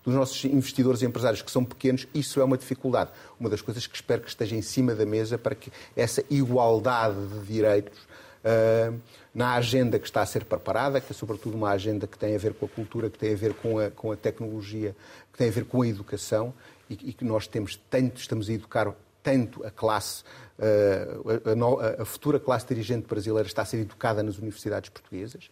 dos 0.04 0.14
nossos 0.14 0.44
investidores 0.44 1.00
e 1.00 1.06
empresários 1.06 1.40
que 1.40 1.50
são 1.50 1.64
pequenos, 1.64 2.06
isso 2.14 2.40
é 2.40 2.44
uma 2.44 2.58
dificuldade. 2.58 3.10
Uma 3.38 3.48
das 3.48 3.62
coisas 3.62 3.86
que 3.86 3.94
espero 3.94 4.20
que 4.20 4.28
esteja 4.28 4.54
em 4.54 4.60
cima 4.60 4.94
da 4.94 5.06
mesa 5.06 5.38
para 5.38 5.54
que 5.54 5.72
essa 5.96 6.22
igualdade 6.28 7.16
de 7.26 7.46
direitos 7.46 7.98
uh, 8.44 9.00
na 9.34 9.54
agenda 9.54 9.98
que 9.98 10.06
está 10.06 10.20
a 10.20 10.26
ser 10.26 10.44
preparada, 10.44 11.00
que 11.00 11.10
é 11.10 11.14
sobretudo 11.14 11.56
uma 11.56 11.70
agenda 11.70 12.06
que 12.06 12.18
tem 12.18 12.34
a 12.34 12.38
ver 12.38 12.52
com 12.52 12.66
a 12.66 12.68
cultura, 12.68 13.08
que 13.08 13.18
tem 13.18 13.32
a 13.32 13.36
ver 13.36 13.54
com 13.54 13.78
a, 13.78 13.90
com 13.90 14.12
a 14.12 14.16
tecnologia, 14.16 14.94
que 15.32 15.38
tem 15.38 15.48
a 15.48 15.52
ver 15.52 15.64
com 15.64 15.80
a 15.80 15.88
educação 15.88 16.52
e, 16.88 16.94
e 16.94 17.12
que 17.14 17.24
nós 17.24 17.46
temos 17.46 17.80
tanto, 17.88 18.20
estamos 18.20 18.50
a 18.50 18.52
educar 18.52 18.94
tanto 19.22 19.64
a 19.64 19.70
classe, 19.70 20.22
a, 20.58 21.98
a, 21.98 22.02
a 22.02 22.04
futura 22.04 22.38
classe 22.38 22.66
dirigente 22.66 23.06
brasileira 23.06 23.46
está 23.46 23.62
a 23.62 23.64
ser 23.64 23.78
educada 23.78 24.22
nas 24.22 24.38
universidades 24.38 24.90
portuguesas. 24.90 25.50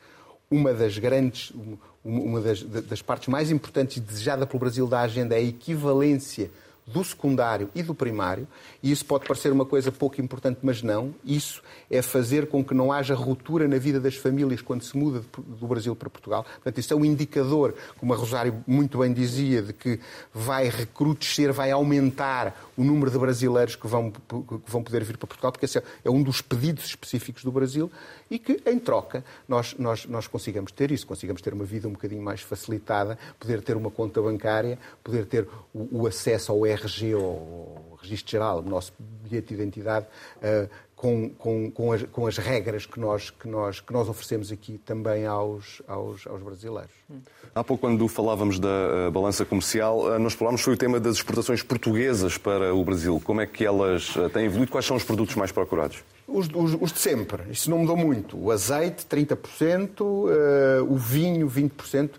Uma 0.50 0.72
das 0.72 0.96
grandes, 0.96 1.52
uma 2.04 2.40
das, 2.40 2.62
das 2.62 3.02
partes 3.02 3.28
mais 3.28 3.50
importantes 3.50 3.98
e 3.98 4.00
desejada 4.00 4.46
pelo 4.46 4.60
Brasil 4.60 4.86
da 4.86 5.00
agenda 5.00 5.34
é 5.34 5.38
a 5.38 5.42
equivalência 5.42 6.50
do 6.92 7.04
secundário 7.04 7.68
e 7.74 7.82
do 7.82 7.94
primário, 7.94 8.48
e 8.82 8.90
isso 8.90 9.04
pode 9.04 9.26
parecer 9.26 9.52
uma 9.52 9.66
coisa 9.66 9.92
pouco 9.92 10.20
importante, 10.20 10.60
mas 10.62 10.82
não. 10.82 11.14
Isso 11.24 11.62
é 11.90 12.00
fazer 12.00 12.48
com 12.48 12.64
que 12.64 12.74
não 12.74 12.90
haja 12.90 13.14
ruptura 13.14 13.68
na 13.68 13.78
vida 13.78 14.00
das 14.00 14.16
famílias 14.16 14.62
quando 14.62 14.82
se 14.82 14.96
muda 14.96 15.22
do 15.36 15.66
Brasil 15.66 15.94
para 15.94 16.08
Portugal. 16.08 16.44
Portanto, 16.44 16.78
isso 16.78 16.92
é 16.92 16.96
um 16.96 17.04
indicador, 17.04 17.74
como 17.98 18.14
a 18.14 18.16
Rosário 18.16 18.64
muito 18.66 18.98
bem 18.98 19.12
dizia, 19.12 19.62
de 19.62 19.72
que 19.72 20.00
vai 20.32 20.68
recrudescer, 20.68 21.52
vai 21.52 21.70
aumentar 21.70 22.67
o 22.78 22.84
número 22.84 23.10
de 23.10 23.18
brasileiros 23.18 23.74
que 23.74 23.88
vão, 23.88 24.12
que 24.12 24.70
vão 24.70 24.84
poder 24.84 25.02
vir 25.02 25.16
para 25.16 25.26
Portugal, 25.26 25.50
porque 25.50 25.64
esse 25.64 25.78
é 25.78 26.08
um 26.08 26.22
dos 26.22 26.40
pedidos 26.40 26.84
específicos 26.84 27.42
do 27.42 27.50
Brasil 27.50 27.90
e 28.30 28.38
que, 28.38 28.62
em 28.64 28.78
troca, 28.78 29.24
nós, 29.48 29.74
nós, 29.76 30.06
nós 30.06 30.28
consigamos 30.28 30.70
ter 30.70 30.92
isso, 30.92 31.04
consigamos 31.04 31.42
ter 31.42 31.52
uma 31.52 31.64
vida 31.64 31.88
um 31.88 31.92
bocadinho 31.92 32.22
mais 32.22 32.40
facilitada, 32.40 33.18
poder 33.36 33.62
ter 33.62 33.76
uma 33.76 33.90
conta 33.90 34.22
bancária, 34.22 34.78
poder 35.02 35.26
ter 35.26 35.48
o, 35.74 36.02
o 36.02 36.06
acesso 36.06 36.52
ao 36.52 36.64
RG, 36.64 37.14
ao 37.14 37.98
Registro 38.00 38.30
Geral, 38.30 38.60
o 38.60 38.62
nosso 38.62 38.92
bilhete 38.98 39.48
de 39.48 39.54
identidade, 39.54 40.06
uh, 40.36 40.70
com, 40.98 41.30
com, 41.30 41.70
com, 41.70 41.92
as, 41.92 42.02
com, 42.02 42.26
as, 42.26 42.36
regras 42.38 42.84
que 42.84 42.98
nós, 42.98 43.30
que, 43.30 43.46
nós, 43.46 43.78
que 43.78 43.92
nós 43.92 44.08
oferecemos 44.08 44.50
aqui 44.50 44.78
também 44.84 45.26
aos, 45.26 45.80
aos, 45.86 46.26
aos 46.26 46.42
brasileiros. 46.42 46.90
Há 47.54 47.62
pouco, 47.62 47.82
quando 47.82 48.08
falávamos 48.08 48.58
da 48.58 48.68
uh, 49.06 49.10
balança 49.12 49.44
comercial, 49.44 50.00
uh, 50.00 50.18
nós 50.18 50.32
falámos 50.32 50.60
sobre 50.60 50.74
o 50.74 50.76
tema 50.76 50.98
das 50.98 51.14
exportações 51.14 51.62
portuguesas 51.62 52.36
para 52.36 52.74
o 52.74 52.84
Brasil. 52.84 53.22
Como 53.24 53.40
é 53.40 53.46
que 53.46 53.64
elas 53.64 54.16
uh, 54.16 54.28
têm 54.28 54.46
evoluído? 54.46 54.72
Quais 54.72 54.84
são 54.84 54.96
os 54.96 55.04
produtos 55.04 55.36
mais 55.36 55.52
procurados? 55.52 56.02
Os, 56.26 56.48
os, 56.52 56.76
os 56.80 56.92
de 56.92 56.98
sempre. 56.98 57.44
Isso 57.48 57.70
não 57.70 57.78
mudou 57.78 57.96
muito. 57.96 58.36
O 58.36 58.50
azeite, 58.50 59.06
30%, 59.06 60.02
o 60.82 60.96
vinho, 60.96 61.48
20%. 61.48 62.10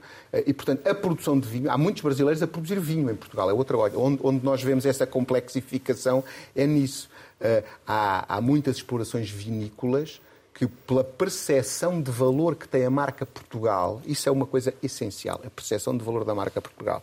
E, 0.48 0.54
portanto, 0.54 0.88
a 0.88 0.96
produção 0.96 1.40
de 1.40 1.48
vinho, 1.48 1.70
há 1.70 1.78
muitos 1.78 2.02
brasileiros 2.02 2.42
a 2.42 2.48
produzir 2.48 2.80
vinho 2.80 3.12
em 3.12 3.16
Portugal, 3.16 3.50
é 3.50 3.54
outra 3.54 3.78
coisa. 3.78 3.98
Onde, 4.00 4.20
onde 4.24 4.44
nós 4.44 4.64
vemos 4.64 4.86
essa 4.86 5.06
complexificação 5.06 6.24
é 6.56 6.66
nisso. 6.66 7.10
Eh, 7.40 7.64
há, 7.88 8.38
há 8.38 8.42
muitas 8.42 8.78
explorações 8.78 9.30
vinícolas 9.30 10.22
que, 10.54 10.68
pela 10.68 11.04
percepção 11.04 12.02
de 12.02 12.12
valor 12.12 12.56
que 12.56 12.68
tem 12.68 12.84
a 12.84 12.90
marca 12.90 13.26
Portugal, 13.26 14.02
isso 14.06 14.28
é 14.28 14.32
uma 14.32 14.46
coisa 14.46 14.74
essencial, 14.84 15.40
a 15.46 15.50
percepção 15.50 15.98
de 15.98 16.04
valor 16.04 16.26
da 16.26 16.36
marca 16.36 16.60
Portugal. 16.60 17.02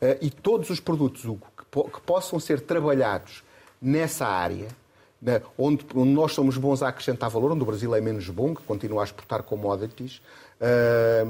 Eh, 0.00 0.18
e 0.22 0.30
todos 0.30 0.70
os 0.70 0.78
produtos, 0.78 1.24
Hugo, 1.24 1.46
que, 1.56 2.00
possam 2.02 2.38
ser 2.38 2.60
trabalhados 2.60 3.42
nessa 3.80 4.26
área, 4.26 4.68
né, 5.20 5.42
onde, 5.58 5.84
nós 5.94 6.32
somos 6.32 6.56
bons 6.56 6.82
a 6.82 6.88
acrescentar 6.88 7.28
valor, 7.28 7.52
onde 7.52 7.62
o 7.62 7.66
Brasil 7.66 7.92
é 7.94 8.00
menos 8.00 8.28
bom, 8.28 8.54
que 8.54 8.62
continua 8.62 9.02
a 9.02 9.04
exportar 9.04 9.42
commodities, 9.42 10.22
eh, 10.60 11.26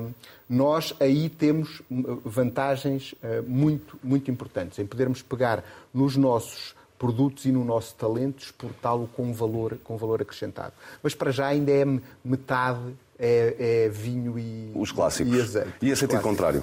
nós 0.47 0.95
aí 1.01 1.31
temos 1.31 1.81
vantagens 2.23 3.15
muito, 3.47 3.99
muito 4.03 4.31
importantes 4.31 4.79
em 4.79 4.85
podermos 4.85 5.23
pegar 5.23 5.65
nos 5.95 6.19
nossos 6.19 6.75
produtos 7.03 7.47
e 7.47 7.51
no 7.51 7.65
nosso 7.65 7.97
talento, 7.97 8.45
exportá-lo 8.45 9.11
com 9.17 9.33
valor, 9.33 9.77
com 9.83 9.97
valor 9.97 10.23
acrescentado. 10.23 10.73
Mas 11.03 11.17
para 11.17 11.33
já 11.33 11.49
ainda 11.49 11.73
é 11.73 11.85
metade 12.25 12.95
é, 13.19 13.57
é 13.59 13.89
vinho 13.89 14.39
e, 14.39 14.71
Os 14.73 14.93
clássicos. 14.93 15.35
e 15.35 15.41
azeite. 15.41 15.73
E 15.83 15.91
em 15.91 15.97
sentido 15.97 16.23
contrário? 16.23 16.63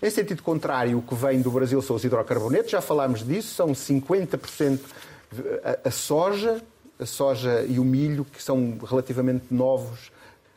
Em 0.00 0.08
sentido 0.08 0.40
contrário, 0.40 0.96
o 0.96 1.02
que 1.02 1.16
vem 1.16 1.42
do 1.42 1.50
Brasil 1.50 1.82
são 1.82 1.96
os 1.96 2.04
hidrocarbonetos, 2.04 2.70
já 2.70 2.80
falámos 2.80 3.26
disso, 3.26 3.54
são 3.54 3.72
50% 3.72 4.78
a, 5.64 5.88
a 5.88 5.90
soja, 5.90 6.62
a 7.00 7.06
soja 7.06 7.66
e 7.68 7.80
o 7.80 7.84
milho, 7.84 8.24
que 8.24 8.40
são 8.40 8.78
relativamente 8.88 9.46
novos 9.50 10.12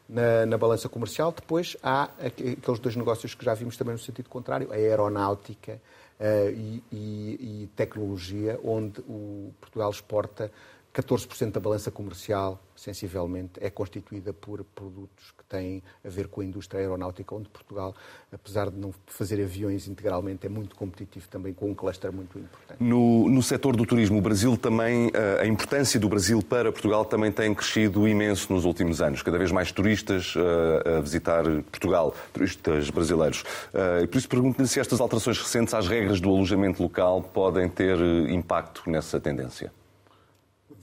na, 0.08 0.46
na, 0.46 0.56
balança 0.56 0.88
comercial. 0.88 1.32
Depois 1.32 1.76
há 1.82 2.10
aqueles 2.24 2.80
dois 2.80 2.96
negócios 2.96 3.34
que 3.34 3.44
já 3.44 3.56
vimos 3.56 3.76
também 3.76 3.94
no 3.94 4.00
sentido 4.00 4.30
contrário, 4.30 4.72
a 4.72 4.76
aeronáutica 4.76 5.82
e, 6.20 6.84
e, 6.92 7.64
e, 7.64 7.70
tecnologia, 7.76 8.60
onde 8.64 9.00
o 9.02 9.54
Portugal 9.60 9.90
exporta 9.90 10.52
14% 11.02 11.52
da 11.52 11.60
balança 11.60 11.90
comercial, 11.90 12.62
sensivelmente, 12.76 13.54
é 13.62 13.70
constituída 13.70 14.34
por 14.34 14.64
produtos 14.64 15.32
que 15.38 15.44
têm 15.46 15.82
a 16.04 16.10
ver 16.10 16.28
com 16.28 16.42
a 16.42 16.46
indústria 16.46 16.82
aeronáutica, 16.82 17.34
onde 17.34 17.48
Portugal, 17.50 17.96
apesar 18.32 18.70
de 18.70 18.78
não 18.78 18.94
fazer 19.08 19.42
aviões 19.42 19.88
integralmente, 19.88 20.46
é 20.46 20.50
muito 20.50 20.76
competitivo 20.76 21.28
também, 21.30 21.54
com 21.54 21.70
um 21.70 21.76
cluster 21.76 22.12
muito 22.12 22.38
importante. 22.38 22.84
No, 22.84 23.30
no 23.30 23.42
setor 23.42 23.76
do 23.76 23.86
turismo, 23.86 24.18
o 24.18 24.22
Brasil 24.22 24.58
também, 24.58 25.10
eh, 25.14 25.42
a 25.42 25.48
importância 25.48 26.00
do 26.00 26.10
Brasil 26.10 26.42
para 26.42 26.72
Portugal 26.72 27.06
também 27.06 27.32
tem 27.32 27.54
crescido 27.54 28.08
imenso 28.08 28.52
nos 28.52 28.66
últimos 28.66 29.02
anos. 29.02 29.22
Cada 29.22 29.38
vez 29.38 29.52
mais 29.52 29.72
turistas 29.72 30.34
eh, 30.36 30.98
a 30.98 31.02
visitar 31.02 31.44
Portugal, 31.72 32.14
turistas 32.34 32.90
brasileiros. 32.90 33.44
Eh, 33.74 34.04
e 34.04 34.08
por 34.08 34.18
isso 34.18 34.30
pergunto-lhe 34.30 34.68
se 34.68 34.80
estas 34.80 35.00
alterações 35.00 35.40
recentes 35.40 35.74
às 35.74 35.88
regras 35.88 36.20
do 36.20 36.30
alojamento 36.30 36.84
local 36.84 37.22
podem 37.22 37.70
ter 37.70 37.98
impacto 38.30 38.84
nessa 38.90 39.20
tendência. 39.20 39.72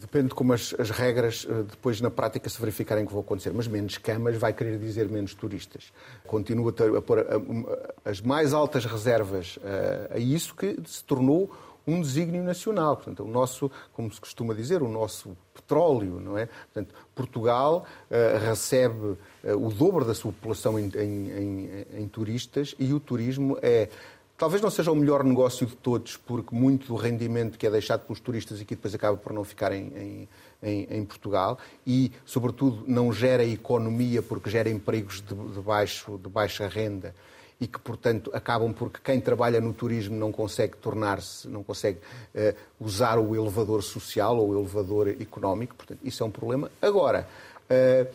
Depende 0.01 0.29
de 0.29 0.35
como 0.35 0.53
as, 0.53 0.75
as, 0.79 0.91
regras 0.91 1.47
eh, 1.49 1.63
depois 1.63 2.01
na 2.01 2.11
prática 2.11 2.49
se 2.49 2.61
verificarem 2.61 3.07
que 3.07 3.13
vão 3.13 3.23
acontecer. 3.23 3.53
Mas 3.53 3.67
menos 3.67 3.97
camas 3.99 4.37
vai 4.37 4.53
querer 4.53 4.79
dizer 4.79 5.09
menos 5.09 5.35
turistas. 5.35 5.93
Continua 6.27 6.71
a, 6.71 7.03
pôr 7.03 7.21
a, 7.21 7.23
a, 7.23 8.11
as 8.11 8.21
mais 8.21 8.53
altas 8.53 8.85
reservas 8.85 9.59
eh, 9.65 10.11
a, 10.15 10.19
isso 10.19 10.55
que 10.55 10.77
se 10.87 11.03
tornou 11.03 11.51
um 11.87 12.01
desígnio 12.01 12.43
nacional. 12.43 12.97
Portanto, 12.97 13.23
o 13.23 13.29
nosso, 13.29 13.71
como 13.93 14.13
se 14.13 14.21
costuma 14.21 14.53
dizer, 14.55 14.83
o 14.83 14.89
nosso 14.89 15.37
petróleo, 15.55 16.21
não 16.21 16.37
é? 16.37 16.47
Portanto, 16.47 16.95
Portugal 17.15 17.87
uh, 18.11 18.39
recebe 18.45 19.17
uh, 19.45 19.57
o 19.57 19.73
dobro 19.73 20.05
da 20.05 20.15
sua 20.15 20.33
população 20.33 20.79
em, 20.79 20.91
em, 20.97 21.31
em, 21.31 21.87
em 22.03 22.09
turistas 22.09 22.75
e 22.79 22.93
o 22.93 22.99
turismo 22.99 23.57
é 23.63 23.89
Talvez 24.37 24.61
não 24.61 24.71
seja 24.71 24.93
o 24.93 24.95
melhor 24.95 25.25
negócio 25.25 25.67
de 25.67 25.75
todos, 25.75 26.19
porque 26.19 26.55
muito 26.55 26.89
do 26.89 26.95
rendimento 26.95 27.57
que 27.57 27.67
é 27.67 27.71
deixado 27.71 28.03
pelos 28.03 28.21
turistas 28.21 28.61
aqui 28.61 28.75
depois 28.75 28.95
acaba 28.95 29.17
por 29.17 29.33
não 29.33 29.43
ficar 29.43 29.73
em, 29.73 30.29
em, 30.63 30.87
em 30.91 31.05
Portugal 31.07 31.59
e, 31.87 32.13
sobretudo, 32.25 32.85
não 32.87 33.11
gera 33.11 33.43
economia 33.43 34.21
porque 34.21 34.51
gera 34.51 34.69
empregos 34.69 35.23
de, 35.23 35.35
de, 35.35 35.61
baixo, 35.61 36.19
de 36.23 36.29
baixa 36.29 36.69
renda 36.69 37.15
e 37.59 37.67
que, 37.67 37.79
portanto, 37.79 38.31
acabam 38.35 38.75
porque 38.75 39.01
quem 39.03 39.19
trabalha 39.23 39.59
no 39.59 39.73
turismo 39.73 40.15
não 40.15 40.31
consegue 40.31 40.77
tornar-se, 40.77 41.49
não 41.49 41.63
consegue 41.63 41.99
uh, 42.35 42.55
usar 42.79 43.19
o 43.19 43.35
elevador 43.35 43.83
social 43.83 44.37
ou 44.37 44.51
o 44.51 44.59
elevador 44.59 45.09
económico. 45.09 45.75
Portanto, 45.75 46.01
isso 46.05 46.23
é 46.23 46.27
um 46.27 46.31
problema. 46.31 46.71
Agora, 46.83 47.27
uh, 47.71 48.15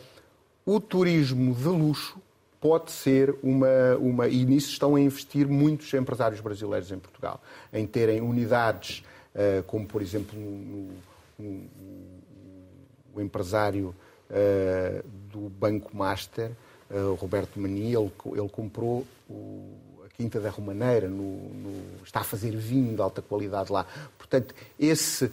o 0.64 0.80
turismo 0.80 1.56
de 1.56 1.68
luxo 1.68 2.20
pode 2.62 2.92
ser 2.92 3.36
uma, 3.42 3.98
uma. 4.00 4.28
E 4.28 4.46
nisso 4.46 4.70
estão 4.70 4.96
a 4.96 5.02
investir 5.02 5.48
muitos 5.48 5.92
empresários 5.96 6.40
brasileiros 6.40 6.92
em 6.92 7.00
Portugal, 7.00 7.42
em 7.74 7.88
terem 7.88 8.22
unidades, 8.22 9.04
uh, 9.34 9.64
como 9.64 9.88
por 9.88 10.02
exemplo 10.02 10.40
no, 10.40 10.90
no, 11.40 11.64
o 13.16 13.20
empresário 13.20 13.96
uh, 14.30 15.04
do 15.32 15.50
Banco 15.50 15.98
Master, 15.98 16.52
uh, 16.92 17.16
Roberto 17.16 17.60
Mani, 17.60 17.96
ele, 17.96 18.12
ele 18.34 18.50
comprou 18.50 19.08
o, 19.28 19.76
a 20.06 20.10
Quinta 20.10 20.40
da 20.40 20.52
Romaneira, 20.52 21.10
no, 21.10 21.50
no, 21.50 22.04
está 22.06 22.20
a 22.20 22.24
fazer 22.24 22.56
vinho 22.56 22.96
de 22.96 23.02
alta 23.02 23.24
qualidade 23.24 23.72
lá. 23.72 23.88
Portanto, 24.20 24.54
esse 24.80 25.32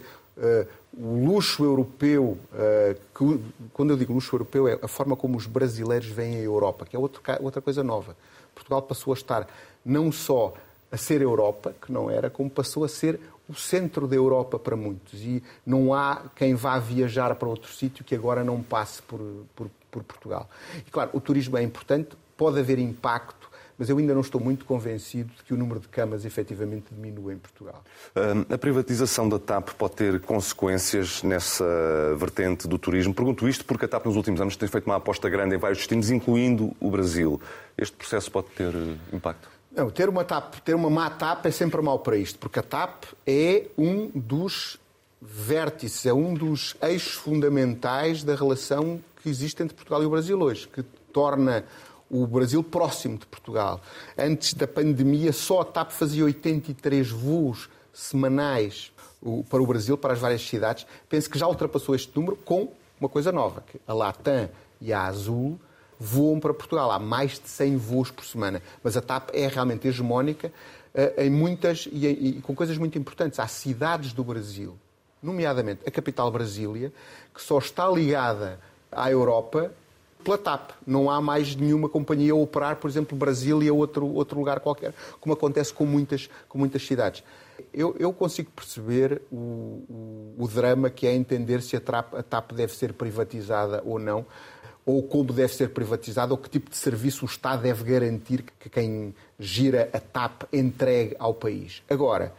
o 0.93 1.25
luxo 1.25 1.63
europeu, 1.63 2.37
uh, 2.53 2.95
que, 3.15 3.43
quando 3.73 3.91
eu 3.91 3.97
digo 3.97 4.13
luxo 4.13 4.35
europeu, 4.35 4.67
é 4.67 4.79
a 4.81 4.87
forma 4.87 5.15
como 5.15 5.37
os 5.37 5.45
brasileiros 5.45 6.07
veem 6.07 6.37
a 6.37 6.41
Europa, 6.41 6.85
que 6.85 6.95
é 6.95 6.99
outra 6.99 7.61
coisa 7.61 7.83
nova. 7.83 8.15
Portugal 8.53 8.81
passou 8.81 9.13
a 9.13 9.15
estar 9.15 9.47
não 9.85 10.11
só 10.11 10.53
a 10.91 10.97
ser 10.97 11.21
Europa, 11.21 11.73
que 11.81 11.91
não 11.91 12.09
era, 12.09 12.29
como 12.29 12.49
passou 12.49 12.83
a 12.83 12.87
ser 12.87 13.19
o 13.47 13.53
centro 13.53 14.07
da 14.07 14.15
Europa 14.15 14.59
para 14.59 14.75
muitos. 14.75 15.21
E 15.21 15.43
não 15.65 15.93
há 15.93 16.23
quem 16.35 16.55
vá 16.55 16.77
viajar 16.79 17.35
para 17.35 17.47
outro 17.47 17.71
sítio 17.71 18.03
que 18.03 18.15
agora 18.15 18.43
não 18.43 18.61
passe 18.61 19.01
por, 19.03 19.19
por, 19.55 19.69
por 19.91 20.03
Portugal. 20.03 20.49
E 20.85 20.91
claro, 20.91 21.11
o 21.13 21.21
turismo 21.21 21.57
é 21.57 21.63
importante, 21.63 22.09
pode 22.35 22.59
haver 22.59 22.79
impacto 22.79 23.38
mas 23.79 23.89
eu 23.89 23.97
ainda 23.97 24.13
não 24.13 24.19
estou 24.19 24.41
muito 24.41 24.65
convencido 24.65 25.31
de 25.37 25.43
que 25.43 25.53
o 25.53 25.57
número 25.57 25.79
de 25.79 25.87
camas 25.87 26.25
efetivamente 26.25 26.87
diminua 26.91 27.33
em 27.33 27.37
Portugal. 27.37 27.81
A 28.49 28.57
privatização 28.57 29.29
da 29.29 29.39
TAP 29.39 29.69
pode 29.69 29.95
ter 29.95 30.19
consequências 30.19 31.23
nessa 31.23 31.63
vertente 32.17 32.67
do 32.67 32.77
turismo? 32.77 33.13
Pergunto 33.13 33.47
isto 33.47 33.63
porque 33.63 33.85
a 33.85 33.87
TAP 33.87 34.05
nos 34.05 34.17
últimos 34.17 34.41
anos 34.41 34.57
tem 34.57 34.67
feito 34.67 34.85
uma 34.85 34.97
aposta 34.97 35.29
grande 35.29 35.55
em 35.55 35.57
vários 35.57 35.79
destinos, 35.79 36.11
incluindo 36.11 36.75
o 36.77 36.91
Brasil. 36.91 37.41
Este 37.77 37.95
processo 37.95 38.29
pode 38.29 38.47
ter 38.47 38.75
eh, 38.75 39.15
impacto? 39.15 39.49
Não, 39.71 39.89
ter 39.89 40.09
uma 40.09 40.25
TAP, 40.25 40.55
ter 40.55 40.75
uma 40.75 40.89
má 40.89 41.09
TAP 41.09 41.45
é 41.45 41.51
sempre 41.51 41.81
mal 41.81 41.99
para 41.99 42.17
isto, 42.17 42.37
porque 42.37 42.59
a 42.59 42.63
TAP 42.63 43.05
é 43.25 43.67
um 43.77 44.11
dos 44.13 44.77
vértices, 45.21 46.05
é 46.05 46.13
um 46.13 46.33
dos 46.33 46.75
eixos 46.81 47.13
fundamentais 47.13 48.23
da 48.23 48.35
relação 48.35 48.99
que 49.21 49.29
existe 49.29 49.63
entre 49.63 49.75
Portugal 49.75 50.03
e 50.03 50.05
o 50.05 50.09
Brasil 50.09 50.37
hoje, 50.39 50.67
que 50.67 50.83
torna 51.13 51.63
o 52.09 52.25
Brasil 52.25 52.63
próximo 52.63 53.17
de 53.17 53.25
Portugal. 53.25 53.81
Antes 54.17 54.53
da 54.53 54.67
pandemia, 54.67 55.31
só 55.31 55.61
a 55.61 55.65
TAP 55.65 55.91
fazia 55.91 56.23
83 56.23 57.09
voos 57.09 57.69
semanais 57.93 58.91
para 59.49 59.61
o 59.61 59.67
Brasil, 59.67 59.97
para 59.97 60.13
as 60.13 60.19
várias 60.19 60.41
cidades. 60.41 60.85
Penso 61.07 61.29
que 61.29 61.37
já 61.37 61.47
ultrapassou 61.47 61.93
este 61.93 62.11
número 62.15 62.35
com 62.37 62.71
uma 62.99 63.09
coisa 63.09 63.31
nova, 63.31 63.61
que 63.61 63.79
a 63.87 63.93
Latam 63.93 64.49
e 64.81 64.91
a 64.91 65.03
Azul 65.03 65.59
voam 65.99 66.39
para 66.39 66.53
Portugal. 66.53 66.91
Há 66.91 66.99
mais 66.99 67.39
de 67.39 67.49
100 67.49 67.77
voos 67.77 68.11
por 68.11 68.25
semana. 68.25 68.61
Mas 68.83 68.95
a 68.95 69.01
TAP 69.01 69.29
é 69.33 69.47
realmente 69.47 69.87
hegemónica 69.87 70.51
uh, 70.93 71.21
em 71.21 71.29
muitas 71.29 71.87
e, 71.91 72.07
e, 72.07 72.41
com 72.41 72.55
coisas 72.55 72.77
muito 72.77 72.97
importantes. 72.97 73.39
Há 73.39 73.47
cidades 73.47 74.13
do 74.13 74.23
Brasil, 74.23 74.77
nomeadamente 75.21 75.81
a 75.85 75.91
capital 75.91 76.31
Brasília, 76.31 76.93
que 77.33 77.41
só 77.41 77.57
está 77.57 77.87
ligada 77.89 78.59
à 78.91 79.11
Europa 79.11 79.71
pela 80.23 80.37
TAP. 80.37 80.71
Não 80.85 81.09
há 81.09 81.21
mais 81.21 81.55
nenhuma 81.55 81.89
companhia 81.89 82.33
a 82.33 82.35
operar, 82.35 82.75
por 82.77 82.89
exemplo, 82.89 83.17
Brasília 83.17 83.73
ou 83.73 83.79
outro, 83.79 84.07
outro 84.07 84.37
lugar 84.37 84.59
qualquer, 84.59 84.93
como 85.19 85.33
acontece 85.33 85.73
com 85.73 85.85
muitas, 85.85 86.29
com 86.47 86.57
muitas 86.57 86.85
cidades. 86.85 87.23
Eu, 87.73 87.95
eu 87.99 88.13
consigo 88.13 88.51
perceber 88.51 89.21
o, 89.31 89.35
o, 89.35 90.35
o, 90.39 90.47
drama 90.47 90.89
que 90.89 91.05
é 91.05 91.13
entender 91.13 91.61
se 91.61 91.75
a 91.75 91.81
TAP, 91.81 92.15
a 92.15 92.23
TAP 92.23 92.53
deve 92.53 92.73
ser 92.73 92.93
privatizada 92.93 93.81
ou 93.85 93.99
não, 93.99 94.25
ou 94.85 95.03
como 95.03 95.33
deve 95.33 95.53
ser 95.53 95.69
privatizada, 95.69 96.33
ou 96.33 96.37
que 96.37 96.49
tipo 96.49 96.69
de 96.69 96.77
serviço 96.77 97.25
o 97.25 97.27
Estado 97.27 97.61
deve 97.61 97.83
garantir 97.83 98.43
que 98.59 98.69
quem 98.69 99.13
gira 99.37 99.89
a 99.93 99.99
TAP 99.99 100.43
entregue 100.53 101.15
ao 101.19 101.33
país. 101.33 101.83
Agora, 101.89 102.33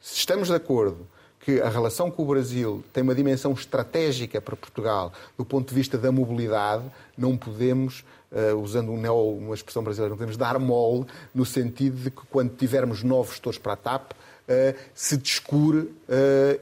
se 0.00 0.18
estamos 0.18 0.48
de 0.48 0.54
acordo 0.54 1.06
que 1.44 1.60
a 1.60 1.68
relação 1.68 2.10
com 2.10 2.22
o 2.22 2.26
Brasil 2.26 2.82
tem 2.92 3.02
uma 3.02 3.14
dimensão 3.14 3.52
estratégica 3.52 4.40
para 4.40 4.56
Portugal 4.56 5.12
do 5.36 5.44
ponto 5.44 5.68
de 5.68 5.74
vista 5.74 5.98
da 5.98 6.10
mobilidade, 6.10 6.84
não 7.18 7.36
podemos, 7.36 8.02
uh, 8.32 8.56
usando 8.56 8.90
um 8.90 8.98
neo, 8.98 9.36
uma 9.36 9.54
expressão 9.54 9.84
brasileira, 9.84 10.10
não 10.10 10.16
podemos 10.16 10.38
dar 10.38 10.58
mole 10.58 11.06
no 11.34 11.44
sentido 11.44 11.96
de 11.96 12.10
que 12.10 12.22
quando 12.30 12.56
tivermos 12.56 13.02
novos 13.02 13.32
gestores 13.32 13.58
para 13.58 13.74
a 13.74 13.76
TAP, 13.76 14.12
uh, 14.12 14.78
se 14.94 15.18
descure 15.18 15.80
uh, 15.80 15.92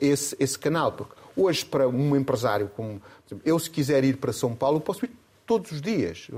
esse, 0.00 0.36
esse 0.40 0.58
canal. 0.58 0.90
Porque 0.90 1.14
hoje, 1.36 1.64
para 1.64 1.88
um 1.88 2.16
empresário 2.16 2.68
como 2.74 3.00
eu, 3.44 3.58
se 3.58 3.70
quiser 3.70 4.02
ir 4.02 4.16
para 4.16 4.32
São 4.32 4.54
Paulo, 4.54 4.80
posso 4.80 5.04
ir 5.04 5.10
todos 5.46 5.72
os 5.72 5.80
dias. 5.80 6.28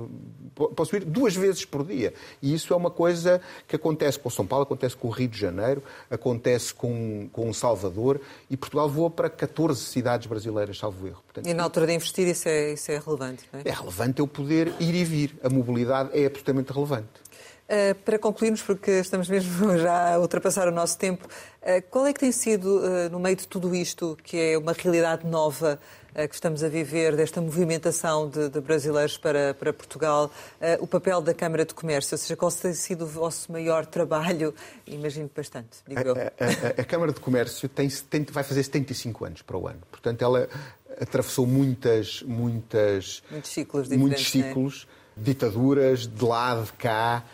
Posso 0.74 0.96
ir 0.96 1.04
duas 1.04 1.34
vezes 1.34 1.64
por 1.64 1.84
dia. 1.84 2.14
E 2.42 2.54
isso 2.54 2.72
é 2.72 2.76
uma 2.76 2.90
coisa 2.90 3.40
que 3.66 3.76
acontece 3.76 4.18
com 4.18 4.30
São 4.30 4.46
Paulo, 4.46 4.64
acontece 4.64 4.96
com 4.96 5.08
o 5.08 5.10
Rio 5.10 5.28
de 5.28 5.38
Janeiro, 5.38 5.82
acontece 6.10 6.72
com, 6.72 7.28
com 7.32 7.52
Salvador 7.52 8.20
e 8.50 8.56
Portugal 8.56 8.88
voa 8.88 9.10
para 9.10 9.28
14 9.28 9.80
cidades 9.80 10.26
brasileiras, 10.26 10.78
salvo 10.78 11.06
erro. 11.06 11.22
Portanto, 11.24 11.46
e 11.46 11.54
na 11.54 11.62
altura 11.62 11.86
de 11.86 11.94
investir 11.94 12.26
isso 12.28 12.48
é, 12.48 12.72
isso 12.72 12.90
é 12.90 12.98
relevante, 12.98 13.44
não 13.52 13.60
é? 13.60 13.62
É 13.64 13.72
relevante 13.72 14.20
eu 14.20 14.26
poder 14.26 14.72
ir 14.80 14.94
e 14.94 15.04
vir. 15.04 15.38
A 15.42 15.48
mobilidade 15.48 16.10
é 16.12 16.26
absolutamente 16.26 16.72
relevante. 16.72 17.23
Uh, 17.64 17.94
para 18.04 18.18
concluirmos, 18.18 18.60
porque 18.60 18.90
estamos 18.90 19.26
mesmo 19.26 19.78
já 19.80 20.16
a 20.16 20.18
ultrapassar 20.18 20.68
o 20.68 20.70
nosso 20.70 20.98
tempo, 20.98 21.26
uh, 21.26 21.82
qual 21.90 22.06
é 22.06 22.12
que 22.12 22.20
tem 22.20 22.30
sido, 22.30 22.66
uh, 22.66 23.08
no 23.10 23.18
meio 23.18 23.36
de 23.36 23.48
tudo 23.48 23.74
isto, 23.74 24.18
que 24.22 24.38
é 24.38 24.58
uma 24.58 24.72
realidade 24.72 25.26
nova, 25.26 25.78
que 26.28 26.34
estamos 26.34 26.62
a 26.62 26.68
viver, 26.68 27.16
desta 27.16 27.40
movimentação 27.40 28.28
de, 28.28 28.48
de 28.48 28.60
brasileiros 28.60 29.18
para, 29.18 29.52
para 29.52 29.72
Portugal, 29.72 30.30
o 30.78 30.86
papel 30.86 31.20
da 31.20 31.34
Câmara 31.34 31.64
de 31.64 31.74
Comércio? 31.74 32.14
Ou 32.14 32.18
seja, 32.18 32.36
qual 32.36 32.52
tem 32.52 32.72
sido 32.72 33.02
o 33.02 33.06
vosso 33.08 33.50
maior 33.50 33.84
trabalho? 33.84 34.54
Imagino 34.86 35.28
bastante, 35.36 35.78
digo 35.84 36.00
eu. 36.00 36.14
A, 36.14 36.78
a, 36.78 36.82
a 36.82 36.84
Câmara 36.84 37.12
de 37.12 37.18
Comércio 37.18 37.68
tem, 37.68 37.88
tem, 37.88 38.24
vai 38.30 38.44
fazer 38.44 38.62
75 38.62 39.24
anos 39.24 39.42
para 39.42 39.56
o 39.56 39.66
ano. 39.66 39.80
Portanto, 39.90 40.22
ela 40.22 40.48
atravessou 41.00 41.48
muitas, 41.48 42.22
muitas... 42.22 43.20
Muitos 43.28 43.50
ciclos 43.50 43.88
diferentes, 43.88 44.08
Muitos 44.08 44.30
ciclos. 44.30 44.86
Né? 44.86 45.03
Ditaduras 45.16 46.06
de 46.06 46.24
lá, 46.24 46.60
de 46.60 46.72
cá, 46.72 47.24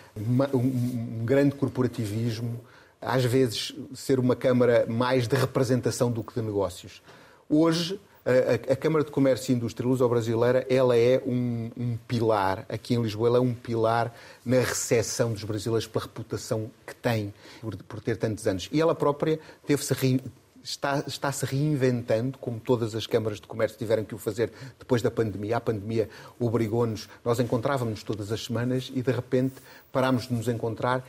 um, 0.55 1.25
grande 1.25 1.55
corporativismo, 1.55 2.61
às 3.01 3.25
vezes 3.25 3.75
ser 3.95 4.19
uma 4.19 4.37
Câmara 4.37 4.85
mais 4.89 5.27
de 5.27 5.37
representação 5.37 6.11
do 6.11 6.23
que 6.23 6.35
de 6.35 6.43
negócios. 6.43 7.03
Hoje, 7.49 7.99
a, 8.25 8.73
a 8.73 8.77
Câmara 8.77 9.05
de 9.05 9.11
Comércio 9.11 9.53
e 9.53 9.57
Indústria 9.57 9.89
Luso-Brasileira, 9.89 10.67
ela 10.69 10.97
é 10.97 11.23
um, 11.27 11.71
um, 11.77 11.97
pilar, 12.07 12.67
aqui 12.69 12.95
em 12.95 13.03
Lisboa, 13.03 13.29
ela 13.29 13.39
é 13.39 13.41
um 13.41 13.55
pilar 13.55 14.15
na 14.45 14.61
recepção 14.61 15.33
dos 15.33 15.45
brasileiros 15.45 15.87
pela 15.87 16.05
reputação 16.05 16.71
que 16.87 16.95
tem 16.95 17.33
por, 17.61 17.77
por 17.77 18.01
ter 18.01 18.17
tantos 18.17 18.47
anos. 18.47 18.69
E 18.71 18.81
ela 18.81 18.95
própria 18.95 19.41
teve-se 19.67 20.21
está, 20.63 21.03
está 21.07 21.33
se 21.33 21.45
reinventando, 21.45 22.39
como 22.39 22.61
todas 22.61 22.95
as 22.95 23.07
câmaras 23.07 23.41
de 23.41 23.47
comércio 23.47 23.79
tiveram 23.79 24.05
que 24.05 24.15
o 24.15 24.19
fazer 24.19 24.53
depois 24.79 25.03
da 25.03 25.11
pandemia. 25.11 25.57
A 25.57 25.61
pandemia 25.61 26.09
obrigou-nos, 26.39 27.09
nós 27.25 27.41
encontrávamos-nos 27.41 28.03
todas 28.03 28.31
as 28.33 28.45
semanas 28.45 28.91
e 28.95 29.03
de 29.03 29.13
repente 29.13 29.55
parámos 29.93 30.29
de 30.29 30.35
nos 30.35 30.49
encontrar 30.49 31.05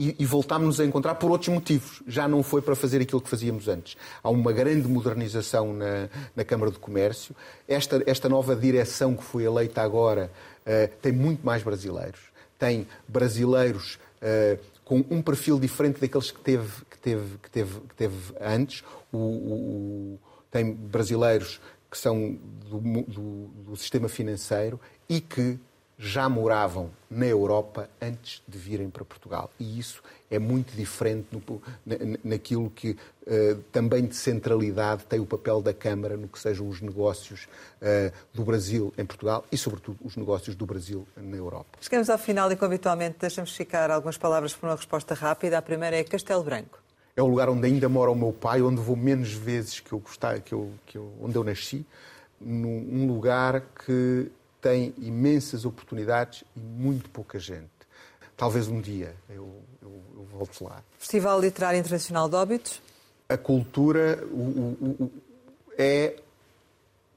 e, 0.00 0.16
e 0.18 0.24
voltámos-nos 0.24 0.80
a 0.80 0.84
encontrar 0.86 1.16
por 1.16 1.30
outros 1.30 1.50
motivos. 1.50 2.02
Já 2.06 2.26
não 2.26 2.42
foi 2.42 2.62
para 2.62 2.74
fazer 2.74 3.02
aquilo 3.02 3.20
que 3.20 3.28
fazíamos 3.28 3.68
antes. 3.68 3.98
Há 4.22 4.30
uma 4.30 4.50
grande 4.50 4.88
modernização 4.88 5.74
na, 5.74 6.08
na 6.34 6.42
Câmara 6.42 6.72
de 6.72 6.78
Comércio. 6.78 7.36
Esta, 7.68 8.02
esta 8.06 8.26
nova 8.26 8.56
direção 8.56 9.14
que 9.14 9.22
foi 9.22 9.44
eleita 9.44 9.82
agora 9.82 10.30
uh, 10.62 10.90
tem 11.02 11.12
muito 11.12 11.44
mais 11.44 11.62
brasileiros. 11.62 12.20
Tem 12.58 12.86
brasileiros 13.06 13.98
uh, 14.22 14.58
com 14.86 15.04
um 15.10 15.20
perfil 15.20 15.60
diferente 15.60 16.00
daqueles 16.00 16.30
que 16.30 16.40
teve, 16.40 16.68
teve, 17.00 17.38
que 17.38 17.50
teve, 17.50 17.80
que 17.80 17.94
teve 17.94 18.34
antes. 18.40 18.84
O, 19.12 19.18
o, 19.18 20.18
tem 20.50 20.72
brasileiros 20.72 21.60
que 21.90 21.98
são 21.98 22.38
do, 22.68 22.80
do, 22.80 23.46
do 23.70 23.76
sistema 23.76 24.08
financeiro 24.08 24.80
e 25.08 25.20
que 25.20 25.58
já 26.02 26.30
moravam 26.30 26.90
na 27.10 27.26
Europa 27.26 27.90
antes 28.00 28.42
de 28.48 28.56
virem 28.56 28.88
para 28.88 29.04
Portugal. 29.04 29.50
E 29.60 29.78
isso 29.78 30.02
é 30.30 30.38
muito 30.38 30.74
diferente 30.74 31.26
no, 31.30 31.62
naquilo 32.24 32.70
que 32.70 32.92
uh, 32.92 33.56
também 33.70 34.06
de 34.06 34.16
centralidade 34.16 35.04
tem 35.04 35.20
o 35.20 35.26
papel 35.26 35.60
da 35.60 35.74
Câmara 35.74 36.16
no 36.16 36.26
que 36.26 36.38
sejam 36.38 36.66
os 36.66 36.80
negócios 36.80 37.46
uh, 37.82 38.10
do 38.32 38.42
Brasil 38.42 38.94
em 38.96 39.04
Portugal 39.04 39.44
e, 39.52 39.58
sobretudo, 39.58 39.98
os 40.02 40.16
negócios 40.16 40.56
do 40.56 40.64
Brasil 40.64 41.06
na 41.18 41.36
Europa. 41.36 41.78
Chegamos 41.82 42.08
ao 42.08 42.16
final 42.16 42.50
e, 42.50 42.56
como 42.56 42.72
habitualmente, 42.72 43.18
deixamos 43.20 43.54
ficar 43.54 43.90
algumas 43.90 44.16
palavras 44.16 44.54
para 44.54 44.70
uma 44.70 44.76
resposta 44.76 45.12
rápida. 45.12 45.58
A 45.58 45.62
primeira 45.62 45.96
é 45.96 46.04
Castelo 46.04 46.42
Branco 46.42 46.78
é 47.20 47.22
o 47.22 47.26
lugar 47.26 47.48
onde 47.50 47.66
ainda 47.66 47.88
mora 47.88 48.10
o 48.10 48.14
meu 48.14 48.32
pai, 48.32 48.62
onde 48.62 48.80
vou 48.80 48.96
menos 48.96 49.32
vezes 49.32 49.78
que 49.78 49.92
eu 49.92 49.98
gostava, 49.98 50.40
que 50.40 50.54
eu, 50.54 50.72
que 50.86 50.96
eu, 50.96 51.12
onde 51.20 51.36
eu 51.36 51.44
nasci, 51.44 51.86
num 52.40 53.06
lugar 53.06 53.60
que 53.84 54.30
tem 54.60 54.94
imensas 54.98 55.64
oportunidades 55.66 56.44
e 56.56 56.60
muito 56.60 57.10
pouca 57.10 57.38
gente. 57.38 57.68
Talvez 58.36 58.68
um 58.68 58.80
dia 58.80 59.14
eu, 59.28 59.62
eu, 59.82 60.02
eu 60.14 60.24
volte 60.24 60.64
lá. 60.64 60.82
Festival 60.98 61.38
Literário 61.38 61.78
Internacional 61.78 62.28
de 62.28 62.36
Óbitos? 62.36 62.80
A 63.28 63.36
cultura 63.36 64.24
o, 64.32 65.04
o, 65.04 65.12
é 65.76 66.16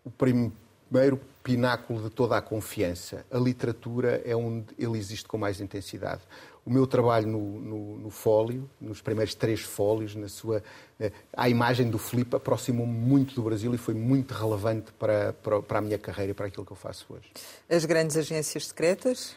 o 0.04 0.12
primeiro 0.12 1.20
pináculo 1.42 2.04
de 2.04 2.10
toda 2.10 2.38
a 2.38 2.42
confiança. 2.42 3.26
A 3.32 3.38
literatura 3.38 4.22
é 4.26 4.36
onde 4.36 4.66
ele 4.78 4.98
existe 4.98 5.28
com 5.28 5.38
mais 5.38 5.62
intensidade 5.62 6.22
o 6.66 6.72
meu 6.72 6.88
trabalho 6.88 7.28
no, 7.28 7.60
no, 7.60 7.98
no 8.00 8.10
fólio, 8.10 8.70
nos 8.80 9.02
primeiros 9.02 9.36
três 9.36 9.62
fólios, 9.62 10.16
na 10.16 10.30
sua, 10.30 10.64
eh, 11.00 11.12
a 11.36 11.50
imagem 11.50 11.90
do 11.90 11.98
Filipe 11.98 12.36
aproximou-me 12.36 12.94
muito 12.94 13.36
do 13.36 13.42
Brasil 13.42 13.74
e 13.74 13.78
foi 13.78 13.94
muito 13.94 14.34
relevante 14.34 14.92
para, 14.94 15.34
para, 15.34 15.62
para, 15.62 15.80
a 15.80 15.82
minha 15.82 15.98
carreira 15.98 16.32
e 16.32 16.34
para 16.34 16.48
aquilo 16.48 16.66
que 16.66 16.72
eu 16.72 16.78
faço 16.78 17.06
hoje. 17.10 17.30
As 17.70 17.84
grandes 17.84 18.16
agências 18.16 18.68
secretas? 18.68 19.36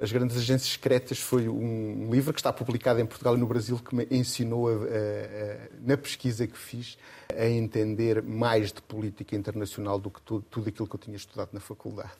As 0.00 0.12
Grandes 0.12 0.36
Agências 0.36 0.70
Secretas 0.70 1.18
foi 1.18 1.48
um 1.48 2.08
livro 2.08 2.32
que 2.32 2.38
está 2.38 2.52
publicado 2.52 3.00
em 3.00 3.06
Portugal 3.06 3.34
e 3.34 3.38
no 3.38 3.46
Brasil 3.48 3.76
que 3.78 3.96
me 3.96 4.06
ensinou, 4.12 4.68
a, 4.68 4.72
a, 4.72 4.76
a, 4.76 4.78
na 5.80 5.96
pesquisa 5.96 6.46
que 6.46 6.56
fiz, 6.56 6.96
a 7.36 7.46
entender 7.46 8.22
mais 8.22 8.72
de 8.72 8.80
política 8.80 9.34
internacional 9.34 9.98
do 9.98 10.08
que 10.08 10.22
tudo, 10.22 10.44
tudo 10.48 10.68
aquilo 10.68 10.86
que 10.86 10.94
eu 10.94 11.00
tinha 11.00 11.16
estudado 11.16 11.48
na 11.52 11.58
faculdade. 11.58 12.12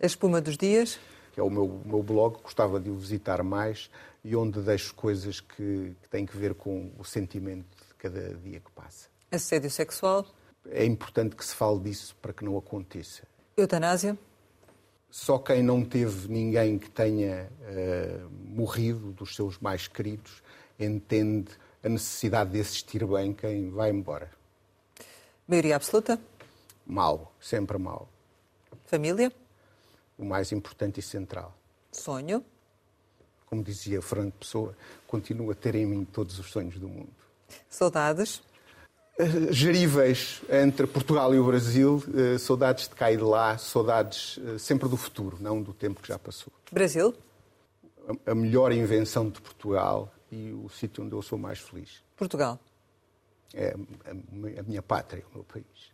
A 0.00 0.06
Espuma 0.06 0.40
dos 0.40 0.56
Dias? 0.56 1.00
Que 1.34 1.40
é 1.40 1.42
o 1.42 1.50
meu, 1.50 1.80
meu 1.84 2.00
blog, 2.00 2.40
gostava 2.40 2.78
de 2.78 2.88
o 2.88 2.94
visitar 2.94 3.42
mais 3.42 3.90
e 4.22 4.36
onde 4.36 4.60
deixo 4.60 4.94
coisas 4.94 5.40
que, 5.40 5.96
que 6.00 6.08
têm 6.08 6.24
que 6.24 6.36
ver 6.36 6.54
com 6.54 6.92
o 6.96 7.04
sentimento 7.04 7.66
de 7.88 7.94
cada 7.98 8.34
dia 8.34 8.60
que 8.60 8.70
passa. 8.70 9.08
Assédio 9.32 9.68
sexual? 9.68 10.24
É 10.70 10.84
importante 10.84 11.34
que 11.34 11.44
se 11.44 11.52
fale 11.52 11.80
disso 11.80 12.14
para 12.22 12.32
que 12.32 12.44
não 12.44 12.56
aconteça. 12.56 13.24
Eutanásia? 13.56 14.16
Só 15.10 15.38
quem 15.38 15.60
não 15.60 15.84
teve 15.84 16.28
ninguém 16.28 16.78
que 16.78 16.88
tenha 16.88 17.50
uh, 17.62 18.30
morrido 18.30 19.10
dos 19.10 19.34
seus 19.34 19.58
mais 19.58 19.88
queridos 19.88 20.40
entende 20.78 21.50
a 21.82 21.88
necessidade 21.88 22.52
de 22.52 22.60
assistir 22.60 23.04
bem 23.04 23.32
quem 23.32 23.70
vai 23.70 23.90
embora. 23.90 24.30
Maioria 25.48 25.74
absoluta? 25.74 26.18
Mal, 26.86 27.32
sempre 27.40 27.76
mal. 27.76 28.08
Família? 28.86 29.32
O 30.18 30.24
mais 30.24 30.52
importante 30.52 31.00
e 31.00 31.02
central. 31.02 31.56
Sonho? 31.92 32.44
Como 33.46 33.62
dizia 33.62 34.00
Fernando 34.02 34.32
Pessoa, 34.32 34.76
continuo 35.06 35.50
a 35.50 35.54
ter 35.54 35.74
em 35.74 35.86
mim 35.86 36.04
todos 36.04 36.38
os 36.38 36.50
sonhos 36.50 36.78
do 36.78 36.88
mundo. 36.88 37.10
Saudades? 37.68 38.42
Uh, 39.18 39.52
geríveis 39.52 40.42
entre 40.50 40.86
Portugal 40.86 41.32
e 41.34 41.38
o 41.38 41.46
Brasil, 41.46 42.02
uh, 42.08 42.38
saudades 42.38 42.88
de 42.88 42.94
cá 42.94 43.12
e 43.12 43.16
de 43.16 43.22
lá, 43.22 43.56
saudades 43.58 44.38
uh, 44.38 44.58
sempre 44.58 44.88
do 44.88 44.96
futuro, 44.96 45.38
não 45.40 45.62
do 45.62 45.72
tempo 45.72 46.02
que 46.02 46.08
já 46.08 46.18
passou. 46.18 46.52
Brasil? 46.72 47.14
A 48.26 48.34
melhor 48.34 48.72
invenção 48.72 49.30
de 49.30 49.40
Portugal 49.40 50.12
e 50.30 50.52
o 50.52 50.68
sítio 50.68 51.04
onde 51.04 51.14
eu 51.14 51.22
sou 51.22 51.38
mais 51.38 51.60
feliz. 51.60 52.02
Portugal? 52.16 52.58
é 53.54 53.74
a 54.58 54.62
minha 54.62 54.82
pátria, 54.82 55.24
o 55.30 55.36
meu 55.36 55.44
país. 55.44 55.93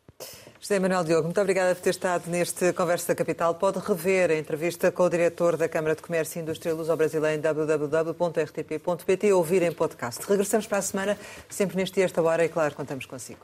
José 0.61 0.79
Manuel 0.79 1.05
Diogo, 1.05 1.25
muito 1.25 1.41
obrigada 1.41 1.75
por 1.75 1.81
ter 1.81 1.91
estado 1.91 2.31
neste 2.31 2.73
Conversa 2.75 3.15
Capital. 3.15 3.55
Pode 3.55 3.79
rever 3.79 4.31
a 4.31 4.37
entrevista 4.37 4.93
com 4.93 5.05
o 5.05 5.09
diretor 5.09 5.57
da 5.57 5.69
Câmara 5.69 5.97
de 5.97 6.03
Comércio 6.03 6.39
e 6.39 6.43
Indústria 6.43 6.75
Luso-Brasileira 6.75 7.35
em 7.35 7.41
www.rtp.pt 7.41 9.33
ouvir 9.33 9.63
em 9.63 9.73
podcast. 9.73 10.21
Regressamos 10.29 10.67
para 10.67 10.79
a 10.79 10.83
semana, 10.83 11.19
sempre 11.49 11.77
neste 11.77 11.95
dia, 11.95 12.05
esta 12.05 12.21
hora, 12.21 12.45
e 12.45 12.49
claro, 12.49 12.75
contamos 12.75 13.07
consigo. 13.07 13.41